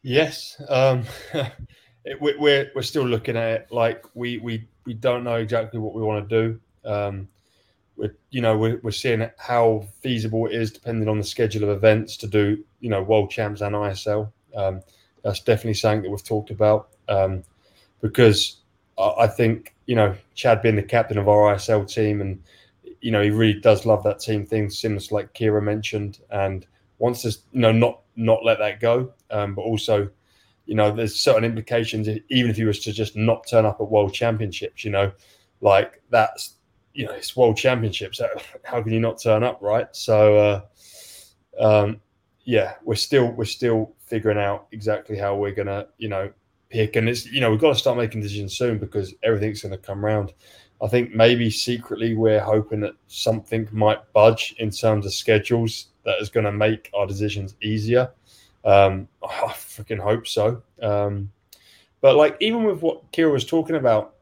Yes. 0.02 0.60
Um, 0.68 1.04
it, 2.06 2.20
we're 2.20 2.70
we're 2.74 2.82
still 2.82 3.06
looking 3.06 3.36
at 3.36 3.50
it. 3.50 3.66
Like 3.70 4.04
we 4.14 4.38
we 4.38 4.66
we 4.84 4.94
don't 4.94 5.24
know 5.24 5.36
exactly 5.36 5.80
what 5.80 5.92
we 5.92 6.02
want 6.02 6.28
to 6.28 6.42
do. 6.42 6.60
Um, 6.88 7.28
we're 7.96 8.16
you 8.30 8.40
know 8.40 8.56
we're, 8.56 8.78
we're 8.82 8.92
seeing 8.92 9.28
how 9.38 9.86
feasible 10.00 10.46
it 10.46 10.52
is 10.54 10.70
depending 10.70 11.08
on 11.08 11.18
the 11.18 11.24
schedule 11.24 11.64
of 11.64 11.76
events 11.76 12.16
to 12.18 12.28
do 12.28 12.64
you 12.80 12.88
know 12.88 13.02
world 13.02 13.30
champs 13.30 13.60
and 13.60 13.74
ISL. 13.74 14.30
Um, 14.56 14.82
that's 15.24 15.40
definitely 15.40 15.74
something 15.74 16.02
that 16.02 16.10
we've 16.10 16.24
talked 16.24 16.50
about 16.50 16.90
um, 17.08 17.42
because 18.00 18.58
I 18.96 19.26
think 19.26 19.74
you 19.86 19.96
know 19.96 20.14
Chad 20.34 20.62
being 20.62 20.76
the 20.76 20.82
captain 20.82 21.18
of 21.18 21.28
our 21.28 21.54
ISL 21.56 21.92
team 21.92 22.20
and 22.20 22.40
you 23.00 23.10
know 23.10 23.22
he 23.22 23.30
really 23.30 23.60
does 23.60 23.84
love 23.84 24.04
that 24.04 24.20
team 24.20 24.46
thing, 24.46 24.70
similar 24.70 25.00
to 25.00 25.14
like 25.14 25.34
Kira 25.34 25.62
mentioned, 25.62 26.20
and 26.30 26.66
wants 26.98 27.22
to 27.22 27.30
you 27.52 27.60
know 27.60 27.72
not 27.72 28.02
not 28.14 28.44
let 28.44 28.58
that 28.58 28.78
go, 28.78 29.12
um, 29.32 29.56
but 29.56 29.62
also 29.62 30.08
you 30.66 30.74
know, 30.74 30.94
there's 30.94 31.16
certain 31.16 31.44
implications, 31.44 32.08
even 32.28 32.50
if 32.50 32.56
he 32.56 32.64
was 32.64 32.80
to 32.80 32.92
just 32.92 33.16
not 33.16 33.46
turn 33.46 33.64
up 33.64 33.80
at 33.80 33.90
world 33.90 34.12
championships, 34.12 34.84
you 34.84 34.90
know, 34.90 35.12
like 35.60 36.02
that's, 36.10 36.56
you 36.92 37.06
know, 37.06 37.12
it's 37.12 37.36
world 37.36 37.56
championships. 37.56 38.20
How 38.64 38.82
can 38.82 38.92
you 38.92 39.00
not 39.00 39.20
turn 39.22 39.42
up, 39.42 39.62
right? 39.62 39.86
So, 39.92 40.36
uh, 40.36 40.60
um, 41.58 42.00
yeah, 42.44 42.74
we're 42.84 42.96
still, 42.96 43.32
we're 43.32 43.44
still 43.44 43.94
figuring 44.06 44.38
out 44.38 44.66
exactly 44.72 45.16
how 45.16 45.34
we're 45.34 45.54
to, 45.66 45.88
you 45.98 46.08
know, 46.08 46.30
pick. 46.68 46.96
And 46.96 47.08
it's, 47.08 47.26
you 47.26 47.40
know, 47.40 47.50
we've 47.50 47.60
got 47.60 47.72
to 47.72 47.78
start 47.78 47.96
making 47.96 48.20
decisions 48.20 48.56
soon 48.56 48.78
because 48.78 49.14
everything's 49.22 49.62
to 49.62 49.78
come 49.78 50.04
around. 50.04 50.32
I 50.82 50.88
think 50.88 51.14
maybe 51.14 51.50
secretly 51.50 52.14
we're 52.14 52.40
hoping 52.40 52.80
that 52.80 52.94
something 53.06 53.68
might 53.72 54.12
budge 54.12 54.54
in 54.58 54.70
terms 54.70 55.06
of 55.06 55.14
schedules 55.14 55.88
that 56.04 56.20
is 56.20 56.28
going 56.28 56.44
to 56.44 56.52
make 56.52 56.90
our 56.94 57.06
decisions 57.06 57.54
easier. 57.62 58.10
Um, 58.66 59.08
I 59.22 59.52
freaking 59.52 60.00
hope 60.00 60.26
so. 60.26 60.62
Um, 60.82 61.32
but 62.02 62.16
like 62.16 62.36
even 62.40 62.64
with 62.64 62.82
what 62.82 63.10
Kira 63.12 63.32
was 63.32 63.46
talking 63.46 63.76
about, 63.76 64.16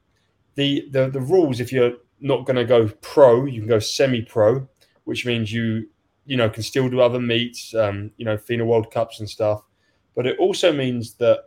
the 0.55 0.89
the, 0.93 1.09
the 1.09 1.21
rules 1.21 1.59
if 1.59 1.73
you're 1.73 1.95
not 2.21 2.47
going 2.47 2.57
to 2.57 2.65
go 2.65 2.87
pro, 3.03 3.45
you 3.47 3.61
can 3.61 3.69
go 3.69 3.81
semi-pro, 3.81 4.69
which 5.05 5.27
means 5.27 5.53
you 5.53 5.89
you 6.27 6.37
know, 6.37 6.49
can 6.49 6.63
still 6.63 6.89
do 6.89 7.01
other 7.01 7.21
meets, 7.21 7.75
um, 7.75 8.11
you 8.17 8.25
know, 8.25 8.37
FINA 8.37 8.65
World 8.65 8.91
Cups 8.91 9.21
and 9.21 9.29
stuff. 9.29 9.63
But 10.15 10.27
it 10.27 10.39
also 10.39 10.73
means 10.73 11.15
that 11.15 11.45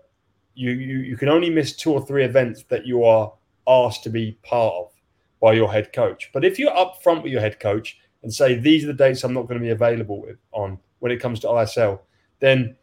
you, 0.55 0.71
you 0.71 0.99
you 0.99 1.17
can 1.17 1.29
only 1.29 1.49
miss 1.49 1.75
two 1.75 1.93
or 1.93 2.05
three 2.05 2.23
events 2.23 2.63
that 2.69 2.85
you 2.85 3.03
are 3.03 3.31
asked 3.67 4.03
to 4.03 4.09
be 4.09 4.37
part 4.43 4.73
of 4.73 4.91
by 5.41 5.53
your 5.53 5.71
head 5.71 5.93
coach. 5.93 6.29
But 6.33 6.43
if 6.43 6.57
you're 6.57 6.75
up 6.75 7.01
front 7.01 7.23
with 7.23 7.31
your 7.31 7.41
head 7.41 7.59
coach 7.59 7.97
and 8.23 8.33
say 8.33 8.55
these 8.55 8.83
are 8.83 8.87
the 8.87 8.93
dates 8.93 9.23
I'm 9.23 9.33
not 9.33 9.47
going 9.47 9.59
to 9.59 9.63
be 9.63 9.71
available 9.71 10.25
on 10.51 10.79
when 10.99 11.11
it 11.11 11.19
comes 11.19 11.39
to 11.41 11.47
ISL, 11.47 11.99
then 12.39 12.75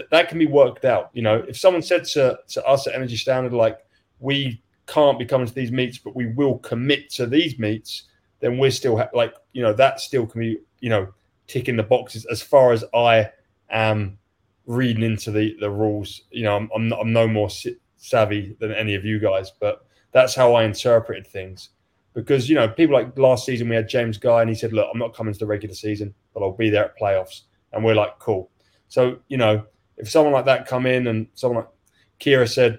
th- 0.00 0.10
that 0.10 0.28
can 0.28 0.38
be 0.38 0.46
worked 0.46 0.84
out. 0.84 1.10
You 1.12 1.22
know, 1.22 1.44
if 1.48 1.58
someone 1.58 1.82
said 1.82 2.04
to, 2.04 2.38
to 2.48 2.66
us 2.66 2.86
at 2.86 2.94
Energy 2.94 3.16
Standard 3.16 3.52
like 3.52 3.78
we 4.18 4.62
can't 4.86 5.18
be 5.18 5.24
coming 5.24 5.46
to 5.46 5.54
these 5.54 5.70
meets, 5.70 5.98
but 5.98 6.16
we 6.16 6.26
will 6.26 6.58
commit 6.58 7.10
to 7.10 7.26
these 7.26 7.58
meets, 7.58 8.04
then 8.40 8.58
we're 8.58 8.70
still 8.70 8.96
ha- 8.96 9.10
like 9.14 9.34
you 9.52 9.62
know 9.62 9.72
that 9.74 10.00
still 10.00 10.26
can 10.26 10.40
be 10.40 10.58
you 10.80 10.88
know 10.88 11.08
ticking 11.46 11.76
the 11.76 11.82
boxes 11.82 12.26
as 12.30 12.42
far 12.42 12.72
as 12.72 12.84
I 12.94 13.30
am 13.70 14.18
reading 14.66 15.02
into 15.02 15.30
the 15.30 15.56
the 15.60 15.70
rules. 15.70 16.22
You 16.30 16.44
know, 16.44 16.56
I'm 16.56 16.70
I'm, 16.74 16.88
not, 16.88 17.00
I'm 17.00 17.12
no 17.12 17.28
more 17.28 17.50
savvy 17.96 18.56
than 18.58 18.72
any 18.72 18.94
of 18.94 19.04
you 19.04 19.18
guys, 19.18 19.52
but 19.60 19.86
that's 20.12 20.34
how 20.34 20.54
I 20.54 20.64
interpreted 20.64 21.26
things. 21.26 21.70
Because 22.14 22.48
you 22.48 22.56
know, 22.56 22.68
people 22.68 22.94
like 22.94 23.16
last 23.16 23.46
season 23.46 23.68
we 23.68 23.76
had 23.76 23.88
James 23.88 24.18
Guy 24.18 24.40
and 24.40 24.50
he 24.50 24.56
said, 24.56 24.72
"Look, 24.72 24.88
I'm 24.92 24.98
not 24.98 25.14
coming 25.14 25.32
to 25.32 25.38
the 25.38 25.46
regular 25.46 25.74
season, 25.74 26.12
but 26.34 26.42
I'll 26.42 26.52
be 26.52 26.70
there 26.70 26.86
at 26.86 26.98
playoffs," 26.98 27.42
and 27.72 27.84
we're 27.84 27.94
like, 27.94 28.18
"Cool." 28.18 28.50
So 28.88 29.18
you 29.28 29.36
know, 29.36 29.64
if 30.00 30.10
someone 30.10 30.32
like 30.32 30.46
that 30.46 30.66
come 30.66 30.86
in 30.86 31.06
and 31.06 31.26
someone 31.34 31.64
like 31.64 31.72
Kira 32.20 32.48
said, 32.48 32.78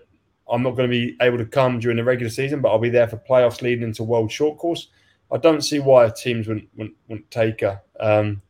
"I'm 0.50 0.64
not 0.64 0.72
going 0.72 0.90
to 0.90 0.92
be 0.92 1.16
able 1.22 1.38
to 1.38 1.46
come 1.46 1.80
during 1.80 1.98
the 1.98 2.04
regular 2.04 2.30
season, 2.30 2.62
but 2.62 2.70
I'll 2.70 2.80
be 2.80 2.90
there 2.90 3.08
for 3.08 3.18
playoffs 3.18 3.62
leading 3.62 3.84
into 3.84 4.04
World 4.04 4.32
Short 4.32 4.58
Course," 4.58 4.88
I 5.32 5.38
don't 5.38 5.62
see 5.62 5.80
why 5.80 6.10
teams 6.10 6.48
wouldn't 6.48 6.70
wouldn't, 6.76 6.96
wouldn't 7.08 7.32
take 7.32 7.62
her. 7.62 7.82
Um, 8.00 8.42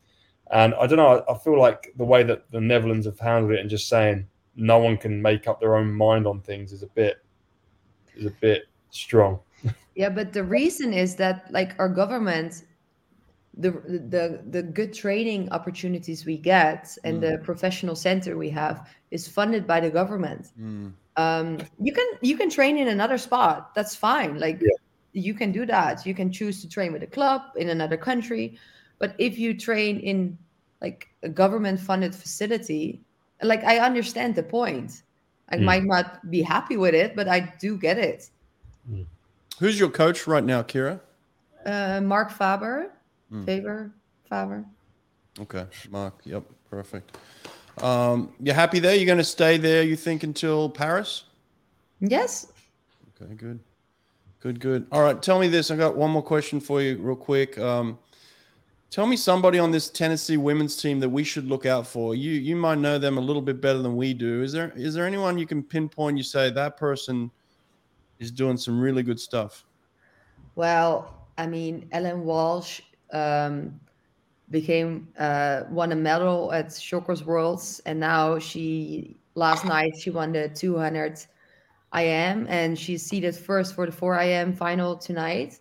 and 0.52 0.74
I 0.76 0.88
don't 0.88 0.98
know. 0.98 1.24
I 1.30 1.38
feel 1.38 1.60
like 1.60 1.94
the 1.98 2.04
way 2.04 2.24
that 2.24 2.50
the 2.52 2.60
Netherlands 2.60 3.06
have 3.06 3.20
handled 3.20 3.54
it 3.54 3.60
and 3.60 3.70
just 3.70 3.88
saying 3.88 4.28
no 4.56 4.80
one 4.80 4.98
can 4.98 5.22
make 5.22 5.48
up 5.48 5.60
their 5.60 5.76
own 5.76 5.92
mind 5.92 6.28
on 6.28 6.42
things 6.42 6.74
is 6.74 6.84
a 6.84 6.88
bit 6.88 7.24
is 8.16 8.26
a 8.26 8.32
bit 8.32 8.64
strong. 8.90 9.40
Yeah, 9.96 10.10
but 10.10 10.34
the 10.34 10.44
reason 10.44 10.94
is 10.94 11.16
that 11.18 11.52
like 11.52 11.76
our 11.78 11.90
government, 11.90 12.64
the 13.58 13.72
the 13.72 14.42
the 14.50 14.64
good 14.64 14.94
training 14.94 15.50
opportunities 15.52 16.26
we 16.26 16.38
get 16.38 16.98
and 17.04 17.18
mm. 17.18 17.22
the 17.22 17.38
professional 17.40 17.96
center 17.96 18.38
we 18.38 18.50
have 18.50 18.90
is 19.12 19.28
funded 19.28 19.68
by 19.68 19.80
the 19.80 19.90
government. 19.90 20.48
Mm. 20.60 20.94
Um, 21.18 21.58
you 21.80 21.94
can 21.94 22.08
you 22.22 22.38
can 22.38 22.50
train 22.50 22.78
in 22.78 22.88
another 22.88 23.18
spot. 23.18 23.76
That's 23.76 23.96
fine. 23.96 24.40
Like 24.40 24.62
yeah. 24.62 24.70
you 25.12 25.34
can 25.34 25.52
do 25.52 25.66
that. 25.66 26.06
You 26.06 26.14
can 26.14 26.32
choose 26.32 26.62
to 26.62 26.70
train 26.70 26.94
with 26.94 27.04
a 27.04 27.08
club 27.08 27.42
in 27.58 27.70
another 27.70 27.98
country, 27.98 28.58
but 29.00 29.16
if 29.18 29.38
you 29.38 29.58
train 29.58 30.00
in 30.00 30.38
like 30.82 31.10
a 31.22 31.30
government 31.30 31.80
funded 31.80 32.16
facility, 32.16 33.02
like 33.44 33.64
I 33.64 33.80
understand 33.80 34.36
the 34.36 34.44
point. 34.44 35.04
I 35.50 35.58
mm. 35.58 35.64
might 35.64 35.84
not 35.84 36.30
be 36.32 36.42
happy 36.42 36.78
with 36.78 36.96
it, 36.96 37.14
but 37.16 37.28
I 37.28 37.54
do 37.60 37.78
get 37.78 37.98
it. 37.98 38.30
Mm. 38.90 39.06
Who's 39.60 39.78
your 39.78 39.90
coach 39.90 40.26
right 40.26 40.44
now, 40.44 40.64
Kira? 40.64 41.02
Uh, 41.66 42.00
Mark 42.02 42.32
Faber. 42.32 42.94
Mm. 43.32 43.46
Faber. 43.46 43.92
Faber. 44.30 44.66
Okay, 45.40 45.66
Mark. 45.90 46.16
Yep, 46.26 46.44
perfect. 46.70 47.18
Um, 47.82 48.34
you 48.40 48.52
happy 48.54 48.80
there? 48.80 48.96
You're 48.96 49.06
going 49.06 49.18
to 49.18 49.24
stay 49.24 49.58
there? 49.58 49.84
You 49.84 49.96
think 49.96 50.24
until 50.24 50.70
Paris? 50.70 51.24
Yes. 52.00 52.52
Okay, 53.22 53.34
good, 53.36 53.60
good, 54.40 54.60
good. 54.60 54.88
All 54.92 55.02
right, 55.02 55.22
tell 55.22 55.40
me 55.40 55.48
this. 55.48 55.72
I 55.72 55.76
got 55.76 55.96
one 55.96 56.12
more 56.12 56.24
question 56.24 56.60
for 56.60 56.82
you, 56.82 56.98
real 56.98 57.16
quick. 57.16 57.58
Um, 57.58 57.98
Tell 58.92 59.08
me 59.08 59.16
somebody 59.16 59.58
on 59.58 59.72
this 59.72 59.90
Tennessee 59.90 60.36
women's 60.36 60.76
team 60.76 61.00
that 61.00 61.08
we 61.08 61.24
should 61.24 61.48
look 61.48 61.66
out 61.66 61.88
for. 61.88 62.14
You 62.14 62.32
you 62.32 62.58
might 62.58 62.78
know 62.78 63.00
them 63.00 63.18
a 63.18 63.22
little 63.22 63.42
bit 63.42 63.62
better 63.62 63.82
than 63.82 63.96
we 63.96 64.14
do. 64.14 64.44
Is 64.44 64.52
there 64.52 64.74
is 64.76 64.94
there 64.94 65.08
anyone 65.08 65.38
you 65.38 65.48
can 65.48 65.64
pinpoint? 65.64 66.18
You 66.18 66.24
say 66.24 66.50
that 66.50 66.76
person 66.76 67.32
is 68.20 68.32
doing 68.32 68.58
some 68.58 68.82
really 68.82 69.02
good 69.02 69.18
stuff. 69.18 69.64
Well, 70.56 71.26
I 71.38 71.48
mean, 71.48 71.88
Ellen 71.94 72.26
Walshe 72.26 72.82
um, 73.12 73.80
became 74.50 75.08
uh, 75.18 75.64
won 75.70 75.92
a 75.92 75.96
medal 75.96 76.52
at 76.52 76.74
Short 76.74 77.06
Course 77.06 77.24
Worlds, 77.24 77.82
and 77.86 78.00
now 78.00 78.40
she 78.40 79.18
last 79.36 79.66
night 79.66 79.94
she 79.98 80.10
won 80.10 80.32
the 80.32 80.50
200 80.50 81.26
IM, 81.94 82.48
and 82.48 82.78
she's 82.78 83.06
seeded 83.06 83.36
first 83.36 83.76
for 83.76 83.86
the 83.86 83.92
4 83.92 84.20
IM 84.20 84.54
final 84.54 84.96
tonight. 84.96 85.60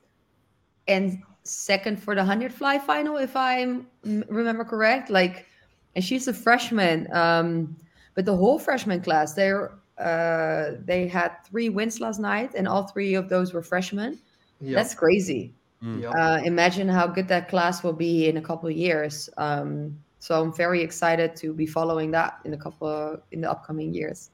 And 0.89 1.23
second 1.45 2.03
for 2.03 2.15
the 2.15 2.21
100 2.21 2.53
fly 2.53 2.79
final, 2.79 3.17
if 3.17 3.37
I 3.37 3.67
remember 4.05 4.65
correct. 4.65 5.11
Like, 5.11 5.47
and 5.95 6.05
she's 6.05 6.29
a 6.29 6.35
freshman. 6.35 7.13
Um, 7.13 7.77
but 8.15 8.25
the 8.25 8.37
whole 8.37 8.59
freshman 8.59 9.01
class, 9.03 9.35
they're 9.35 9.73
uh, 9.99 10.77
they 10.85 11.07
had 11.07 11.33
three 11.45 11.69
wins 11.69 12.01
last 12.01 12.19
night, 12.19 12.55
and 12.57 12.67
all 12.67 12.85
three 12.85 13.15
of 13.15 13.29
those 13.29 13.53
were 13.53 13.63
freshmen. 13.63 14.19
Yep. 14.61 14.75
That's 14.75 14.95
crazy. 14.95 15.55
Mm. 15.83 16.03
Yep. 16.03 16.15
Uh, 16.15 16.41
imagine 16.45 16.89
how 16.89 17.07
good 17.07 17.29
that 17.29 17.49
class 17.49 17.83
will 17.83 17.93
be 17.93 18.29
in 18.29 18.37
a 18.37 18.43
couple 18.43 18.69
of 18.69 18.77
years. 18.77 19.31
Um, 19.37 19.99
so 20.19 20.41
I'm 20.41 20.53
very 20.53 20.83
excited 20.83 21.35
to 21.37 21.55
be 21.55 21.67
following 21.67 22.11
that 22.11 22.39
in 22.45 22.53
a 22.53 22.59
couple 22.59 22.87
of, 22.87 23.23
in 23.33 23.41
the 23.41 23.51
upcoming 23.51 23.95
years. 23.95 24.31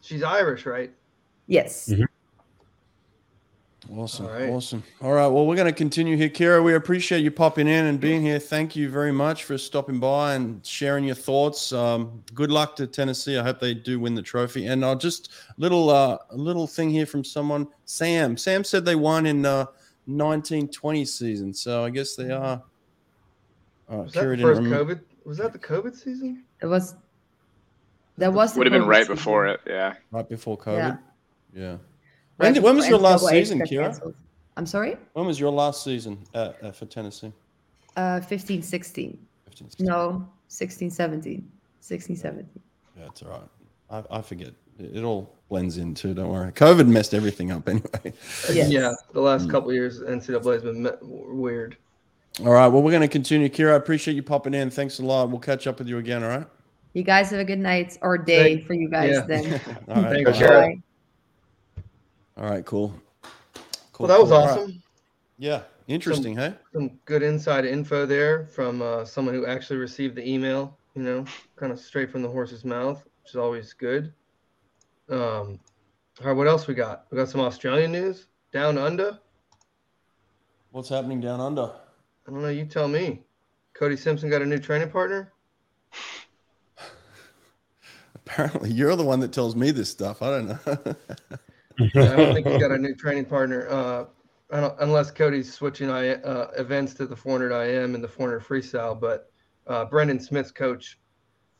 She's 0.00 0.22
Irish, 0.22 0.66
right? 0.66 0.92
Yes. 1.46 1.88
Mm-hmm. 1.88 2.04
Awesome. 3.92 4.26
All 4.26 4.32
right. 4.32 4.48
Awesome. 4.48 4.82
All 5.02 5.12
right. 5.12 5.26
Well, 5.26 5.46
we're 5.46 5.56
going 5.56 5.66
to 5.66 5.72
continue 5.72 6.16
here. 6.16 6.30
Kira, 6.30 6.64
we 6.64 6.74
appreciate 6.74 7.20
you 7.20 7.30
popping 7.30 7.68
in 7.68 7.86
and 7.86 8.00
being 8.00 8.22
here. 8.22 8.38
Thank 8.38 8.74
you 8.74 8.88
very 8.88 9.12
much 9.12 9.44
for 9.44 9.58
stopping 9.58 10.00
by 10.00 10.34
and 10.34 10.64
sharing 10.64 11.04
your 11.04 11.14
thoughts. 11.14 11.72
Um, 11.72 12.22
good 12.32 12.50
luck 12.50 12.76
to 12.76 12.86
Tennessee. 12.86 13.36
I 13.36 13.42
hope 13.42 13.60
they 13.60 13.74
do 13.74 14.00
win 14.00 14.14
the 14.14 14.22
trophy. 14.22 14.66
And 14.66 14.84
I'll 14.84 14.96
just 14.96 15.32
little 15.58 15.90
uh, 15.90 16.16
a 16.30 16.36
little 16.36 16.66
thing 16.66 16.88
here 16.88 17.04
from 17.06 17.24
someone, 17.24 17.68
Sam. 17.84 18.38
Sam 18.38 18.64
said 18.64 18.86
they 18.86 18.96
won 18.96 19.26
in 19.26 19.44
uh, 19.44 19.66
1920 20.06 21.04
season. 21.04 21.54
So 21.54 21.84
I 21.84 21.90
guess 21.90 22.14
they 22.14 22.30
are. 22.30 22.62
Uh, 23.88 23.96
was 23.96 24.12
that 24.12 24.24
the 24.24 24.42
first 24.42 24.60
COVID? 24.62 25.00
Was 25.24 25.38
that 25.38 25.52
the 25.52 25.58
COVID 25.58 25.94
season? 25.94 26.44
It 26.62 26.66
was. 26.66 26.94
That 28.18 28.32
was. 28.32 28.56
Would 28.56 28.66
have 28.66 28.72
been 28.72 28.86
right 28.86 29.02
season. 29.02 29.16
before 29.16 29.46
it. 29.46 29.60
Yeah. 29.66 29.94
Right 30.10 30.28
before 30.28 30.58
COVID. 30.58 30.98
Yeah. 31.54 31.62
yeah. 31.62 31.76
When, 32.36 32.52
did, 32.52 32.62
when 32.62 32.76
was 32.76 32.88
your 32.88 32.98
last 32.98 33.26
season, 33.28 33.60
Kira? 33.60 34.14
I'm 34.56 34.66
sorry? 34.66 34.96
When 35.14 35.26
was 35.26 35.38
your 35.38 35.50
last 35.50 35.82
season 35.82 36.18
uh, 36.34 36.52
uh, 36.62 36.72
for 36.72 36.86
Tennessee? 36.86 37.32
Uh, 37.96 38.20
15, 38.20 38.62
16. 38.62 39.18
15, 39.46 39.70
16. 39.70 39.86
No, 39.86 40.28
16, 40.48 40.90
17. 40.90 41.50
16, 41.80 42.16
17. 42.16 42.48
Yeah, 42.96 43.06
it's 43.06 43.22
all 43.22 43.30
right. 43.30 44.04
I, 44.10 44.18
I 44.18 44.22
forget. 44.22 44.52
It, 44.78 44.96
it 44.96 45.04
all 45.04 45.34
blends 45.48 45.78
in 45.78 45.94
too. 45.94 46.14
Don't 46.14 46.30
worry. 46.30 46.52
COVID 46.52 46.86
messed 46.88 47.14
everything 47.14 47.52
up 47.52 47.68
anyway. 47.68 48.12
Yes. 48.52 48.70
Yeah, 48.70 48.92
the 49.12 49.20
last 49.20 49.46
mm. 49.46 49.50
couple 49.50 49.72
years, 49.72 50.00
NCAA 50.00 50.52
has 50.52 50.62
been 50.62 50.90
weird. 51.02 51.76
All 52.40 52.52
right. 52.52 52.66
Well, 52.66 52.82
we're 52.82 52.90
going 52.90 53.02
to 53.02 53.08
continue. 53.08 53.48
Kira, 53.48 53.72
I 53.72 53.76
appreciate 53.76 54.14
you 54.14 54.22
popping 54.22 54.54
in. 54.54 54.70
Thanks 54.70 54.98
a 54.98 55.04
lot. 55.04 55.30
We'll 55.30 55.38
catch 55.38 55.66
up 55.66 55.78
with 55.78 55.88
you 55.88 55.98
again. 55.98 56.24
All 56.24 56.30
right. 56.30 56.46
You 56.94 57.02
guys 57.02 57.30
have 57.30 57.40
a 57.40 57.44
good 57.44 57.58
night 57.58 57.98
or 58.02 58.18
day 58.18 58.54
Thanks. 58.54 58.66
for 58.66 58.74
you 58.74 58.88
guys 58.88 59.10
yeah. 59.10 59.20
then. 59.20 59.60
all 59.88 60.02
right. 60.02 60.24
Thanks, 60.24 60.40
Bye. 60.40 60.82
All 62.36 62.50
right, 62.50 62.64
cool. 62.64 62.92
cool 63.92 64.06
well, 64.06 64.08
that 64.08 64.20
was 64.20 64.30
cool. 64.30 64.38
awesome. 64.38 64.64
Right. 64.64 64.80
Yeah, 65.38 65.62
interesting, 65.86 66.36
some, 66.36 66.52
hey? 66.52 66.58
Some 66.72 66.90
good 67.04 67.22
inside 67.22 67.64
info 67.64 68.06
there 68.06 68.46
from 68.46 68.82
uh, 68.82 69.04
someone 69.04 69.34
who 69.34 69.46
actually 69.46 69.78
received 69.78 70.16
the 70.16 70.28
email, 70.28 70.76
you 70.94 71.02
know, 71.02 71.24
kind 71.56 71.72
of 71.72 71.78
straight 71.78 72.10
from 72.10 72.22
the 72.22 72.28
horse's 72.28 72.64
mouth, 72.64 73.04
which 73.22 73.30
is 73.30 73.36
always 73.36 73.72
good. 73.72 74.12
Um, 75.08 75.58
all 76.20 76.26
right, 76.26 76.32
what 76.32 76.46
else 76.46 76.66
we 76.66 76.74
got? 76.74 77.06
We 77.10 77.16
got 77.16 77.28
some 77.28 77.40
Australian 77.40 77.92
news 77.92 78.26
down 78.52 78.78
under. 78.78 79.18
What's 80.70 80.88
happening 80.88 81.20
down 81.20 81.40
under? 81.40 81.72
I 82.26 82.30
don't 82.30 82.42
know. 82.42 82.48
You 82.48 82.64
tell 82.64 82.88
me. 82.88 83.22
Cody 83.74 83.96
Simpson 83.96 84.30
got 84.30 84.42
a 84.42 84.46
new 84.46 84.58
training 84.58 84.90
partner. 84.90 85.32
Apparently, 88.14 88.70
you're 88.70 88.96
the 88.96 89.04
one 89.04 89.20
that 89.20 89.32
tells 89.32 89.56
me 89.56 89.72
this 89.72 89.90
stuff. 89.90 90.22
I 90.22 90.30
don't 90.30 90.46
know. 90.46 90.58
I 91.80 92.16
don't 92.16 92.34
think 92.34 92.46
he's 92.46 92.60
got 92.60 92.70
a 92.70 92.78
new 92.78 92.94
training 92.94 93.26
partner. 93.26 93.68
Uh, 93.68 94.04
unless 94.78 95.10
Cody's 95.10 95.52
switching 95.52 95.90
uh, 95.90 96.48
events 96.56 96.94
to 96.94 97.06
the 97.06 97.16
400 97.16 97.52
IM 97.52 97.94
and 97.94 98.04
the 98.04 98.08
400 98.08 98.42
freestyle. 98.42 98.98
But 98.98 99.30
uh, 99.66 99.84
Brendon 99.86 100.20
Smith's 100.20 100.52
coach, 100.52 100.98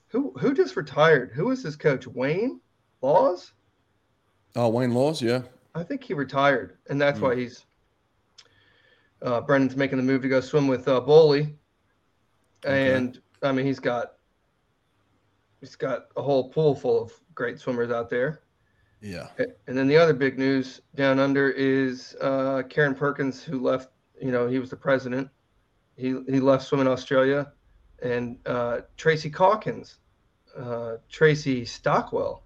who 0.09 0.33
who 0.39 0.55
just 0.55 0.77
retired? 0.77 1.33
Who 1.35 1.51
is 1.51 1.63
his 1.63 1.77
coach? 1.77 2.07
Wayne 2.07 2.61
Laws? 3.05 3.53
Oh, 4.57 4.69
Wayne 4.69 4.95
Laws, 4.95 5.21
yeah. 5.21 5.43
I 5.75 5.83
think 5.83 6.03
he 6.03 6.15
retired, 6.15 6.79
and 6.89 7.01
that's 7.01 7.19
mm. 7.19 7.23
why 7.23 7.37
he's 7.37 7.67
uh, 9.23 9.41
Brendon's 9.41 9.77
making 9.77 9.99
the 9.99 10.05
move 10.05 10.23
to 10.23 10.29
go 10.29 10.41
swim 10.41 10.69
with 10.69 10.87
uh. 10.87 11.55
And 12.65 13.11
okay. 13.11 13.49
I 13.49 13.53
mean, 13.53 13.67
he's 13.67 13.81
got 13.81 14.15
he's 15.61 15.77
got 15.77 16.07
a 16.17 16.23
whole 16.23 16.51
pool 16.51 16.75
full 16.75 17.03
of 17.03 17.13
great 17.35 17.59
swimmers 17.59 17.91
out 17.91 18.09
there. 18.09 18.41
Yeah. 19.01 19.29
And 19.67 19.77
then 19.77 19.87
the 19.87 19.99
other 19.99 20.15
big 20.15 20.39
news 20.39 20.81
down 20.95 21.19
under 21.19 21.51
is 21.51 22.17
uh, 22.21 22.63
Kieren 22.69 22.97
Perkins, 22.97 23.43
who 23.43 23.61
left. 23.61 23.91
You 24.21 24.31
know, 24.31 24.47
he 24.47 24.59
was 24.59 24.71
the 24.71 24.77
president. 24.77 25.29
He 25.97 26.17
he 26.29 26.41
left 26.41 26.65
swimming 26.65 26.87
Australia, 26.87 27.53
and 28.03 28.39
uh, 28.47 28.83
Tracy 28.97 29.31
Caulkins, 29.31 29.97
uh, 30.57 30.97
Tracy 31.09 31.65
Stockwell, 31.65 32.44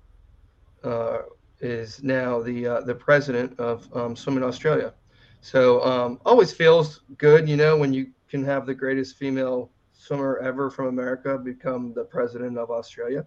uh, 0.84 1.18
is 1.60 2.02
now 2.02 2.40
the 2.40 2.66
uh, 2.66 2.80
the 2.82 2.94
president 2.94 3.58
of 3.58 3.88
um, 3.96 4.16
Swimming 4.16 4.44
Australia. 4.44 4.94
So 5.40 5.84
um, 5.84 6.20
always 6.26 6.52
feels 6.52 7.02
good, 7.16 7.48
you 7.48 7.56
know, 7.56 7.76
when 7.76 7.92
you 7.92 8.08
can 8.28 8.44
have 8.44 8.66
the 8.66 8.74
greatest 8.74 9.16
female 9.16 9.70
swimmer 9.92 10.38
ever 10.38 10.70
from 10.70 10.86
America 10.86 11.38
become 11.38 11.92
the 11.94 12.04
president 12.04 12.58
of 12.58 12.70
Australia. 12.70 13.26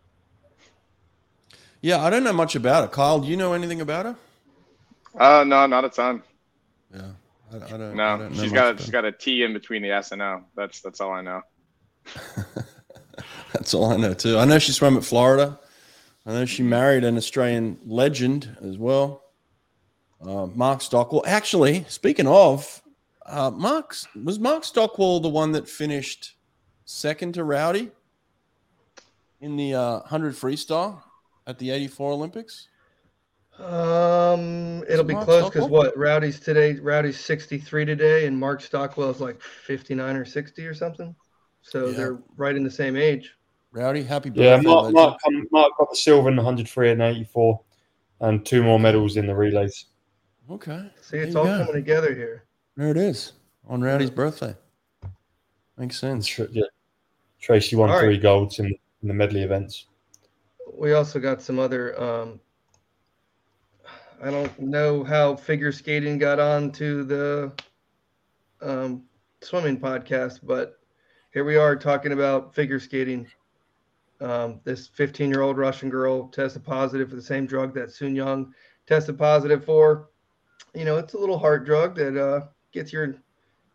Yeah, 1.81 2.03
I 2.03 2.09
don't 2.09 2.23
know 2.23 2.33
much 2.33 2.55
about 2.55 2.83
it. 2.83 2.91
Kyle, 2.91 3.19
do 3.19 3.27
you 3.27 3.37
know 3.37 3.53
anything 3.53 3.81
about 3.81 4.05
her? 4.05 4.15
Uh, 5.17 5.43
no, 5.43 5.65
not 5.65 5.85
a 5.85 5.89
ton. 5.89 6.21
Yeah, 6.93 7.11
I, 7.51 7.55
I 7.55 7.59
don't. 7.59 7.95
No, 7.95 8.03
I 8.03 8.17
don't 8.17 8.35
know 8.35 8.43
she's 8.43 8.51
much 8.51 8.53
got 8.53 8.79
she's 8.79 8.89
got 8.89 9.05
a 9.05 9.11
T 9.11 9.43
in 9.43 9.53
between 9.53 9.81
the 9.81 9.91
S 9.91 10.11
and 10.11 10.21
O. 10.21 10.43
That's 10.55 10.81
that's 10.81 11.01
all 11.01 11.11
I 11.11 11.21
know. 11.21 11.41
That's 13.53 13.73
all 13.73 13.91
I 13.91 13.97
know 13.97 14.13
too. 14.13 14.37
I 14.37 14.45
know 14.45 14.59
she 14.59 14.71
swam 14.71 14.97
at 14.97 15.03
Florida. 15.03 15.59
I 16.25 16.33
know 16.33 16.45
she 16.45 16.63
married 16.63 17.03
an 17.03 17.17
Australian 17.17 17.79
legend 17.85 18.55
as 18.61 18.77
well, 18.77 19.23
uh, 20.21 20.45
Mark 20.47 20.81
Stockwell. 20.81 21.23
Actually, 21.25 21.85
speaking 21.87 22.27
of, 22.27 22.81
uh, 23.25 23.49
Mark 23.49 23.95
was 24.23 24.39
Mark 24.39 24.63
Stockwell 24.63 25.19
the 25.19 25.29
one 25.29 25.51
that 25.53 25.67
finished 25.67 26.35
second 26.85 27.33
to 27.33 27.43
Rowdy 27.43 27.91
in 29.39 29.55
the 29.55 29.73
uh, 29.73 29.99
hundred 30.01 30.35
freestyle 30.35 31.01
at 31.47 31.57
the 31.57 31.71
'84 31.71 32.11
Olympics. 32.11 32.67
Um, 33.57 34.83
it'll 34.87 35.03
be 35.03 35.13
Mark 35.13 35.25
close 35.25 35.49
because 35.49 35.69
what 35.69 35.97
Rowdy's 35.97 36.39
today? 36.39 36.73
Rowdy's 36.75 37.19
sixty-three 37.19 37.85
today, 37.85 38.27
and 38.27 38.37
Mark 38.37 38.61
Stockwell's 38.61 39.19
like 39.21 39.41
fifty-nine 39.41 40.15
or 40.15 40.25
sixty 40.25 40.67
or 40.67 40.73
something. 40.75 41.15
So 41.63 41.87
Yeah. 41.87 41.97
they're 41.97 42.19
right 42.37 42.55
in 42.55 42.63
the 42.63 42.71
same 42.71 42.95
age. 42.95 43.33
Rowdy, 43.71 44.03
happy 44.03 44.29
birthday! 44.29 44.43
Yeah, 44.43 44.61
Mark. 44.61 44.93
Mark, 44.93 45.19
come- 45.23 45.47
Mark 45.51 45.71
got 45.77 45.89
the 45.89 45.95
silver 45.95 46.29
in 46.29 46.35
the 46.35 46.41
100 46.43 46.67
free 46.67 46.91
and 46.91 47.01
84, 47.01 47.59
and 48.19 48.45
two 48.45 48.63
more 48.63 48.79
medals 48.79 49.15
in 49.17 49.27
the 49.27 49.35
relays. 49.35 49.85
Okay, 50.49 50.91
See, 51.01 51.17
it's 51.17 51.35
all 51.35 51.45
go. 51.45 51.59
coming 51.59 51.73
together 51.73 52.13
here. 52.13 52.43
there 52.75 52.91
it 52.91 52.97
is 52.97 53.33
on 53.67 53.81
Rowdy's 53.81 54.09
birthday. 54.09 54.55
Makes 55.77 55.97
sense. 55.99 56.27
Tr- 56.27 56.43
yeah, 56.51 56.63
Tracy 57.39 57.75
won 57.77 57.89
All 57.89 57.95
right. 57.95 58.03
three 58.03 58.17
golds 58.17 58.59
in, 58.59 58.65
in 58.65 59.07
the 59.07 59.13
medley 59.13 59.43
events. 59.43 59.85
We 60.73 60.91
also 60.93 61.19
got 61.19 61.41
some 61.41 61.57
other. 61.57 61.99
Um, 62.01 62.39
I 64.21 64.29
don't 64.29 64.59
know 64.59 65.03
how 65.03 65.35
figure 65.35 65.71
skating 65.71 66.17
got 66.17 66.39
on 66.39 66.71
to 66.73 67.03
the 67.05 67.51
um, 68.61 69.03
swimming 69.41 69.79
podcast, 69.79 70.41
but 70.43 70.77
here 71.33 71.43
we 71.45 71.55
are 71.55 71.75
talking 71.75 72.11
about 72.11 72.53
figure 72.53 72.79
skating. 72.79 73.25
Um, 74.21 74.61
this 74.63 74.87
15 74.87 75.29
year 75.29 75.41
old 75.41 75.57
Russian 75.57 75.89
girl 75.89 76.27
tested 76.27 76.63
positive 76.63 77.09
for 77.09 77.15
the 77.15 77.21
same 77.21 77.45
drug 77.45 77.73
that 77.73 77.91
Sun 77.91 78.15
Yang 78.15 78.53
tested 78.87 79.17
positive 79.17 79.65
for. 79.65 80.09
You 80.75 80.85
know, 80.85 80.97
it's 80.97 81.13
a 81.13 81.17
little 81.17 81.39
heart 81.39 81.65
drug 81.65 81.95
that 81.95 82.15
uh, 82.15 82.45
gets 82.71 82.93
your 82.93 83.15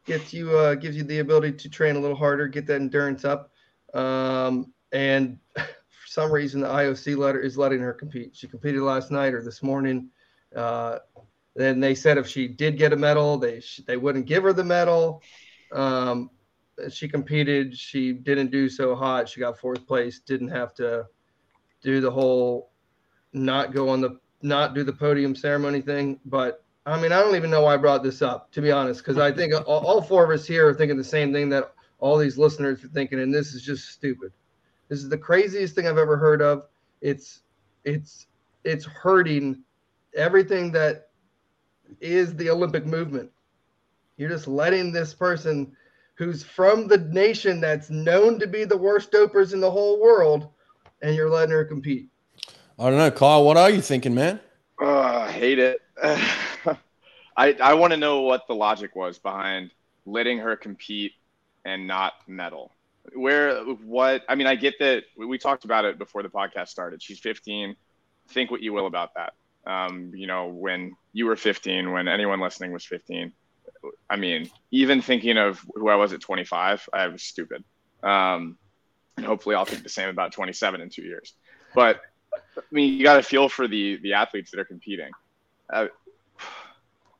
gets 0.04 0.32
you 0.32 0.56
uh, 0.56 0.74
gives 0.76 0.96
you 0.96 1.02
the 1.02 1.18
ability 1.18 1.52
to 1.52 1.68
train 1.68 1.96
a 1.96 1.98
little 1.98 2.16
harder, 2.16 2.46
get 2.46 2.66
that 2.66 2.80
endurance 2.80 3.24
up. 3.24 3.50
Um, 3.92 4.72
and 4.92 5.38
for 5.56 6.06
some 6.06 6.30
reason, 6.30 6.60
the 6.60 6.68
IOC 6.68 7.16
letter 7.16 7.40
is 7.40 7.58
letting 7.58 7.80
her 7.80 7.92
compete. 7.92 8.36
She 8.36 8.46
competed 8.46 8.82
last 8.82 9.10
night 9.10 9.34
or 9.34 9.42
this 9.42 9.62
morning. 9.62 10.10
Uh, 10.54 10.98
then 11.56 11.80
they 11.80 11.94
said 11.94 12.18
if 12.18 12.26
she 12.28 12.46
did 12.46 12.78
get 12.78 12.92
a 12.92 12.96
medal, 12.96 13.36
they 13.36 13.62
they 13.86 13.96
wouldn't 13.96 14.26
give 14.26 14.44
her 14.44 14.52
the 14.52 14.64
medal. 14.64 15.22
Um, 15.72 16.30
she 16.90 17.08
competed. 17.08 17.76
She 17.76 18.12
didn't 18.12 18.50
do 18.50 18.68
so 18.68 18.94
hot. 18.94 19.28
She 19.28 19.40
got 19.40 19.58
fourth 19.58 19.86
place. 19.86 20.20
Didn't 20.20 20.48
have 20.48 20.74
to 20.74 21.06
do 21.82 22.00
the 22.00 22.10
whole 22.10 22.70
not 23.32 23.72
go 23.74 23.88
on 23.88 24.00
the 24.00 24.18
not 24.42 24.74
do 24.74 24.84
the 24.84 24.92
podium 24.92 25.34
ceremony 25.34 25.80
thing. 25.80 26.20
But 26.24 26.64
I 26.84 27.00
mean, 27.00 27.12
I 27.12 27.20
don't 27.20 27.36
even 27.36 27.50
know 27.50 27.62
why 27.62 27.74
I 27.74 27.76
brought 27.76 28.02
this 28.02 28.22
up 28.22 28.50
to 28.52 28.60
be 28.60 28.70
honest, 28.70 29.00
because 29.00 29.18
I 29.18 29.32
think 29.32 29.54
all, 29.54 29.86
all 29.86 30.02
four 30.02 30.24
of 30.24 30.30
us 30.30 30.46
here 30.46 30.68
are 30.68 30.74
thinking 30.74 30.96
the 30.96 31.04
same 31.04 31.32
thing 31.32 31.48
that 31.50 31.72
all 31.98 32.18
these 32.18 32.38
listeners 32.38 32.84
are 32.84 32.88
thinking, 32.88 33.20
and 33.20 33.32
this 33.32 33.54
is 33.54 33.62
just 33.62 33.88
stupid. 33.88 34.32
This 34.88 35.00
is 35.00 35.08
the 35.08 35.18
craziest 35.18 35.74
thing 35.74 35.86
I've 35.86 35.98
ever 35.98 36.16
heard 36.16 36.42
of. 36.42 36.64
It's 37.00 37.42
it's 37.84 38.26
it's 38.64 38.84
hurting 38.84 39.62
everything 40.14 40.72
that 40.72 41.08
is 42.00 42.34
the 42.34 42.50
Olympic 42.50 42.84
movement. 42.86 43.30
You're 44.16 44.30
just 44.30 44.48
letting 44.48 44.92
this 44.92 45.14
person 45.14 45.76
who's 46.16 46.42
from 46.42 46.88
the 46.88 46.98
nation 46.98 47.60
that's 47.60 47.90
known 47.90 48.38
to 48.40 48.46
be 48.46 48.64
the 48.64 48.76
worst 48.76 49.12
dopers 49.12 49.52
in 49.52 49.60
the 49.60 49.70
whole 49.70 50.00
world, 50.00 50.48
and 51.02 51.14
you're 51.14 51.30
letting 51.30 51.52
her 51.52 51.64
compete. 51.64 52.08
I 52.78 52.90
don't 52.90 52.98
know, 52.98 53.10
Kyle. 53.10 53.44
What 53.44 53.56
are 53.56 53.70
you 53.70 53.80
thinking, 53.80 54.14
man? 54.14 54.40
Oh, 54.80 54.98
I 55.00 55.30
hate 55.30 55.58
it. 55.58 55.80
I 56.02 57.52
I 57.52 57.74
want 57.74 57.92
to 57.92 57.96
know 57.96 58.22
what 58.22 58.46
the 58.46 58.54
logic 58.54 58.94
was 58.96 59.18
behind 59.18 59.70
letting 60.06 60.38
her 60.38 60.56
compete 60.56 61.12
and 61.64 61.86
not 61.86 62.14
medal. 62.26 62.72
Where 63.14 63.62
what 63.64 64.22
I 64.28 64.34
mean, 64.34 64.46
I 64.46 64.54
get 64.56 64.78
that 64.80 65.04
we 65.16 65.26
we 65.26 65.38
talked 65.38 65.64
about 65.64 65.84
it 65.84 65.98
before 65.98 66.22
the 66.22 66.28
podcast 66.28 66.68
started. 66.68 67.02
She's 67.02 67.18
15. 67.18 67.76
Think 68.28 68.50
what 68.50 68.62
you 68.62 68.72
will 68.72 68.86
about 68.86 69.14
that. 69.14 69.34
Um, 69.66 70.12
you 70.14 70.26
know, 70.26 70.48
when 70.48 70.96
you 71.12 71.26
were 71.26 71.36
15, 71.36 71.92
when 71.92 72.08
anyone 72.08 72.40
listening 72.40 72.72
was 72.72 72.84
15. 72.84 73.32
I 74.08 74.16
mean, 74.16 74.50
even 74.70 75.02
thinking 75.02 75.36
of 75.36 75.64
who 75.74 75.88
I 75.88 75.96
was 75.96 76.12
at 76.12 76.20
25, 76.20 76.88
I 76.92 77.08
was 77.08 77.22
stupid. 77.22 77.64
Um, 78.02 78.58
and 79.16 79.24
hopefully, 79.24 79.54
I'll 79.54 79.64
think 79.64 79.82
the 79.82 79.88
same 79.88 80.08
about 80.08 80.32
27 80.32 80.80
in 80.80 80.90
two 80.90 81.02
years. 81.02 81.34
But 81.74 82.00
I 82.34 82.60
mean, 82.70 82.94
you 82.94 83.02
got 83.02 83.16
to 83.16 83.22
feel 83.22 83.48
for 83.48 83.66
the 83.66 83.98
the 84.02 84.14
athletes 84.14 84.50
that 84.50 84.60
are 84.60 84.64
competing. 84.64 85.10
Uh, 85.72 85.86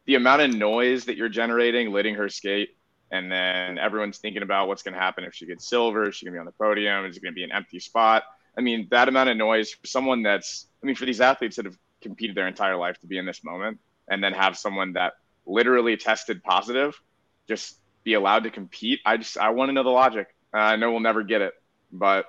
the 0.07 0.14
amount 0.14 0.43
of 0.43 0.55
noise 0.55 1.07
that 1.07 1.17
you're 1.17 1.29
generating, 1.29 1.93
letting 1.93 2.14
her 2.14 2.29
skate, 2.29 2.77
and 3.11 3.31
then 3.31 3.79
everyone's 3.79 4.19
thinking 4.19 4.43
about 4.43 4.69
what's 4.69 4.83
going 4.83 4.95
to 4.95 5.01
happen 5.01 5.25
if 5.25 5.35
she 5.35 5.47
gets 5.47 5.69
silver. 5.69 6.09
Is 6.09 6.17
she 6.17 6.27
going 6.27 6.35
to 6.35 6.37
be 6.37 6.41
on 6.41 6.47
the 6.47 6.53
podium? 6.53 7.05
Is 7.07 7.17
it 7.17 7.23
going 7.23 7.33
to 7.33 7.37
be 7.37 7.45
an 7.45 7.53
empty 7.53 7.81
spot? 7.81 8.25
I 8.57 8.61
mean, 8.61 8.89
that 8.91 9.09
amount 9.09 9.29
of 9.29 9.37
noise 9.37 9.71
for 9.71 9.87
someone 9.87 10.23
that's, 10.23 10.67
I 10.83 10.87
mean, 10.87 10.97
for 10.97 11.05
these 11.05 11.21
athletes 11.21 11.57
that 11.57 11.67
have 11.67 11.77
competed 12.01 12.37
their 12.37 12.49
entire 12.49 12.77
life 12.77 12.99
to 13.01 13.07
be 13.07 13.19
in 13.19 13.27
this 13.27 13.45
moment, 13.45 13.79
and 14.09 14.23
then 14.23 14.33
have 14.33 14.57
someone 14.57 14.95
that 14.95 15.14
literally 15.47 15.97
tested 15.97 16.42
positive, 16.42 17.01
just 17.49 17.78
be 18.05 18.14
allowed 18.14 18.44
to 18.44 18.51
compete. 18.51 19.01
I 19.07 19.16
just, 19.16 19.38
I 19.38 19.51
want 19.51 19.68
to 19.68 19.72
know 19.72 19.82
the 19.82 19.90
logic. 19.90 20.28
Uh, 20.55 20.59
I 20.59 20.76
know 20.76 20.90
we'll 20.90 21.01
never 21.01 21.22
get 21.22 21.42
it, 21.42 21.55
but 21.92 22.26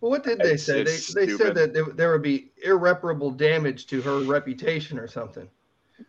Well, 0.00 0.10
what 0.10 0.24
did 0.24 0.38
they 0.38 0.56
say? 0.56 0.82
They, 0.82 0.90
they 0.92 1.36
said 1.36 1.54
that 1.54 1.72
there, 1.72 1.84
there 1.84 2.12
would 2.12 2.22
be 2.22 2.52
irreparable 2.64 3.30
damage 3.30 3.86
to 3.88 4.00
her 4.02 4.20
reputation 4.20 4.98
or 4.98 5.06
something. 5.08 5.48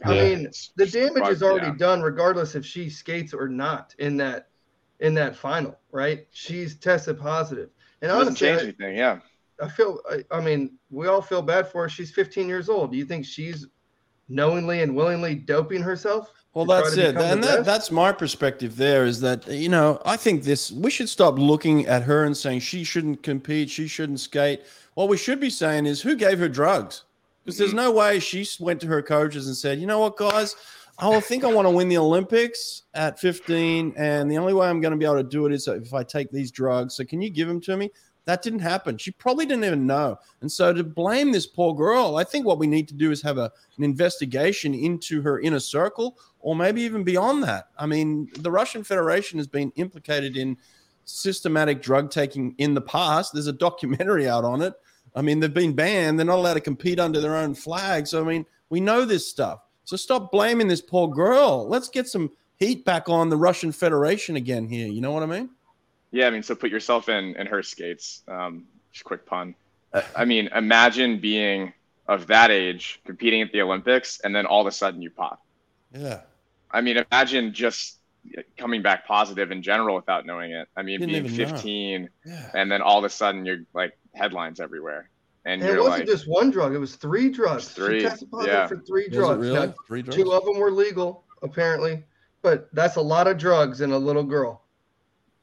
I 0.04 0.10
mean, 0.10 0.40
it's- 0.40 0.72
the 0.76 0.88
damage 0.88 1.28
is 1.30 1.42
yeah. 1.42 1.48
already 1.48 1.78
done, 1.78 2.02
regardless 2.02 2.56
if 2.56 2.66
she 2.66 2.90
skates 2.90 3.34
or 3.34 3.48
not 3.48 3.94
in 4.00 4.18
that 4.18 4.48
in 5.00 5.14
that 5.16 5.36
final, 5.36 5.78
right? 5.92 6.28
She's 6.32 6.76
tested 6.76 7.20
positive, 7.20 7.70
and 8.02 8.10
it 8.10 8.14
doesn't 8.14 8.28
honestly, 8.28 8.48
change 8.48 8.62
anything. 8.62 8.98
Yeah. 8.98 9.20
I 9.62 9.68
feel. 9.68 10.00
I, 10.10 10.24
I 10.32 10.42
mean, 10.42 10.78
we 10.90 11.08
all 11.08 11.22
feel 11.22 11.42
bad 11.42 11.68
for 11.68 11.84
her. 11.84 11.90
She's 11.90 12.12
15 12.12 12.48
years 12.48 12.70
old. 12.70 12.92
Do 12.92 12.98
you 12.98 13.06
think 13.06 13.26
she's 13.26 13.68
knowingly 14.30 14.82
and 14.82 14.96
willingly 14.96 15.36
doping 15.36 15.82
herself? 15.82 16.32
Well, 16.54 16.66
that's 16.66 16.96
it, 16.98 17.18
and 17.18 17.44
that, 17.44 17.66
that's 17.66 17.90
my 17.90 18.12
perspective. 18.12 18.76
There 18.78 19.06
is 19.06 19.20
that 19.22 19.48
you 19.48 19.70
know 19.70 20.00
I 20.06 20.18
think 20.18 20.44
this 20.44 20.72
we 20.72 20.92
should 20.92 21.10
stop 21.10 21.40
looking 21.40 21.88
at 21.88 22.04
her 22.04 22.26
and 22.26 22.38
saying 22.38 22.60
she 22.60 22.84
shouldn't 22.84 23.24
compete, 23.24 23.72
she 23.72 23.88
shouldn't 23.88 24.20
skate. 24.20 24.62
What 24.94 25.10
we 25.10 25.18
should 25.18 25.40
be 25.40 25.50
saying 25.50 25.88
is 25.88 26.02
who 26.02 26.16
gave 26.16 26.38
her 26.38 26.48
drugs, 26.48 27.06
because 27.44 27.58
there's 27.58 27.74
no 27.74 27.92
way 27.92 28.20
she 28.20 28.48
went 28.60 28.80
to 28.82 28.88
her 28.88 29.02
coaches 29.02 29.48
and 29.48 29.56
said, 29.56 29.80
you 29.80 29.88
know 29.88 29.98
what, 29.98 30.16
guys, 30.16 30.56
I 31.00 31.20
think 31.22 31.44
I 31.44 31.52
want 31.52 31.66
to 31.66 31.72
win 31.72 31.90
the 31.90 31.98
Olympics 31.98 32.84
at 32.94 33.20
15, 33.20 33.96
and 33.98 34.30
the 34.30 34.38
only 34.38 34.54
way 34.54 34.68
I'm 34.68 34.80
going 34.80 34.92
to 34.92 34.98
be 34.98 35.06
able 35.06 35.16
to 35.16 35.24
do 35.24 35.48
it 35.48 35.54
is 35.54 35.68
if 35.68 35.94
I 35.94 36.04
take 36.04 36.30
these 36.30 36.52
drugs. 36.52 36.94
So 36.94 37.04
can 37.04 37.20
you 37.20 37.32
give 37.32 37.48
them 37.48 37.60
to 37.62 37.76
me? 37.76 37.90
That 38.26 38.42
didn't 38.42 38.60
happen. 38.60 38.98
She 38.98 39.12
probably 39.12 39.46
didn't 39.46 39.66
even 39.66 39.86
know. 39.86 40.18
And 40.42 40.52
so 40.52 40.74
to 40.74 40.84
blame 40.84 41.32
this 41.32 41.46
poor 41.46 41.76
girl, 41.76 42.16
I 42.16 42.24
think 42.24 42.46
what 42.46 42.58
we 42.58 42.68
need 42.68 42.88
to 42.88 42.94
do 42.94 43.12
is 43.12 43.22
have 43.22 43.38
a, 43.38 43.52
an 43.78 43.84
investigation 43.84 44.74
into 44.74 45.22
her 45.22 45.40
inner 45.40 45.60
circle 45.60 46.18
or 46.40 46.56
maybe 46.56 46.82
even 46.84 47.04
beyond 47.04 47.44
that. 47.44 47.68
I 47.78 47.86
mean, 47.86 48.30
the 48.40 48.52
Russian 48.52 48.84
Federation 48.84 49.40
has 49.40 49.48
been 49.48 49.72
implicated 49.76 50.38
in 50.38 50.58
systematic 51.06 51.82
drug 51.82 52.12
taking 52.12 52.56
in 52.60 52.74
the 52.74 52.82
past. 52.82 53.34
There's 53.34 53.48
a 53.48 53.54
documentary 53.54 54.28
out 54.28 54.46
on 54.46 54.62
it. 54.62 54.74
I 55.16 55.22
mean, 55.22 55.40
they've 55.40 55.54
been 55.54 55.74
banned. 55.74 56.18
They're 56.18 56.26
not 56.26 56.38
allowed 56.38 56.56
to 56.56 56.62
compete 56.62 57.00
under 57.00 57.20
their 57.20 57.36
own 57.36 57.54
flag. 57.54 58.08
So, 58.08 58.22
I 58.22 58.24
mean, 58.24 58.46
we 58.70 58.80
know 58.80 59.06
this 59.06 59.28
stuff. 59.30 59.60
So 59.84 59.98
stop 59.98 60.32
blaming 60.32 60.70
this 60.70 60.82
poor 60.82 61.10
girl. 61.10 61.68
Let's 61.68 61.90
get 61.90 62.08
some 62.08 62.32
heat 62.58 62.86
back 62.86 63.10
on 63.10 63.30
the 63.30 63.38
Russian 63.38 63.72
Federation 63.72 64.38
again 64.38 64.68
here. 64.68 64.88
You 64.88 65.02
know 65.02 65.12
what 65.12 65.24
I 65.24 65.28
mean? 65.28 65.50
Yeah, 66.14 66.28
I 66.28 66.30
mean, 66.30 66.44
so 66.44 66.54
put 66.56 66.70
yourself 66.70 67.10
in 67.10 67.36
in 67.36 67.48
her 67.48 67.62
skates. 67.64 68.22
Um, 68.28 68.66
just 68.94 69.04
quick 69.04 69.26
pun. 69.26 69.56
I 70.16 70.26
mean, 70.26 70.48
imagine 70.56 71.20
being 71.20 71.74
of 72.08 72.28
that 72.28 72.52
age, 72.52 73.00
competing 73.06 73.42
at 73.42 73.52
the 73.52 73.62
Olympics, 73.62 74.20
and 74.22 74.34
then 74.36 74.46
all 74.46 74.62
of 74.62 74.68
a 74.68 74.72
sudden 74.72 75.02
you 75.02 75.10
pop. 75.10 75.42
Yeah. 75.92 76.22
I 76.72 76.82
mean, 76.82 76.98
imagine 77.12 77.54
just 77.54 77.98
coming 78.58 78.82
back 78.82 79.06
positive 79.08 79.52
in 79.52 79.62
general 79.62 79.96
without 79.96 80.26
knowing 80.26 80.52
it. 80.52 80.68
I 80.78 80.82
mean, 80.84 81.00
Didn't 81.00 81.24
being 81.28 81.36
15 81.36 82.10
Yeah. 82.26 82.50
and 82.56 82.72
then 82.72 82.82
all 82.82 82.98
of 82.98 83.04
a 83.04 83.10
sudden 83.10 83.46
you're 83.46 83.62
like 83.74 83.98
headlines 84.14 84.60
everywhere. 84.60 85.10
And, 85.46 85.62
And 85.62 85.70
it 85.70 85.74
you're 85.74 85.84
wasn't 85.84 86.00
like, 86.02 86.08
just 86.08 86.28
one 86.28 86.52
drug; 86.52 86.74
it 86.74 86.78
was 86.78 86.96
three 86.96 87.30
drugs. 87.30 87.68
Three, 87.70 88.00
She 88.02 88.06
tested 88.08 88.32
positive 88.32 88.54
yeah. 88.54 88.68
for 88.68 88.78
three 88.78 89.08
Was 89.10 89.14
it 89.14 89.20
drugs. 89.20 89.42
really? 89.48 89.68
Now, 89.68 89.74
Three 89.88 90.02
drugs? 90.04 90.16
two 90.16 90.32
of 90.32 90.46
them 90.46 90.58
were 90.58 90.72
legal, 90.72 91.24
apparently, 91.42 92.04
but 92.42 92.70
that's 92.74 92.96
a 92.96 93.02
lot 93.02 93.28
of 93.28 93.38
drugs 93.38 93.82
in 93.82 93.92
a 93.92 93.98
little 93.98 94.24
girl. 94.24 94.63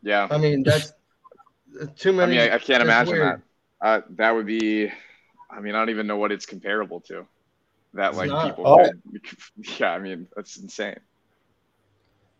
Yeah. 0.02 0.26
I 0.30 0.38
mean, 0.38 0.62
that's 0.62 0.92
too 1.96 2.10
I 2.10 2.12
many. 2.12 2.32
mean, 2.38 2.50
I, 2.50 2.54
I 2.54 2.58
can't 2.58 2.82
imagine 2.82 3.14
weird. 3.14 3.42
that. 3.80 3.86
Uh, 3.86 4.00
that 4.10 4.30
would 4.32 4.46
be, 4.46 4.90
I 5.50 5.60
mean, 5.60 5.74
I 5.74 5.78
don't 5.78 5.90
even 5.90 6.06
know 6.06 6.16
what 6.18 6.32
it's 6.32 6.46
comparable 6.46 7.00
to. 7.02 7.26
That 7.94 8.08
It's 8.10 8.18
like 8.18 8.28
not. 8.30 8.48
people, 8.48 8.66
Oh. 8.66 8.78
could- 8.78 9.00
yeah, 9.80 9.92
I 9.92 9.98
mean, 9.98 10.26
that's 10.36 10.56
insane. 10.58 10.98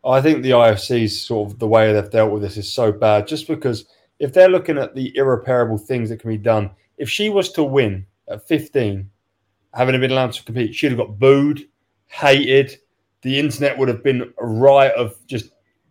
I 0.04 0.20
think 0.20 0.42
the 0.42 0.50
IFC's 0.50 1.20
sort 1.20 1.50
of 1.52 1.58
the 1.58 1.66
way 1.68 1.92
they've 1.92 2.11
dealt 2.11 2.32
with 2.32 2.42
this 2.42 2.56
is 2.56 2.72
so 2.72 2.90
bad 2.90 3.26
just 3.26 3.46
because 3.46 3.86
if 4.18 4.32
they're 4.32 4.48
looking 4.48 4.78
at 4.78 4.94
the 4.94 5.14
irreparable 5.16 5.76
things 5.78 6.08
that 6.08 6.20
can 6.20 6.30
be 6.30 6.38
done, 6.38 6.70
if 6.98 7.08
she 7.11 7.28
was 7.30 7.52
to 7.52 7.64
win 7.64 8.06
at 8.28 8.46
15, 8.48 9.11
having 9.74 10.00
been 10.00 10.11
allowed 10.11 10.32
to 10.32 10.44
compete, 10.44 10.74
she'd 10.74 10.90
have 10.92 10.98
got 10.98 11.18
booed, 11.18 11.68
hated. 12.06 12.78
The 13.22 13.38
internet 13.38 13.76
would 13.76 13.88
have 13.88 14.02
been 14.02 14.32
a 14.38 14.46
riot 14.46 14.94
of 14.94 15.14
just 15.26 15.50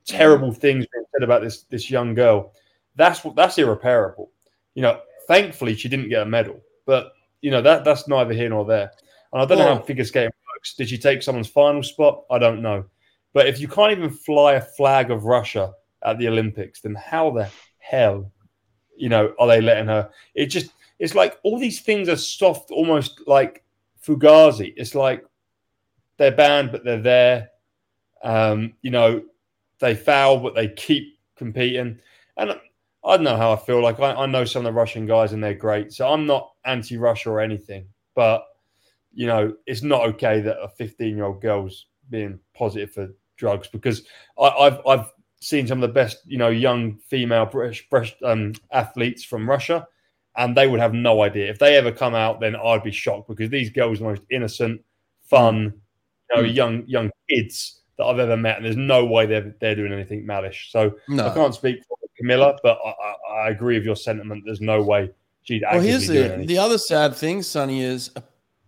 terrible 0.10 0.51
things 0.51 0.86
being 0.93 1.05
said 1.14 1.24
about 1.24 1.41
this 1.41 1.64
this 1.64 1.89
young 1.89 2.14
girl. 2.14 2.53
That's 2.95 3.24
what 3.24 3.36
that's 3.36 3.57
irreparable. 3.57 4.32
You 4.76 4.84
know, 4.84 5.01
thankfully 5.28 5.76
she 5.76 5.89
didn't 5.89 6.10
get 6.10 6.22
a 6.22 6.26
medal, 6.26 6.60
but 6.86 7.14
you 7.41 7.51
know 7.51 7.62
that 7.62 7.84
that's 7.84 8.07
neither 8.07 8.34
here 8.34 8.49
nor 8.49 8.66
there. 8.66 8.91
And 9.32 9.41
I 9.41 9.45
don't 9.45 9.60
know 9.60 9.76
how 9.76 9.82
figure 9.82 10.05
skating 10.05 10.32
works. 10.55 10.74
Did 10.74 10.89
she 10.89 10.97
take 10.97 11.22
someone's 11.22 11.47
final 11.47 11.84
spot? 11.84 12.24
I 12.32 12.39
don't 12.39 12.62
know. 12.62 12.86
But 13.34 13.47
if 13.47 13.60
you 13.60 13.68
can't 13.68 13.91
even 13.91 14.10
fly 14.10 14.53
a 14.53 14.62
flag 14.62 15.12
of 15.12 15.26
Russia 15.26 15.74
at 16.03 16.18
the 16.18 16.28
Olympics, 16.28 16.82
then 16.82 16.95
how 16.95 17.32
the 17.32 17.49
hell, 17.78 18.32
you 18.97 19.10
know, 19.10 19.34
are 19.39 19.47
they 19.47 19.62
letting 19.62 19.88
her? 19.88 20.10
It 20.34 20.47
just, 20.47 20.72
it's 20.97 21.16
like 21.16 21.39
all 21.43 21.60
these 21.60 21.82
things 21.82 22.10
are 22.10 22.16
soft, 22.16 22.72
almost 22.72 23.22
like 23.28 23.64
Fugazi. 24.03 24.74
It's 24.76 24.95
like 24.95 25.24
they're 26.18 26.32
banned, 26.32 26.72
but 26.72 26.84
they're 26.84 27.01
there. 27.01 27.49
Um, 28.24 28.74
you 28.82 28.91
know, 28.91 29.24
they 29.80 29.95
foul, 29.95 30.39
but 30.39 30.55
they 30.55 30.67
keep 30.69 31.19
competing. 31.36 31.99
And 32.38 32.51
I 33.03 33.15
don't 33.15 33.23
know 33.23 33.38
how 33.38 33.53
I 33.53 33.57
feel. 33.57 33.82
Like 33.82 33.99
I, 33.99 34.13
I 34.13 34.25
know 34.25 34.45
some 34.45 34.65
of 34.65 34.73
the 34.73 34.77
Russian 34.77 35.05
guys, 35.05 35.34
and 35.34 35.43
they're 35.43 35.53
great. 35.53 35.93
So 35.93 36.07
I'm 36.11 36.25
not 36.25 36.51
anti-Russia 36.65 37.30
or 37.30 37.39
anything, 37.39 37.88
but 38.15 38.45
you 39.13 39.25
know, 39.27 39.53
it's 39.65 39.82
not 39.84 40.05
okay 40.07 40.39
that 40.41 40.57
a 40.61 40.69
15-year-old 40.82 41.41
girl's 41.41 41.88
being 42.09 42.39
positive 42.53 42.91
for 42.91 43.09
drugs 43.38 43.67
because 43.67 44.03
I, 44.38 44.47
I've 44.47 44.80
I've 44.86 45.11
seen 45.41 45.65
some 45.67 45.82
of 45.82 45.88
the 45.88 45.93
best 45.93 46.17
you 46.25 46.38
know 46.38 46.49
young 46.49 46.97
female 46.97 47.45
British, 47.45 47.88
British 47.89 48.15
um, 48.23 48.53
athletes 48.71 49.23
from 49.23 49.49
Russia, 49.49 49.88
and 50.38 50.55
they 50.55 50.67
would 50.67 50.80
have 50.80 50.93
no 50.93 51.21
idea 51.23 51.49
if 51.49 51.59
they 51.59 51.75
ever 51.77 51.91
come 51.91 52.15
out. 52.15 52.39
Then 52.39 52.55
I'd 52.55 52.84
be 52.84 52.91
shocked 52.91 53.27
because 53.30 53.49
these 53.49 53.69
girls 53.71 53.99
are 53.99 54.03
the 54.03 54.09
most 54.09 54.23
innocent, 54.30 54.82
fun, 55.23 55.73
you 56.36 56.36
know, 56.41 56.43
Mm. 56.43 56.53
young 56.55 56.84
young 56.88 57.11
kids 57.30 57.78
that 58.00 58.06
I've 58.06 58.18
ever 58.18 58.38
met, 58.38 58.56
and 58.58 58.66
there's 58.66 58.78
no 58.78 59.06
way 59.06 59.26
they're 59.26 59.54
they're 59.60 59.76
doing 59.76 59.93
anything 59.93 60.26
malish. 60.26 60.72
So 60.72 60.95
I 61.12 61.34
can't 61.34 61.54
speak 61.54 61.84
for 61.86 61.97
Kamila, 62.20 62.58
but 62.64 62.80
I, 62.84 63.16
I, 63.32 63.50
agree 63.50 63.76
with 63.76 63.86
your 63.86 63.97
sentiment. 63.97 64.43
There's 64.45 64.62
no 64.62 64.82
way 64.82 65.12
she'd 65.43 65.64
Well, 65.70 65.82
here's 65.82 66.08
the 66.08 66.43
the 66.47 66.58
other 66.58 66.78
sad 66.78 67.14
thing, 67.14 67.43
Sonny, 67.43 67.84
is 67.84 68.10
uh, 68.16 68.22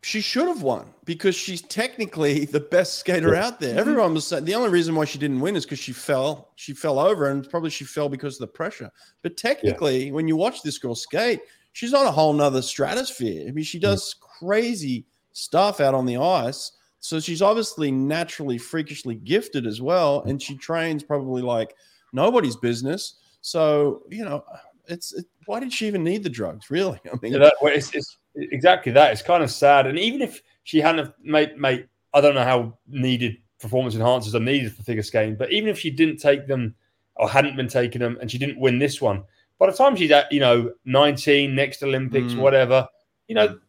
she 0.04 0.20
should 0.20 0.48
have 0.48 0.64
won 0.64 0.94
because 1.06 1.34
she's 1.34 1.62
technically 1.62 2.44
the 2.46 2.60
best 2.60 2.96
skater 2.96 3.34
out 3.34 3.62
there. 3.62 3.80
Everyone 3.80 4.14
was 4.14 4.28
saying 4.28 4.44
the 4.44 4.54
only 4.54 4.70
reason 4.70 4.96
why 4.96 5.06
she 5.06 5.18
didn't 5.18 5.40
win 5.40 5.56
is 5.56 5.66
because 5.66 5.80
she 5.80 5.94
fell. 5.94 6.52
She 6.58 6.74
fell 6.74 7.00
over, 7.00 7.30
and 7.30 7.50
probably 7.50 7.70
she 7.70 7.86
fell 7.86 8.10
because 8.10 8.36
of 8.36 8.42
the 8.42 8.48
pressure. 8.48 8.92
But 9.24 9.38
technically, 9.38 10.12
when 10.12 10.28
you 10.28 10.36
watch 10.36 10.62
this 10.62 10.78
girl 10.78 10.94
skate, 10.94 11.40
she's 11.72 11.94
on 11.94 12.06
a 12.06 12.12
whole 12.12 12.34
nother 12.34 12.62
stratosphere. 12.62 13.48
I 13.48 13.52
mean, 13.52 13.64
she 13.64 13.80
does 13.80 14.14
crazy 14.40 15.06
stuff 15.32 15.80
out 15.80 15.94
on 15.94 16.06
the 16.06 16.18
ice. 16.18 16.74
So 17.02 17.20
she's 17.20 17.41
obviously 17.41 17.91
naturally 17.91 18.58
freakishly 18.58 19.16
gifted 19.16 19.66
as 19.68 19.82
well, 19.82 20.22
and 20.22 20.41
she 20.41 20.56
trains 20.56 21.04
probably 21.04 21.41
like 21.41 21.76
nobody's 22.14 22.56
business. 22.56 23.16
So 23.41 24.04
you 24.10 24.24
know, 24.24 24.45
it's 24.88 25.12
it, 25.14 25.26
why 25.47 25.60
did 25.60 25.74
she 25.74 25.88
even 25.88 26.04
need 26.04 26.24
the 26.24 26.30
drugs? 26.30 26.70
Really? 26.70 26.99
I 27.12 27.18
mean, 27.22 27.34
Yeah, 27.34 27.39
that, 27.39 27.56
well, 27.62 27.74
it's, 27.74 27.93
it's 27.95 28.18
exactly 28.36 28.91
that. 28.93 29.12
It's 29.12 29.22
kind 29.22 29.43
of 29.43 29.52
sad. 29.52 29.88
And 29.88 29.97
even 29.97 30.22
if 30.22 30.41
she 30.64 30.80
hadn't 30.80 31.12
made, 31.24 31.58
made, 31.58 31.88
I 32.14 32.22
don't 32.22 32.36
know 32.36 32.43
how 32.43 32.78
needed 32.88 33.38
performance 33.60 33.95
enhancers 33.95 34.36
are 34.36 34.39
needed 34.39 34.72
for 34.74 34.84
figure 34.84 35.04
skating, 35.04 35.36
but 35.36 35.52
even 35.52 35.70
if 35.70 35.80
she 35.80 35.89
didn't 35.89 36.18
take 36.18 36.47
them 36.47 36.76
or 37.16 37.28
hadn't 37.30 37.56
been 37.56 37.68
taking 37.68 37.99
them 37.99 38.18
and 38.22 38.30
she 38.30 38.38
didn't 38.38 38.60
win 38.60 38.78
this 38.80 39.02
one, 39.02 39.24
by 39.60 39.68
the 39.70 39.76
time 39.76 39.95
she's 39.95 40.12
at, 40.12 40.32
you 40.32 40.39
know, 40.39 40.72
19, 40.86 41.54
next 41.56 41.84
Olympics, 41.84 42.34
Mm. 42.34 42.38
whatever, 42.39 42.88
you 43.28 43.36
know, 43.36 43.60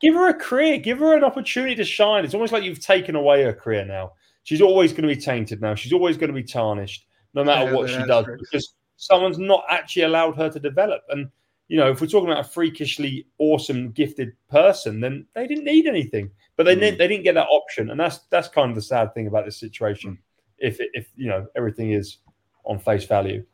give 0.00 0.14
her 0.14 0.28
a 0.28 0.34
career, 0.34 0.78
give 0.78 0.98
her 0.98 1.16
an 1.16 1.24
opportunity 1.24 1.74
to 1.76 1.84
shine. 1.84 2.24
It's 2.24 2.34
almost 2.34 2.52
like 2.52 2.64
you've 2.64 2.80
taken 2.80 3.16
away 3.16 3.42
her 3.44 3.52
career 3.52 3.84
now. 3.84 4.12
She's 4.44 4.60
always 4.60 4.92
going 4.92 5.08
to 5.08 5.14
be 5.14 5.20
tainted 5.20 5.60
now. 5.60 5.74
She's 5.74 5.92
always 5.92 6.16
going 6.16 6.28
to 6.28 6.34
be 6.34 6.42
tarnished, 6.42 7.06
no 7.32 7.44
matter 7.44 7.66
Yeah, 7.70 7.72
what 7.76 7.88
she 7.88 8.04
does, 8.06 8.24
tricks. 8.24 8.42
because 8.50 8.74
someone's 8.96 9.38
not 9.38 9.64
actually 9.70 10.02
allowed 10.02 10.36
her 10.36 10.50
to 10.50 10.60
develop. 10.60 11.02
And 11.08 11.30
you 11.68 11.78
know, 11.78 11.90
if 11.90 12.00
we're 12.02 12.06
talking 12.08 12.30
about 12.30 12.44
a 12.44 12.48
freakishly 12.48 13.26
awesome, 13.38 13.90
gifted 13.92 14.32
person, 14.50 15.00
then 15.00 15.26
they 15.34 15.46
didn't 15.46 15.64
need 15.64 15.86
anything, 15.86 16.30
but 16.56 16.64
they 16.64 16.76
Mm. 16.76 16.80
didn't. 16.80 16.98
They 16.98 17.08
didn't 17.08 17.24
get 17.24 17.34
that 17.36 17.48
option, 17.48 17.88
and 17.90 17.98
that's 17.98 18.18
that's 18.28 18.48
kind 18.48 18.68
of 18.70 18.74
the 18.74 18.82
sad 18.82 19.14
thing 19.14 19.26
about 19.28 19.46
this 19.46 19.56
situation. 19.56 20.18
If 20.58 20.76
if 20.92 21.08
you 21.16 21.28
know 21.28 21.46
everything 21.56 21.92
is 21.92 22.18
on 22.66 22.78
face 22.78 23.04
value, 23.06 23.44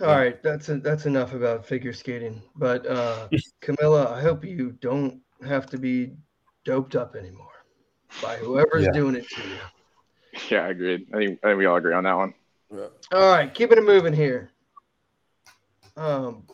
All 0.00 0.08
right, 0.08 0.42
that's 0.42 0.68
a, 0.68 0.78
that's 0.78 1.06
enough 1.06 1.34
about 1.34 1.64
figure 1.64 1.92
skating. 1.92 2.42
But 2.56 2.86
uh, 2.86 3.28
Kamila, 3.62 4.10
I 4.12 4.20
hope 4.20 4.44
you 4.44 4.72
don't 4.80 5.20
have 5.46 5.66
to 5.66 5.78
be 5.78 6.16
doped 6.64 6.96
up 6.96 7.14
anymore 7.14 7.64
by 8.22 8.36
whoever's 8.36 8.84
Yeah. 8.84 8.92
doing 8.92 9.14
it 9.14 9.28
to 9.28 9.48
you. 9.48 9.58
Yeah, 10.50 10.64
I 10.64 10.68
agreed. 10.70 11.06
I 11.14 11.18
think, 11.18 11.38
I 11.44 11.48
think 11.48 11.58
we 11.58 11.66
all 11.66 11.76
agree 11.76 11.94
on 11.94 12.04
that 12.04 12.16
one. 12.16 12.34
All 13.12 13.30
right, 13.30 13.52
keeping 13.54 13.78
it 13.78 13.84
moving 13.84 14.12
here. 14.12 14.50
Um, 15.96 16.44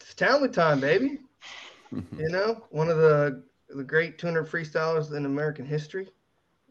it's 0.00 0.14
Townley 0.14 0.48
time, 0.48 0.80
baby. 0.80 1.20
You 2.18 2.30
know, 2.30 2.64
one 2.70 2.88
of 2.88 2.96
the 2.96 3.42
the 3.68 3.84
great 3.84 4.18
200 4.18 4.46
freestylers 4.48 5.14
in 5.14 5.26
American 5.26 5.66
history. 5.66 6.08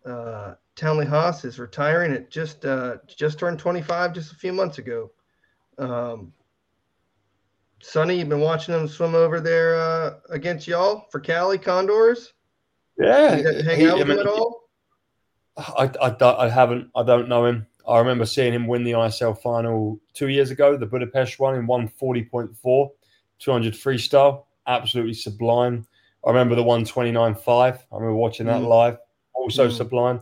Uh, 0.03 0.55
Townley 0.75 1.05
Haas 1.05 1.45
is 1.45 1.57
retiring 1.57 2.11
at 2.13 2.29
just 2.29 2.65
uh, 2.65 2.97
just 3.07 3.39
turned 3.39 3.59
25 3.59 4.13
just 4.13 4.31
a 4.33 4.35
few 4.35 4.51
months 4.51 4.77
ago. 4.77 5.11
Um, 5.77 6.33
Sonny, 7.81 8.17
you've 8.19 8.29
been 8.29 8.39
watching 8.41 8.73
them 8.73 8.87
swim 8.87 9.15
over 9.15 9.39
there 9.39 9.75
uh, 9.79 10.15
against 10.29 10.67
y'all 10.67 11.05
for 11.11 11.19
Cali 11.19 11.57
Condors. 11.57 12.33
yeah, 12.97 13.35
You 13.35 13.43
got 13.43 13.51
to 13.51 13.63
hang 13.63 13.79
he- 13.79 13.87
out 13.87 13.91
I 13.91 13.97
with 13.99 14.01
him 14.03 14.07
mean, 14.09 14.19
at 14.19 14.27
all? 14.27 14.61
I, 15.57 15.89
I, 16.01 16.09
don't- 16.09 16.39
I 16.39 16.49
haven't. 16.49 16.89
I 16.95 17.03
don't 17.03 17.29
know 17.29 17.45
him. 17.45 17.67
I 17.87 17.99
remember 17.99 18.25
seeing 18.25 18.51
him 18.53 18.67
win 18.67 18.83
the 18.83 18.91
ISL 18.93 19.39
final 19.39 19.99
two 20.13 20.27
years 20.29 20.49
ago, 20.51 20.75
the 20.75 20.87
Budapest 20.87 21.39
one 21.39 21.55
in 21.55 21.67
140.4, 21.67 22.89
200 23.39 23.73
freestyle. 23.73 24.45
Absolutely 24.67 25.13
sublime. 25.13 25.85
I 26.25 26.29
remember 26.29 26.55
the 26.55 26.63
129.5. 26.63 27.47
I 27.47 27.77
remember 27.91 28.15
watching 28.15 28.47
that 28.47 28.61
Mm. 28.61 28.67
live. 28.67 28.97
Also 29.35 29.67
Mm. 29.69 29.71
sublime. 29.71 30.21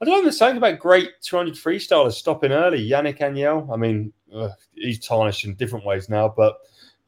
I 0.00 0.04
don't 0.04 0.24
know 0.24 0.30
something 0.30 0.56
about 0.56 0.78
great 0.78 1.10
200 1.22 1.54
freestylers 1.54 2.12
stopping 2.12 2.52
early. 2.52 2.88
Yannick 2.88 3.18
Agnel. 3.18 3.72
I 3.72 3.76
mean, 3.76 4.12
ugh, 4.34 4.50
he's 4.74 4.98
tarnished 4.98 5.44
in 5.44 5.54
different 5.54 5.84
ways 5.86 6.08
now, 6.08 6.32
but 6.36 6.58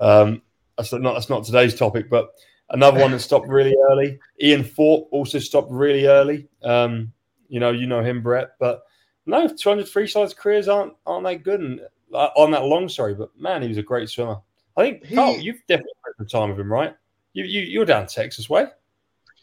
um, 0.01 0.43
that's 0.77 0.93
not 0.93 1.15
that's 1.15 1.29
not 1.29 1.45
today's 1.45 1.75
topic. 1.75 2.09
But 2.09 2.31
another 2.71 3.01
one 3.01 3.11
that 3.11 3.21
stopped 3.21 3.49
really 3.49 3.77
early. 3.91 4.19
Ian 4.41 4.65
Thorpe 4.65 5.09
also 5.11 5.39
stopped 5.39 5.71
really 5.71 6.07
early. 6.07 6.49
Um, 6.63 7.13
you 7.49 7.61
know, 7.61 7.71
you 7.71 7.87
know 7.87 8.03
him, 8.03 8.23
Brett. 8.23 8.51
But 8.59 8.83
no, 9.27 9.49
200 9.49 9.87
freestylers 9.87 10.37
careers 10.37 10.69
aren't 10.69 10.95
aren't 11.07 11.25
that 11.25 11.43
good 11.43 11.61
and 11.61 11.81
uh, 12.15 12.31
on 12.37 12.51
that 12.53 12.65
long. 12.65 12.89
Sorry, 12.89 13.15
but 13.15 13.31
man, 13.39 13.63
he 13.63 13.69
was 13.69 13.79
a 13.79 13.83
great 13.83 14.09
swimmer. 14.09 14.39
I 14.77 14.83
think 14.83 15.05
He- 15.05 15.15
Carl, 15.15 15.39
you've 15.39 15.61
definitely 15.67 15.93
spent 16.03 16.31
some 16.31 16.41
time 16.41 16.51
with 16.51 16.61
him, 16.61 16.73
right? 16.73 16.95
You 17.33 17.45
you 17.45 17.63
you're 17.63 17.85
down 17.85 18.07
Texas 18.07 18.49
way. 18.49 18.67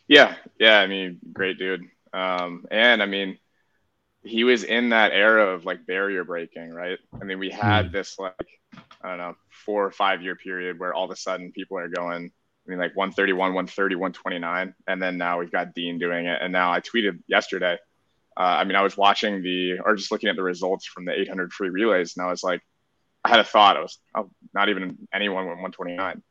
Yeah, 0.07 0.35
yeah. 0.59 0.79
I 0.79 0.87
mean, 0.87 1.19
great 1.33 1.57
dude. 1.57 1.83
Um, 2.14 2.66
and 2.70 3.01
I 3.01 3.05
mean, 3.05 3.38
he 4.24 4.43
was 4.43 4.64
in 4.64 4.89
that 4.89 5.11
era 5.11 5.53
of 5.53 5.66
like 5.66 5.86
barrier 5.86 6.24
breaking, 6.24 6.72
right? 6.72 6.97
I 7.20 7.26
mean, 7.26 7.39
we 7.39 7.49
had 7.49 7.91
this 7.91 8.18
like 8.18 8.47
I 9.01 9.09
don't 9.09 9.18
know 9.18 9.36
four 9.66 9.86
or 9.86 9.91
five 9.91 10.22
year 10.22 10.36
period 10.36 10.80
where 10.80 10.93
all 10.93 11.05
of 11.05 11.11
a 11.11 11.16
sudden 11.16 11.51
people 11.51 11.78
are 11.78 11.89
going. 11.89 12.32
I 12.66 12.70
mean, 12.70 12.80
like 12.80 12.95
131, 12.95 13.38
130, 13.53 13.95
129, 13.95 14.74
and 14.88 15.01
then 15.01 15.18
now 15.18 15.39
we've 15.39 15.51
got 15.51 15.74
Dean 15.74 15.99
doing 15.99 16.28
it. 16.28 16.39
And 16.41 16.53
now 16.53 16.72
I 16.72 16.80
tweeted 16.80 17.20
yesterday. 17.28 17.78
Uh, 18.38 18.39
I 18.39 18.64
mean, 18.64 18.78
I 18.78 18.82
was 18.82 18.95
watching 18.95 19.43
the 19.43 19.80
or 19.80 19.95
just 19.95 20.11
looking 20.11 20.30
at 20.30 20.38
the 20.38 20.43
results 20.43 20.86
from 20.86 21.03
the 21.03 21.11
800 21.11 21.51
free 21.51 21.70
relays, 21.70 22.16
and 22.16 22.26
I 22.26 22.30
was 22.30 22.41
like, 22.41 22.61
I 23.26 23.30
had 23.30 23.39
a 23.39 23.43
thought. 23.43 23.76
I 23.76 23.82
was 23.82 23.99
oh, 24.16 24.30
not 24.53 24.70
even 24.70 24.97
anyone 25.14 25.45
went 25.45 25.61
129, 25.61 26.24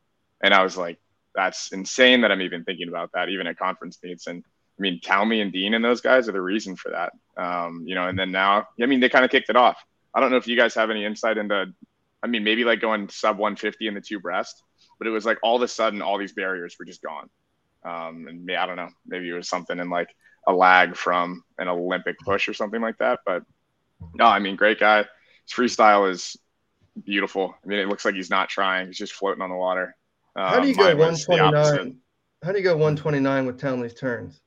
and 0.43 0.53
I 0.53 0.63
was 0.63 0.75
like, 0.75 0.99
that's 1.35 1.71
insane 1.71 2.21
that 2.21 2.31
I'm 2.31 2.41
even 2.41 2.63
thinking 2.63 2.89
about 2.89 3.11
that, 3.13 3.29
even 3.29 3.45
at 3.45 3.57
conference 3.57 3.99
meets. 4.03 4.25
And 4.25 4.43
I 4.77 4.81
mean, 4.81 4.99
Townley 4.99 5.41
and 5.41 5.51
Dean 5.51 5.73
and 5.73 5.85
those 5.85 6.01
guys 6.01 6.27
are 6.27 6.31
the 6.31 6.41
reason 6.41 6.75
for 6.75 6.91
that. 6.91 7.13
Um, 7.41 7.83
you 7.85 7.95
know, 7.95 8.07
and 8.07 8.17
then 8.17 8.31
now, 8.31 8.67
I 8.81 8.85
mean, 8.85 8.99
they 8.99 9.09
kind 9.09 9.25
of 9.25 9.31
kicked 9.31 9.49
it 9.49 9.55
off. 9.55 9.77
I 10.13 10.19
don't 10.19 10.31
know 10.31 10.37
if 10.37 10.47
you 10.47 10.57
guys 10.57 10.73
have 10.75 10.89
any 10.89 11.05
insight 11.05 11.37
into, 11.37 11.73
I 12.21 12.27
mean, 12.27 12.43
maybe 12.43 12.63
like 12.63 12.81
going 12.81 13.09
sub 13.09 13.37
150 13.37 13.87
in 13.87 13.93
the 13.93 14.01
two 14.01 14.19
breast, 14.19 14.63
but 14.97 15.07
it 15.07 15.11
was 15.11 15.25
like 15.25 15.39
all 15.43 15.55
of 15.55 15.61
a 15.61 15.67
sudden 15.67 16.01
all 16.01 16.17
these 16.17 16.33
barriers 16.33 16.75
were 16.79 16.85
just 16.85 17.01
gone. 17.01 17.29
Um, 17.83 18.27
and 18.27 18.51
I 18.51 18.65
don't 18.65 18.77
know, 18.77 18.89
maybe 19.05 19.29
it 19.29 19.33
was 19.33 19.49
something 19.49 19.77
in 19.77 19.89
like 19.89 20.09
a 20.47 20.53
lag 20.53 20.95
from 20.95 21.43
an 21.57 21.67
Olympic 21.67 22.17
push 22.19 22.47
or 22.47 22.53
something 22.53 22.81
like 22.81 22.97
that. 22.97 23.19
But 23.25 23.43
no, 24.15 24.25
I 24.25 24.39
mean, 24.39 24.55
great 24.55 24.79
guy. 24.79 24.99
His 24.99 25.53
freestyle 25.55 26.09
is 26.09 26.37
beautiful. 27.03 27.55
I 27.63 27.67
mean, 27.67 27.79
it 27.79 27.87
looks 27.87 28.05
like 28.05 28.15
he's 28.15 28.29
not 28.29 28.49
trying; 28.49 28.87
he's 28.87 28.97
just 28.97 29.13
floating 29.13 29.41
on 29.41 29.49
the 29.49 29.55
water. 29.55 29.95
Um, 30.35 30.47
How 30.47 30.59
do 30.59 30.67
you 30.67 30.75
go 30.75 30.95
129? 30.95 31.97
How 32.43 32.51
do 32.51 32.57
you 32.57 32.63
go 32.63 32.73
129 32.73 33.45
with 33.45 33.59
Townley's 33.59 33.93
turns? 33.93 34.41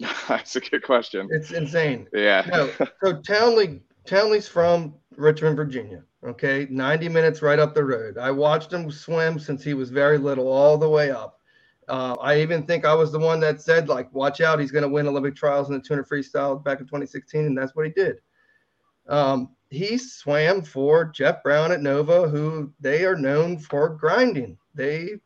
That's 0.28 0.56
a 0.56 0.60
good 0.60 0.82
question. 0.82 1.28
It's 1.30 1.52
insane. 1.52 2.08
Yeah. 2.12 2.46
no, 2.50 2.88
so 3.02 3.20
Townley 3.20 3.82
Townley's 4.06 4.48
from 4.48 4.94
Richmond, 5.16 5.56
Virginia. 5.56 6.02
Okay, 6.24 6.66
90 6.70 7.08
minutes 7.08 7.42
right 7.42 7.58
up 7.58 7.74
the 7.74 7.84
road. 7.84 8.18
I 8.18 8.30
watched 8.30 8.72
him 8.72 8.90
swim 8.90 9.38
since 9.38 9.62
he 9.62 9.74
was 9.74 9.90
very 9.90 10.18
little, 10.18 10.48
all 10.48 10.78
the 10.78 10.88
way 10.88 11.10
up. 11.10 11.38
Uh, 11.86 12.16
I 12.20 12.40
even 12.40 12.64
think 12.64 12.86
I 12.86 12.94
was 12.94 13.12
the 13.12 13.18
one 13.18 13.40
that 13.40 13.60
said, 13.60 13.88
like, 13.88 14.12
watch 14.14 14.40
out, 14.40 14.58
he's 14.58 14.70
going 14.70 14.82
to 14.84 14.88
win 14.88 15.06
Olympic 15.06 15.36
trials 15.36 15.68
in 15.68 15.74
the 15.74 15.80
200 15.80 16.08
freestyle 16.08 16.62
back 16.62 16.80
in 16.80 16.86
2016, 16.86 17.44
and 17.44 17.56
that's 17.56 17.74
what 17.74 17.84
he 17.84 17.92
did. 17.92 18.20
Um, 19.06 19.54
he 19.68 19.98
swam 19.98 20.62
for 20.62 21.04
Jeff 21.04 21.42
Brown 21.42 21.72
at 21.72 21.82
Nova, 21.82 22.28
who 22.28 22.72
they 22.80 23.04
are 23.04 23.16
known 23.16 23.58
for 23.58 23.90
grinding. 23.90 24.56
They 24.74 25.20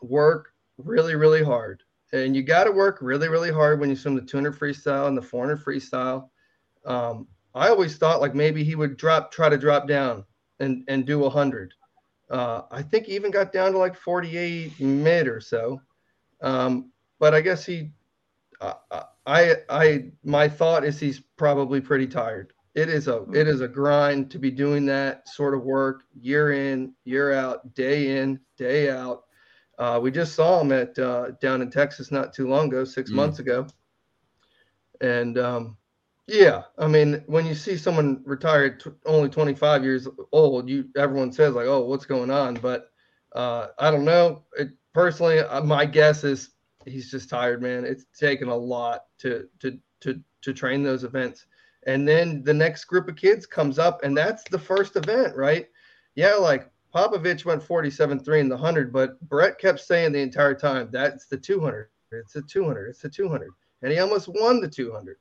work 0.00 0.52
really, 0.76 1.16
really 1.16 1.42
hard. 1.42 1.82
And 2.12 2.34
you 2.34 2.42
got 2.42 2.64
to 2.64 2.72
work 2.72 2.98
really, 3.00 3.28
really 3.28 3.50
hard 3.50 3.80
when 3.80 3.90
you 3.90 3.96
swim 3.96 4.14
the 4.14 4.22
200 4.22 4.58
freestyle 4.58 5.08
and 5.08 5.16
the 5.16 5.22
400 5.22 5.62
freestyle. 5.62 6.30
Um, 6.86 7.28
I 7.54 7.68
always 7.68 7.96
thought 7.96 8.20
like 8.20 8.34
maybe 8.34 8.64
he 8.64 8.74
would 8.74 8.96
drop, 8.96 9.30
try 9.30 9.48
to 9.48 9.58
drop 9.58 9.86
down 9.86 10.24
and, 10.60 10.84
and 10.88 11.04
do 11.06 11.18
100. 11.18 11.74
Uh, 12.30 12.62
I 12.70 12.82
think 12.82 13.06
he 13.06 13.14
even 13.14 13.30
got 13.30 13.52
down 13.52 13.72
to 13.72 13.78
like 13.78 13.96
48 13.96 14.80
mid 14.80 15.28
or 15.28 15.40
so. 15.40 15.80
Um, 16.40 16.92
but 17.18 17.34
I 17.34 17.40
guess 17.40 17.66
he, 17.66 17.90
uh, 18.60 18.74
I, 19.26 19.56
I, 19.68 20.10
my 20.24 20.48
thought 20.48 20.84
is 20.84 20.98
he's 20.98 21.20
probably 21.36 21.80
pretty 21.80 22.06
tired. 22.06 22.52
It 22.74 22.88
is 22.88 23.08
a, 23.08 23.24
it 23.32 23.48
is 23.48 23.60
a 23.60 23.68
grind 23.68 24.30
to 24.30 24.38
be 24.38 24.50
doing 24.50 24.86
that 24.86 25.28
sort 25.28 25.54
of 25.54 25.64
work 25.64 26.04
year 26.20 26.52
in, 26.52 26.94
year 27.04 27.32
out, 27.32 27.74
day 27.74 28.18
in, 28.18 28.40
day 28.56 28.90
out. 28.90 29.24
Uh, 29.78 30.00
we 30.02 30.10
just 30.10 30.34
saw 30.34 30.60
him 30.60 30.72
at 30.72 30.98
uh, 30.98 31.30
down 31.40 31.62
in 31.62 31.70
Texas 31.70 32.10
not 32.10 32.34
too 32.34 32.48
long 32.48 32.66
ago, 32.66 32.84
six 32.84 33.10
mm. 33.10 33.14
months 33.14 33.38
ago, 33.38 33.66
and 35.00 35.38
um, 35.38 35.76
yeah, 36.28 36.64
I 36.76 36.86
mean, 36.88 37.22
when 37.26 37.46
you 37.46 37.54
see 37.54 37.76
someone 37.76 38.20
retired 38.24 38.80
t- 38.80 38.90
only 39.06 39.30
25 39.30 39.82
years 39.82 40.06
old, 40.30 40.68
you 40.68 40.88
everyone 40.96 41.32
says 41.32 41.54
like, 41.54 41.66
"Oh, 41.66 41.84
what's 41.86 42.04
going 42.04 42.30
on?" 42.30 42.54
But 42.54 42.90
uh, 43.34 43.68
I 43.78 43.90
don't 43.90 44.04
know. 44.04 44.42
It, 44.58 44.68
personally, 44.92 45.38
uh, 45.38 45.62
my 45.62 45.86
guess 45.86 46.24
is 46.24 46.50
he's 46.84 47.10
just 47.10 47.30
tired, 47.30 47.62
man. 47.62 47.84
It's 47.84 48.04
taken 48.18 48.48
a 48.48 48.56
lot 48.56 49.04
to 49.20 49.48
to 49.60 49.78
to 50.00 50.20
to 50.42 50.52
train 50.52 50.82
those 50.82 51.04
events, 51.04 51.46
and 51.86 52.06
then 52.06 52.42
the 52.42 52.54
next 52.54 52.84
group 52.84 53.08
of 53.08 53.16
kids 53.16 53.46
comes 53.46 53.78
up, 53.78 54.04
and 54.04 54.16
that's 54.16 54.42
the 54.50 54.58
first 54.58 54.96
event, 54.96 55.34
right? 55.34 55.68
Yeah, 56.14 56.34
like 56.34 56.70
Popovici 56.94 57.44
went 57.44 57.62
47-3 57.62 58.40
in 58.40 58.48
the 58.48 58.56
100, 58.56 58.92
but 58.92 59.20
Brett 59.28 59.58
kept 59.58 59.80
saying 59.80 60.12
the 60.12 60.20
entire 60.20 60.54
time, 60.54 60.88
that's 60.90 61.26
the 61.26 61.36
200. 61.36 61.88
It's 62.12 62.36
a 62.36 62.42
200. 62.42 62.88
It's 62.88 63.04
a 63.04 63.08
200. 63.08 63.50
And 63.82 63.92
he 63.92 63.98
almost 63.98 64.28
won 64.28 64.60
the 64.60 64.68
200. 64.68 65.16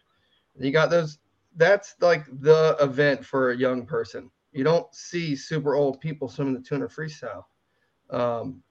And 0.55 0.65
you 0.65 0.71
got 0.71 0.89
those. 0.89 1.19
That's 1.55 1.95
like 2.01 2.25
the 2.41 2.77
event 2.79 3.25
for 3.25 3.51
a 3.51 3.57
young 3.57 3.85
person. 3.85 4.29
You 4.51 4.63
don't 4.63 4.93
see 4.93 5.35
super 5.35 5.75
old 5.75 5.99
people 5.99 6.29
swimming 6.29 6.53
the 6.53 6.61
200 6.61 6.89
freestyle. 6.89 7.43
Um, 8.09 8.63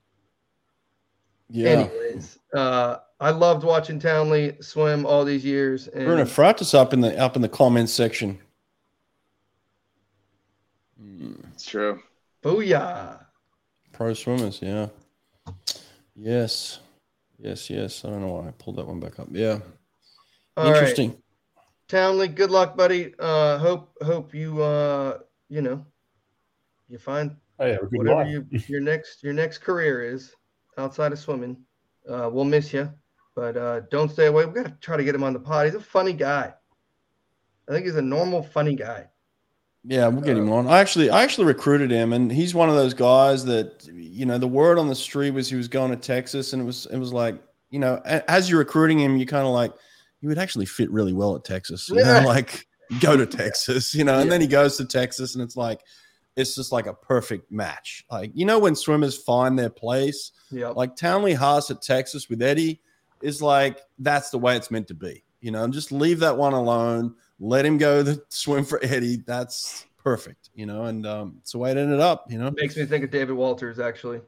yeah. 1.49 1.69
Anyways, 1.69 2.39
uh, 2.53 2.97
I 3.19 3.31
loved 3.31 3.63
watching 3.63 3.99
Townley 3.99 4.57
swim 4.61 5.05
all 5.05 5.23
these 5.23 5.45
years. 5.45 5.87
And 5.87 6.05
Bruno 6.05 6.25
Fratus 6.25 6.73
up 6.73 6.93
in 6.93 7.01
the 7.01 7.17
up 7.17 7.35
in 7.35 7.41
the 7.41 7.49
comments 7.49 7.93
section. 7.93 8.39
It's 11.53 11.65
true. 11.65 12.01
Booyah. 12.43 13.25
Pro 13.93 14.13
swimmers, 14.13 14.59
yeah. 14.61 14.87
Yes. 16.15 16.79
Yes, 17.39 17.69
yes. 17.69 18.03
I 18.05 18.09
don't 18.09 18.21
know 18.21 18.33
why 18.33 18.47
I 18.47 18.51
pulled 18.51 18.77
that 18.77 18.87
one 18.87 18.99
back 18.99 19.19
up. 19.19 19.27
Yeah. 19.31 19.59
All 20.55 20.67
Interesting. 20.67 21.09
Right. 21.11 21.19
Townley, 21.87 22.27
good 22.27 22.51
luck, 22.51 22.75
buddy. 22.75 23.13
Uh 23.19 23.57
hope 23.59 23.95
hope 24.01 24.33
you 24.33 24.61
uh 24.61 25.19
you 25.49 25.61
know 25.61 25.85
you 26.89 26.97
find 26.97 27.35
oh, 27.59 27.65
yeah, 27.65 27.77
whatever 27.91 28.29
you, 28.29 28.45
your 28.67 28.81
next 28.81 29.23
your 29.23 29.33
next 29.33 29.59
career 29.59 30.03
is 30.03 30.33
outside 30.77 31.13
of 31.13 31.19
swimming. 31.19 31.57
Uh 32.09 32.29
we'll 32.31 32.43
miss 32.43 32.73
you, 32.73 32.91
but 33.35 33.55
uh 33.55 33.81
don't 33.91 34.11
stay 34.11 34.25
away. 34.25 34.45
We 34.45 34.53
gotta 34.53 34.75
try 34.81 34.97
to 34.97 35.03
get 35.03 35.15
him 35.15 35.23
on 35.23 35.33
the 35.33 35.39
pod. 35.39 35.65
He's 35.65 35.75
a 35.75 35.79
funny 35.79 36.13
guy. 36.13 36.53
I 37.69 37.71
think 37.71 37.85
he's 37.85 37.95
a 37.95 38.01
normal 38.01 38.43
funny 38.43 38.75
guy. 38.75 39.07
Yeah, 39.89 40.07
we'll 40.09 40.21
get 40.21 40.37
him 40.37 40.51
uh, 40.51 40.55
on. 40.55 40.67
I 40.67 40.79
actually, 40.79 41.09
I 41.09 41.23
actually 41.23 41.45
recruited 41.45 41.89
him, 41.91 42.11
and 42.11 42.29
he's 42.29 42.53
one 42.53 42.67
of 42.67 42.75
those 42.75 42.93
guys 42.93 43.45
that 43.45 43.87
you 43.93 44.25
know. 44.25 44.37
The 44.37 44.47
word 44.47 44.77
on 44.77 44.89
the 44.89 44.95
street 44.95 45.31
was 45.31 45.49
he 45.49 45.55
was 45.55 45.69
going 45.69 45.91
to 45.91 45.97
Texas, 45.97 46.51
and 46.51 46.61
it 46.61 46.65
was 46.65 46.87
it 46.87 46.97
was 46.97 47.13
like 47.13 47.41
you 47.69 47.79
know, 47.79 48.01
as 48.05 48.49
you're 48.49 48.59
recruiting 48.59 48.99
him, 48.99 49.15
you 49.15 49.25
kind 49.25 49.47
of 49.47 49.53
like 49.53 49.73
he 50.19 50.27
would 50.27 50.37
actually 50.37 50.65
fit 50.65 50.91
really 50.91 51.13
well 51.13 51.35
at 51.35 51.45
Texas. 51.45 51.87
You 51.87 52.03
know, 52.03 52.21
like 52.25 52.67
go 52.99 53.15
to 53.15 53.25
Texas, 53.37 53.95
you 53.95 54.03
know, 54.03 54.15
and 54.15 54.25
yeah. 54.25 54.31
then 54.31 54.41
he 54.41 54.47
goes 54.47 54.75
to 54.77 54.85
Texas, 54.85 55.35
and 55.35 55.43
it's 55.43 55.55
like 55.55 55.81
it's 56.35 56.53
just 56.53 56.73
like 56.73 56.87
a 56.87 56.93
perfect 56.93 57.49
match. 57.49 58.03
Like 58.11 58.31
you 58.33 58.45
know, 58.45 58.59
when 58.59 58.75
swimmers 58.75 59.17
find 59.17 59.57
their 59.57 59.69
place, 59.69 60.33
yeah, 60.51 60.69
like 60.69 60.97
Townley 60.97 61.33
Haas 61.33 61.71
at 61.71 61.81
Texas 61.81 62.27
with 62.29 62.41
Eddie 62.41 62.81
is 63.21 63.41
like 63.41 63.79
that's 63.99 64.31
the 64.31 64.37
way 64.37 64.57
it's 64.57 64.69
meant 64.69 64.87
to 64.89 64.93
be. 64.93 65.23
You 65.39 65.51
know, 65.51 65.63
and 65.63 65.73
just 65.73 65.93
leave 65.93 66.19
that 66.19 66.37
one 66.37 66.53
alone 66.53 67.15
let 67.39 67.65
him 67.65 67.77
go 67.77 68.03
the 68.03 68.21
swim 68.29 68.65
for 68.65 68.79
Eddie. 68.83 69.17
That's 69.17 69.85
perfect, 70.03 70.49
you 70.55 70.65
know, 70.65 70.85
and 70.85 71.05
um, 71.05 71.35
it's 71.39 71.51
the 71.51 71.57
way 71.57 71.71
it 71.71 71.77
ended 71.77 71.99
up, 71.99 72.31
you 72.31 72.37
know. 72.37 72.51
Makes 72.51 72.77
me 72.77 72.85
think 72.85 73.03
of 73.03 73.11
David 73.11 73.33
Walters, 73.33 73.79
actually. 73.79 74.21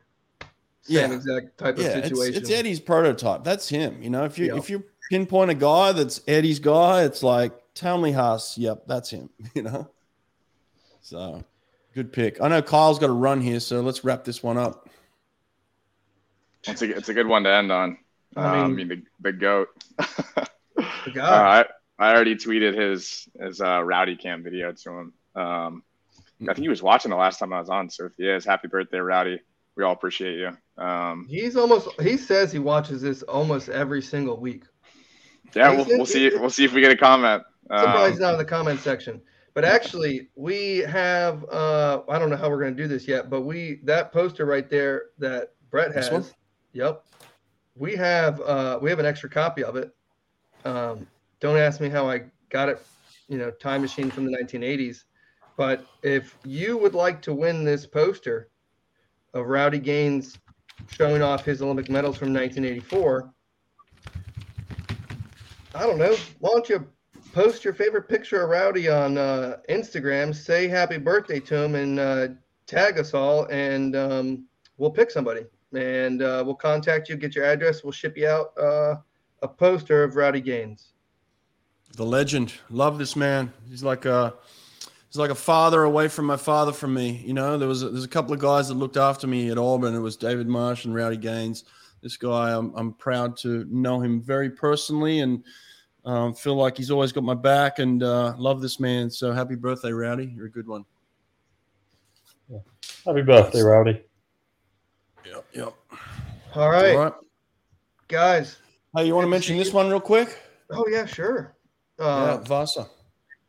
Same 0.81 1.11
yeah. 1.11 1.15
exact 1.15 1.57
type 1.57 1.77
of 1.77 1.83
situation. 1.83 2.35
It's, 2.35 2.49
it's, 2.49 2.51
Eddie's 2.51 2.79
prototype. 2.79 3.43
That's 3.43 3.67
him. 3.67 4.01
You 4.01 4.09
know, 4.09 4.25
if 4.25 4.37
you 4.37 4.47
yeah. 4.47 4.57
if 4.57 4.69
you 4.69 4.83
pinpoint 5.09 5.51
a 5.51 5.55
guy 5.55 5.91
that's 5.91 6.21
Eddie's 6.27 6.59
guy, 6.59 7.03
it's 7.03 7.21
like 7.21 7.53
Townley 7.75 8.11
Haas. 8.11 8.57
Yep, 8.57 8.83
that's 8.87 9.09
him. 9.09 9.29
You 9.55 9.63
know. 9.63 9.89
So, 11.01 11.43
good 11.95 12.13
pick. 12.13 12.41
I 12.41 12.47
know 12.49 12.61
Kyle's 12.61 12.99
got 12.99 13.07
to 13.07 13.13
run 13.13 13.41
here, 13.41 13.59
so 13.59 13.81
let's 13.81 14.03
wrap 14.03 14.23
this 14.23 14.43
one 14.43 14.57
up. 14.57 14.89
It's 16.67 16.81
a 16.81 16.95
it's 16.95 17.09
a 17.09 17.13
good 17.13 17.27
one 17.27 17.43
to 17.43 17.51
end 17.51 17.71
on. 17.71 17.97
I 18.35 18.51
mean, 18.51 18.59
um, 18.59 18.65
I 18.65 18.67
mean 18.75 18.87
the 18.87 19.03
the 19.21 19.31
goat. 19.31 19.69
the 19.97 21.11
goat. 21.13 21.23
All 21.23 21.43
right. 21.43 21.65
I 21.99 22.13
already 22.13 22.35
tweeted 22.35 22.79
his 22.79 23.27
his 23.39 23.61
uh, 23.61 23.83
rowdy 23.83 24.15
cam 24.15 24.41
video 24.41 24.71
to 24.71 24.89
him. 24.89 25.13
Um, 25.35 25.83
I 26.41 26.53
think 26.53 26.59
he 26.59 26.69
was 26.69 26.81
watching 26.81 27.11
the 27.11 27.17
last 27.17 27.39
time 27.39 27.51
I 27.51 27.59
was 27.59 27.69
on. 27.69 27.89
So 27.89 28.05
if 28.05 28.13
he 28.17 28.27
is, 28.27 28.45
happy 28.45 28.69
birthday, 28.69 28.99
Rowdy. 28.99 29.41
We 29.75 29.83
all 29.83 29.93
appreciate 29.93 30.37
you. 30.37 30.83
Um, 30.83 31.27
He's 31.29 31.55
almost. 31.55 31.89
He 32.01 32.17
says 32.17 32.51
he 32.51 32.59
watches 32.59 33.01
this 33.01 33.23
almost 33.23 33.69
every 33.69 34.01
single 34.01 34.39
week. 34.39 34.63
Yeah, 35.53 35.71
we'll, 35.71 35.85
we'll 35.85 36.05
see. 36.05 36.29
We'll 36.29 36.49
see 36.49 36.63
if 36.63 36.73
we 36.73 36.81
get 36.81 36.91
a 36.91 36.97
comment. 36.97 37.43
Somebody's 37.69 38.15
um, 38.15 38.21
not 38.21 38.33
in 38.33 38.37
the 38.39 38.45
comment 38.45 38.79
section. 38.79 39.21
But 39.53 39.65
actually, 39.65 40.29
we 40.35 40.79
have. 40.79 41.43
Uh, 41.49 42.01
I 42.09 42.19
don't 42.19 42.29
know 42.29 42.37
how 42.37 42.49
we're 42.49 42.61
going 42.61 42.75
to 42.75 42.81
do 42.81 42.87
this 42.87 43.07
yet, 43.07 43.29
but 43.29 43.41
we 43.41 43.81
that 43.83 44.11
poster 44.11 44.45
right 44.45 44.69
there 44.69 45.03
that 45.17 45.53
Brett 45.69 45.93
has. 45.93 46.33
Yep. 46.73 47.03
We 47.75 47.95
have. 47.95 48.39
Uh, 48.41 48.79
we 48.81 48.89
have 48.89 48.99
an 48.99 49.05
extra 49.05 49.29
copy 49.29 49.63
of 49.63 49.75
it. 49.75 49.93
Um, 50.65 51.07
don't 51.39 51.57
ask 51.57 51.79
me 51.79 51.89
how 51.89 52.09
I 52.09 52.23
got 52.49 52.69
it, 52.69 52.85
you 53.27 53.37
know, 53.37 53.51
time 53.51 53.81
machine 53.81 54.11
from 54.11 54.25
the 54.25 54.37
1980s. 54.37 55.03
But 55.57 55.85
if 56.03 56.37
you 56.45 56.77
would 56.77 56.93
like 56.93 57.21
to 57.23 57.33
win 57.33 57.63
this 57.63 57.85
poster 57.85 58.49
of 59.33 59.47
Rowdy 59.47 59.79
Gaines 59.79 60.37
showing 60.89 61.21
off 61.21 61.45
his 61.45 61.61
Olympic 61.61 61.89
medals 61.89 62.17
from 62.17 62.33
1984, 62.33 63.31
I 65.75 65.83
don't 65.83 65.97
know. 65.97 66.15
Why 66.39 66.49
don't 66.51 66.67
you 66.67 66.87
post 67.33 67.63
your 67.63 67.73
favorite 67.73 68.07
picture 68.09 68.41
of 68.41 68.49
Rowdy 68.49 68.89
on 68.89 69.17
uh, 69.17 69.57
Instagram, 69.69 70.33
say 70.33 70.67
happy 70.67 70.97
birthday 70.97 71.39
to 71.41 71.63
him, 71.63 71.75
and 71.75 71.99
uh, 71.99 72.27
tag 72.65 72.97
us 72.97 73.13
all, 73.13 73.45
and 73.45 73.95
um, 73.95 74.45
we'll 74.77 74.91
pick 74.91 75.11
somebody. 75.11 75.45
And 75.73 76.23
uh, 76.23 76.41
we'll 76.45 76.55
contact 76.55 77.09
you, 77.09 77.15
get 77.15 77.35
your 77.35 77.45
address, 77.45 77.83
we'll 77.83 77.91
ship 77.91 78.17
you 78.17 78.27
out 78.27 78.57
uh, 78.57 78.95
a 79.43 79.47
poster 79.47 80.03
of 80.03 80.15
Rowdy 80.15 80.41
Gaines 80.41 80.93
the 81.95 82.05
legend. 82.05 82.53
Love 82.69 82.97
this 82.97 83.15
man. 83.15 83.51
He's 83.69 83.83
like 83.83 84.05
a 84.05 84.33
he's 85.07 85.17
like 85.17 85.31
a 85.31 85.35
father 85.35 85.83
away 85.83 86.07
from 86.07 86.25
my 86.25 86.37
father 86.37 86.71
from 86.71 86.93
me. 86.93 87.21
You 87.25 87.33
know, 87.33 87.57
there 87.57 87.67
was 87.67 87.83
a, 87.83 87.89
there's 87.89 88.03
a 88.03 88.09
couple 88.09 88.33
of 88.33 88.39
guys 88.39 88.67
that 88.67 88.75
looked 88.75 88.97
after 88.97 89.27
me 89.27 89.49
at 89.49 89.57
Auburn. 89.57 89.95
It 89.95 89.99
was 89.99 90.15
David 90.15 90.47
Marsh 90.47 90.85
and 90.85 90.93
Rowdy 90.95 91.17
Gaines. 91.17 91.65
This 92.01 92.15
guy, 92.15 92.55
I'm, 92.55 92.73
I'm 92.75 92.93
proud 92.93 93.35
to 93.37 93.65
know 93.69 93.99
him 93.99 94.21
very 94.21 94.49
personally 94.49 95.19
and 95.19 95.43
um, 96.05 96.33
feel 96.33 96.55
like 96.55 96.77
he's 96.77 96.91
always 96.91 97.11
got 97.11 97.23
my 97.23 97.33
back 97.33 97.79
and 97.79 98.01
uh, 98.01 98.33
love 98.37 98.61
this 98.61 98.79
man. 98.79 99.09
So 99.09 99.33
happy 99.33 99.55
birthday, 99.55 99.91
Rowdy. 99.91 100.33
You're 100.35 100.45
a 100.45 100.51
good 100.51 100.67
one. 100.67 100.85
Yeah. 102.49 102.59
Happy 103.05 103.21
birthday, 103.21 103.61
Rowdy. 103.61 104.01
Yep. 105.25 105.45
Yep. 105.53 105.73
All 106.55 106.69
right, 106.69 106.95
All 106.95 107.03
right. 107.03 107.13
guys. 108.07 108.57
Hey, 108.95 109.05
you 109.05 109.13
want 109.13 109.25
to 109.25 109.29
mention 109.29 109.57
this 109.57 109.67
you. 109.67 109.73
one 109.73 109.89
real 109.89 109.99
quick? 109.99 110.39
Oh 110.71 110.87
yeah, 110.87 111.05
sure. 111.05 111.55
Yeah, 111.99 112.05
Uh, 112.05 112.37
Vasa. 112.37 112.87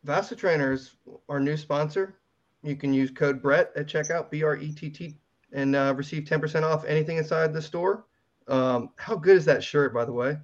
Vasa 0.04 0.34
Trainers, 0.34 0.96
our 1.28 1.40
new 1.40 1.56
sponsor. 1.56 2.16
You 2.62 2.76
can 2.76 2.92
use 2.92 3.10
code 3.10 3.40
Brett 3.42 3.70
at 3.76 3.86
checkout, 3.86 4.30
B 4.30 4.42
R 4.42 4.56
E 4.56 4.72
T 4.72 4.90
T, 4.90 5.16
and 5.52 5.74
uh, 5.76 5.94
receive 5.96 6.24
10% 6.24 6.62
off 6.62 6.84
anything 6.84 7.16
inside 7.16 7.52
the 7.52 7.62
store. 7.62 8.04
Um, 8.48 8.90
how 8.96 9.14
good 9.16 9.36
is 9.36 9.44
that 9.46 9.62
shirt, 9.62 9.94
by 9.94 10.04
the 10.04 10.12
way? 10.12 10.36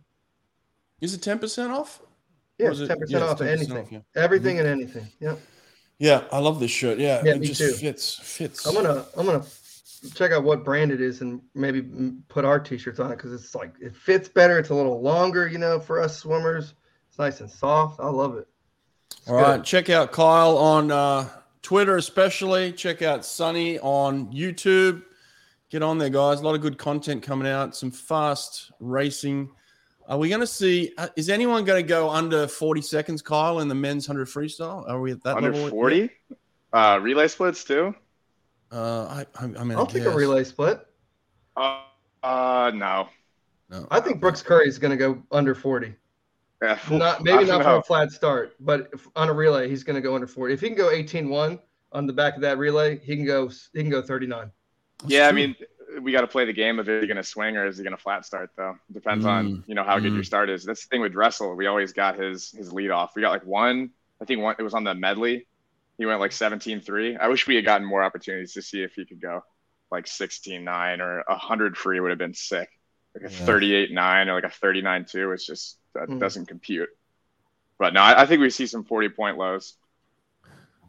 Is 1.00 1.12
it 1.14 1.20
10% 1.20 1.70
off? 1.70 2.00
Yeah, 2.58 2.68
Or 2.68 2.70
is 2.72 2.80
it- 2.80 2.88
10% 2.90 3.10
yeah, 3.10 3.18
off 3.20 3.38
10% 3.38 3.48
anything. 3.48 3.76
off, 3.78 3.92
yeah. 3.92 3.98
Everything 4.14 4.58
and 4.58 4.68
anything. 4.68 5.06
Yep. 5.20 5.38
Yeah, 5.98 6.24
I 6.30 6.38
love 6.38 6.60
this 6.60 6.70
shirt. 6.70 6.98
Yeah, 6.98 7.22
Yeah, 7.24 7.32
it 7.34 7.40
me 7.40 7.46
just 7.48 7.60
too. 7.60 7.72
fits. 7.72 8.14
Fits. 8.14 8.66
I'm 8.66 8.74
gonna 8.74 9.04
I'm 9.16 9.24
gonna 9.26 9.44
check 10.14 10.30
out 10.30 10.44
what 10.44 10.62
brand 10.62 10.92
it 10.92 11.00
is 11.00 11.22
and 11.22 11.40
maybe 11.54 11.82
put 12.28 12.44
our 12.44 12.60
t-shirts 12.60 13.00
on 13.00 13.10
it 13.12 13.16
because 13.16 13.32
it's 13.32 13.54
like 13.54 13.74
it 13.80 13.96
fits 13.96 14.28
better. 14.28 14.58
It's 14.58 14.68
a 14.68 14.74
little 14.74 15.00
longer, 15.00 15.48
you 15.48 15.56
know, 15.58 15.80
for 15.80 16.00
us 16.00 16.18
swimmers. 16.18 16.74
It's 17.16 17.18
nice 17.18 17.40
and 17.40 17.50
soft. 17.50 17.98
I 17.98 18.10
love 18.10 18.36
it. 18.36 18.46
It's 19.10 19.26
All 19.26 19.38
good. 19.38 19.42
right, 19.42 19.64
check 19.64 19.88
out 19.88 20.12
Kyle 20.12 20.58
on 20.58 20.90
uh, 20.90 21.26
Twitter, 21.62 21.96
especially. 21.96 22.72
Check 22.72 23.00
out 23.00 23.24
Sonny 23.24 23.78
on 23.78 24.30
YouTube. 24.30 25.02
Get 25.70 25.82
on 25.82 25.96
there, 25.96 26.10
guys. 26.10 26.40
A 26.40 26.42
lot 26.42 26.54
of 26.54 26.60
good 26.60 26.76
content 26.76 27.22
coming 27.22 27.48
out. 27.48 27.74
Some 27.74 27.90
fast 27.90 28.70
racing. 28.80 29.50
Are 30.06 30.18
we 30.18 30.28
going 30.28 30.42
to 30.42 30.46
see? 30.46 30.92
Uh, 30.98 31.08
is 31.16 31.30
anyone 31.30 31.64
going 31.64 31.82
to 31.82 31.88
go 31.88 32.10
under 32.10 32.46
40 32.46 32.82
seconds, 32.82 33.22
Kyle, 33.22 33.60
in 33.60 33.68
the 33.68 33.74
men's 33.74 34.06
100 34.06 34.28
freestyle? 34.28 34.86
Are 34.86 35.00
we 35.00 35.12
at 35.12 35.22
that 35.22 35.38
Under 35.38 35.52
level? 35.52 35.70
40? 35.70 36.10
Uh, 36.74 37.00
relay 37.00 37.28
splits 37.28 37.64
too? 37.64 37.94
Uh, 38.70 39.06
I, 39.06 39.26
I, 39.40 39.44
I 39.44 39.46
mean, 39.64 39.72
I'll 39.72 39.88
I 39.88 39.90
take 39.90 40.04
a 40.04 40.10
relay 40.10 40.44
split. 40.44 40.86
Uh, 41.56 41.80
uh 42.22 42.72
no. 42.74 43.08
No. 43.70 43.86
I 43.90 44.00
think 44.00 44.20
Brooks 44.20 44.42
Curry 44.42 44.68
is 44.68 44.78
gonna 44.78 44.98
go 44.98 45.22
under 45.32 45.54
40. 45.54 45.94
Yeah, 46.62 46.78
Not 46.90 47.22
maybe 47.22 47.44
don't 47.44 47.62
from 47.62 47.78
a 47.80 47.82
flat 47.82 48.10
start, 48.12 48.54
but 48.60 48.88
if, 48.92 49.06
on 49.14 49.28
a 49.28 49.32
relay 49.32 49.68
he's 49.68 49.84
gonna 49.84 50.00
go 50.00 50.14
under 50.14 50.26
40. 50.26 50.54
If 50.54 50.60
he 50.60 50.68
can 50.68 50.76
go 50.76 50.88
18-1 50.88 51.60
on 51.92 52.06
the 52.06 52.12
back 52.12 52.34
of 52.34 52.40
that 52.42 52.56
relay, 52.58 52.98
he 52.98 53.14
can 53.16 53.26
go 53.26 53.48
he 53.48 53.80
can 53.82 53.90
go 53.90 54.00
39. 54.02 54.50
That's 55.00 55.12
Yeah, 55.12 55.28
I 55.28 55.32
mean, 55.32 55.54
we 56.00 56.12
got 56.12 56.22
to 56.22 56.26
play 56.26 56.44
the 56.44 56.52
game 56.52 56.78
of 56.78 56.88
is 56.88 57.00
he 57.02 57.06
going 57.06 57.16
to 57.18 57.22
swing 57.22 57.56
or 57.56 57.66
is 57.66 57.78
he 57.78 57.84
going 57.84 57.96
to 57.96 58.02
flat 58.02 58.24
start 58.26 58.50
though. 58.56 58.76
Depends 58.92 59.24
Mm. 59.24 59.28
on 59.30 59.64
you 59.66 59.74
know 59.74 59.84
how 59.84 59.98
good 59.98 60.12
Mm. 60.12 60.16
your 60.16 60.24
start 60.24 60.48
is. 60.50 60.64
That's 60.64 60.84
the 60.84 60.88
thing 60.88 61.00
with 61.02 61.12
Dressel. 61.12 61.54
We 61.54 61.66
always 61.66 61.92
got 61.92 62.18
his 62.18 62.50
his 62.50 62.72
lead 62.72 62.90
off. 62.90 63.14
We 63.14 63.22
got 63.22 63.30
like 63.32 63.44
one. 63.44 63.90
I 64.20 64.24
think 64.24 64.40
one. 64.40 64.56
It 64.58 64.62
was 64.62 64.74
on 64.74 64.84
the 64.84 64.94
medley. 64.94 65.46
He 65.98 66.06
went 66.06 66.20
like 66.20 66.32
17-3. 66.32 67.16
I 67.18 67.28
wish 67.28 67.46
we 67.46 67.54
had 67.54 67.64
gotten 67.64 67.86
more 67.86 68.02
opportunities 68.02 68.52
to 68.54 68.62
see 68.62 68.82
if 68.82 68.94
he 68.94 69.04
could 69.06 69.20
go 69.20 69.42
like 69.90 70.06
16-9 70.06 71.00
or 71.00 71.22
100 71.28 71.76
free 71.76 72.00
would 72.00 72.10
have 72.10 72.18
been 72.18 72.34
sick. 72.34 72.68
Like 73.14 73.30
a 73.30 73.32
Yeah. 73.34 73.46
38-9 73.46 74.26
or 74.28 74.34
like 74.34 74.44
a 74.44 74.48
39-2. 74.48 75.32
It's 75.32 75.46
just 75.46 75.78
that 75.96 76.08
Mm. 76.08 76.20
doesn't 76.20 76.46
compute. 76.46 76.88
But 77.78 77.92
no, 77.94 78.00
I, 78.00 78.22
I 78.22 78.26
think 78.26 78.40
we 78.40 78.50
see 78.50 78.66
some 78.66 78.84
40 78.84 79.08
point 79.10 79.38
lows. 79.38 79.74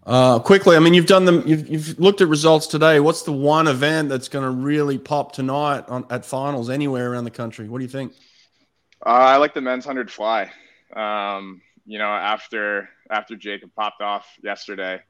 Uh, 0.06 0.40
quickly, 0.40 0.78
I 0.78 0.80
mean, 0.80 0.94
you've 0.94 1.06
done 1.06 1.26
them. 1.26 1.44
You've, 1.46 1.68
you've 1.68 2.00
looked 2.00 2.22
at 2.22 2.30
results 2.30 2.66
today. 2.68 3.02
What's 3.02 3.24
the 3.24 3.34
one 3.34 3.68
event 3.68 4.08
that's 4.08 4.30
going 4.30 4.46
to 4.46 4.50
really 4.52 4.98
pop 4.98 5.34
tonight 5.34 5.84
on 5.90 6.06
at 6.10 6.24
finals 6.26 6.70
anywhere 6.70 7.12
around 7.12 7.26
the 7.26 7.32
country? 7.32 7.68
What 7.68 7.80
do 7.80 7.84
you 7.84 7.90
think? 7.90 8.14
Uh, 9.06 9.10
I 9.10 9.36
like 9.38 9.54
the 9.54 9.60
men's 9.62 9.84
hundred 9.84 10.10
fly. 10.10 10.50
Um, 10.96 11.62
you 11.86 12.00
know, 12.00 12.08
after 12.08 12.88
after 13.10 13.36
Jacob 13.36 13.72
popped 13.76 14.02
off 14.02 14.26
yesterday, 14.42 15.02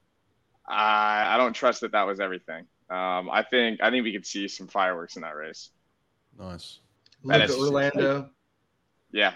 I 0.68 1.36
I 1.36 1.38
don't 1.38 1.54
trust 1.54 1.82
that 1.82 1.92
that 1.92 2.08
was 2.08 2.20
everything. 2.20 2.66
Um, 2.90 3.30
I 3.30 3.44
think 3.48 3.84
I 3.84 3.92
think 3.92 4.04
we 4.04 4.14
could 4.14 4.26
see 4.26 4.48
some 4.48 4.68
fireworks 4.68 5.16
in 5.16 5.22
that 5.22 5.36
race. 5.36 5.70
Nice. 6.40 6.80
That 7.26 7.50
Luca 7.50 7.54
is- 7.54 7.72
Urlando. 7.72 8.30
Yeah, 9.12 9.34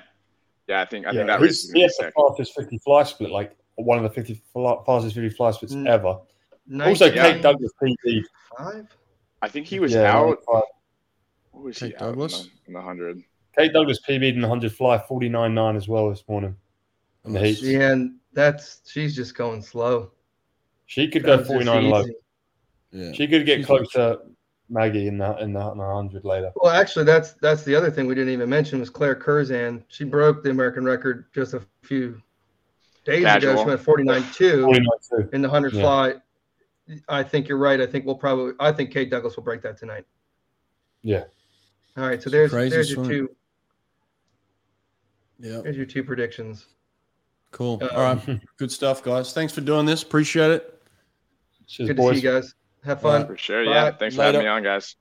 yeah. 0.68 0.82
I 0.82 0.86
think 0.86 1.06
I 1.06 1.12
Yeah, 1.12 1.20
think 1.20 1.28
that 1.28 1.42
race 1.42 1.50
he's, 1.50 1.66
is 1.66 1.72
he 1.72 1.74
gonna 1.74 1.80
be 1.80 1.82
has 1.84 1.98
the 1.98 2.12
fastest 2.30 2.56
50 2.56 2.78
fly 2.80 3.04
split, 3.04 3.32
like 3.32 3.56
one 3.76 3.98
of 3.98 4.04
the 4.04 4.10
50 4.10 4.42
fly, 4.54 4.76
fastest 4.86 5.16
50 5.16 5.30
fly 5.36 5.52
splits 5.52 5.74
Mm. 5.74 5.88
ever. 5.88 6.20
Also, 6.84 7.06
19, 7.08 7.14
Kate 7.14 7.42
Douglass 7.42 7.72
PB. 7.82 8.24
five? 8.58 8.88
I 9.42 9.48
think 9.50 9.66
he 9.68 9.80
was 9.80 9.94
yeah, 9.94 10.16
out. 10.16 10.26
95. 10.28 10.62
What 11.52 11.64
was 11.64 11.78
Kate 11.80 11.88
he 11.90 11.96
out 11.96 12.00
Douglass? 12.00 12.44
the, 12.44 12.50
in 12.68 12.74
the 12.74 12.82
hundred? 12.82 13.24
Kate 13.58 13.74
Douglass 13.74 14.00
PB'd 14.08 14.36
in 14.36 14.42
the 14.42 14.48
100 14.48 14.72
fly 14.74 14.98
49.9 14.98 15.76
as 15.76 15.88
well 15.88 16.10
this 16.10 16.24
morning. 16.30 16.56
In 17.26 17.34
the 17.34 17.40
heats. 17.40 17.62
Yeah, 17.62 17.92
and 17.92 18.16
that's 18.34 18.82
she's 18.90 19.16
just 19.16 19.36
going 19.36 19.62
slow. 19.62 20.12
She 20.86 21.08
could 21.10 21.24
That 21.24 21.28
go 21.28 21.32
was 21.38 21.48
just 21.48 21.68
49 21.68 21.90
low. 21.90 22.06
Yeah. 22.92 23.12
She 23.14 23.28
could 23.28 23.46
get 23.46 23.58
She's- 23.58 23.66
close 23.68 23.92
to 23.94 24.20
Maggie 24.72 25.08
in 25.08 25.18
the 25.18 25.36
in 25.38 25.54
the, 25.54 25.60
in 25.72 25.78
the 25.78 25.84
100 25.84 26.24
later. 26.26 26.52
Well, 26.56 26.72
actually, 26.72 27.06
that's 27.06 27.34
that's 27.34 27.64
the 27.64 27.76
other 27.76 27.92
thing 27.92 28.08
we 28.08 28.16
didn't 28.16 28.34
even 28.34 28.50
mention 28.50 28.80
was 28.80 28.90
Claire 28.90 29.16
Curzan. 29.16 29.84
She 29.90 30.06
broke 30.06 30.44
the 30.44 30.50
American 30.50 30.86
record 30.86 31.26
just 31.34 31.54
a 31.54 31.62
few 31.84 32.22
days 33.06 33.26
ago. 33.26 33.58
She 33.58 33.66
went 33.66 33.82
49.2 33.82 33.84
49 33.86 34.24
too. 34.32 35.30
in 35.34 35.42
the 35.42 35.50
100 35.50 35.74
Yeah. 35.74 35.82
fly. 35.82 36.14
I 37.10 37.22
think 37.24 37.48
you're 37.48 37.58
right. 37.58 37.80
I 37.82 37.86
think 37.86 38.06
we'll 38.06 38.16
probably. 38.16 38.54
I 38.60 38.72
think 38.72 38.92
Kate 38.92 39.10
Douglass 39.12 39.36
will 39.36 39.44
break 39.44 39.62
that 39.64 39.78
tonight. 39.78 40.06
Yeah. 41.04 41.24
All 41.98 42.06
right. 42.08 42.20
So 42.22 42.30
Some 42.30 42.32
there's 42.32 42.52
crazy 42.52 42.70
there's 42.70 42.90
your 42.90 43.04
swimming. 43.04 43.28
two 43.28 43.36
Yeah. 45.40 45.62
there's 45.62 45.78
your 45.78 45.86
two 45.86 46.04
predictions. 46.04 46.66
Cool. 47.52 47.80
Uh, 47.82 47.88
All 47.88 48.02
right. 48.16 48.40
Good 48.58 48.72
stuff, 48.72 49.04
guys. 49.04 49.34
Thanks 49.34 49.54
for 49.54 49.62
doing 49.62 49.86
this. 49.86 50.04
Appreciate 50.04 50.52
it. 50.52 50.82
Cheers, 51.68 51.90
Good 51.90 51.98
to 51.98 52.10
see 52.10 52.16
you 52.16 52.22
guys. 52.22 52.56
Have 52.84 53.02
fun. 53.02 53.22
right. 53.22 53.28
For 53.28 53.38
sure. 53.38 53.66
Bye. 53.66 53.72
Yeah. 53.72 53.92
Thanks 53.92 54.16
for 54.16 54.24
having 54.24 54.42
me 54.42 54.48
on, 54.48 54.64
guys. 54.64 54.96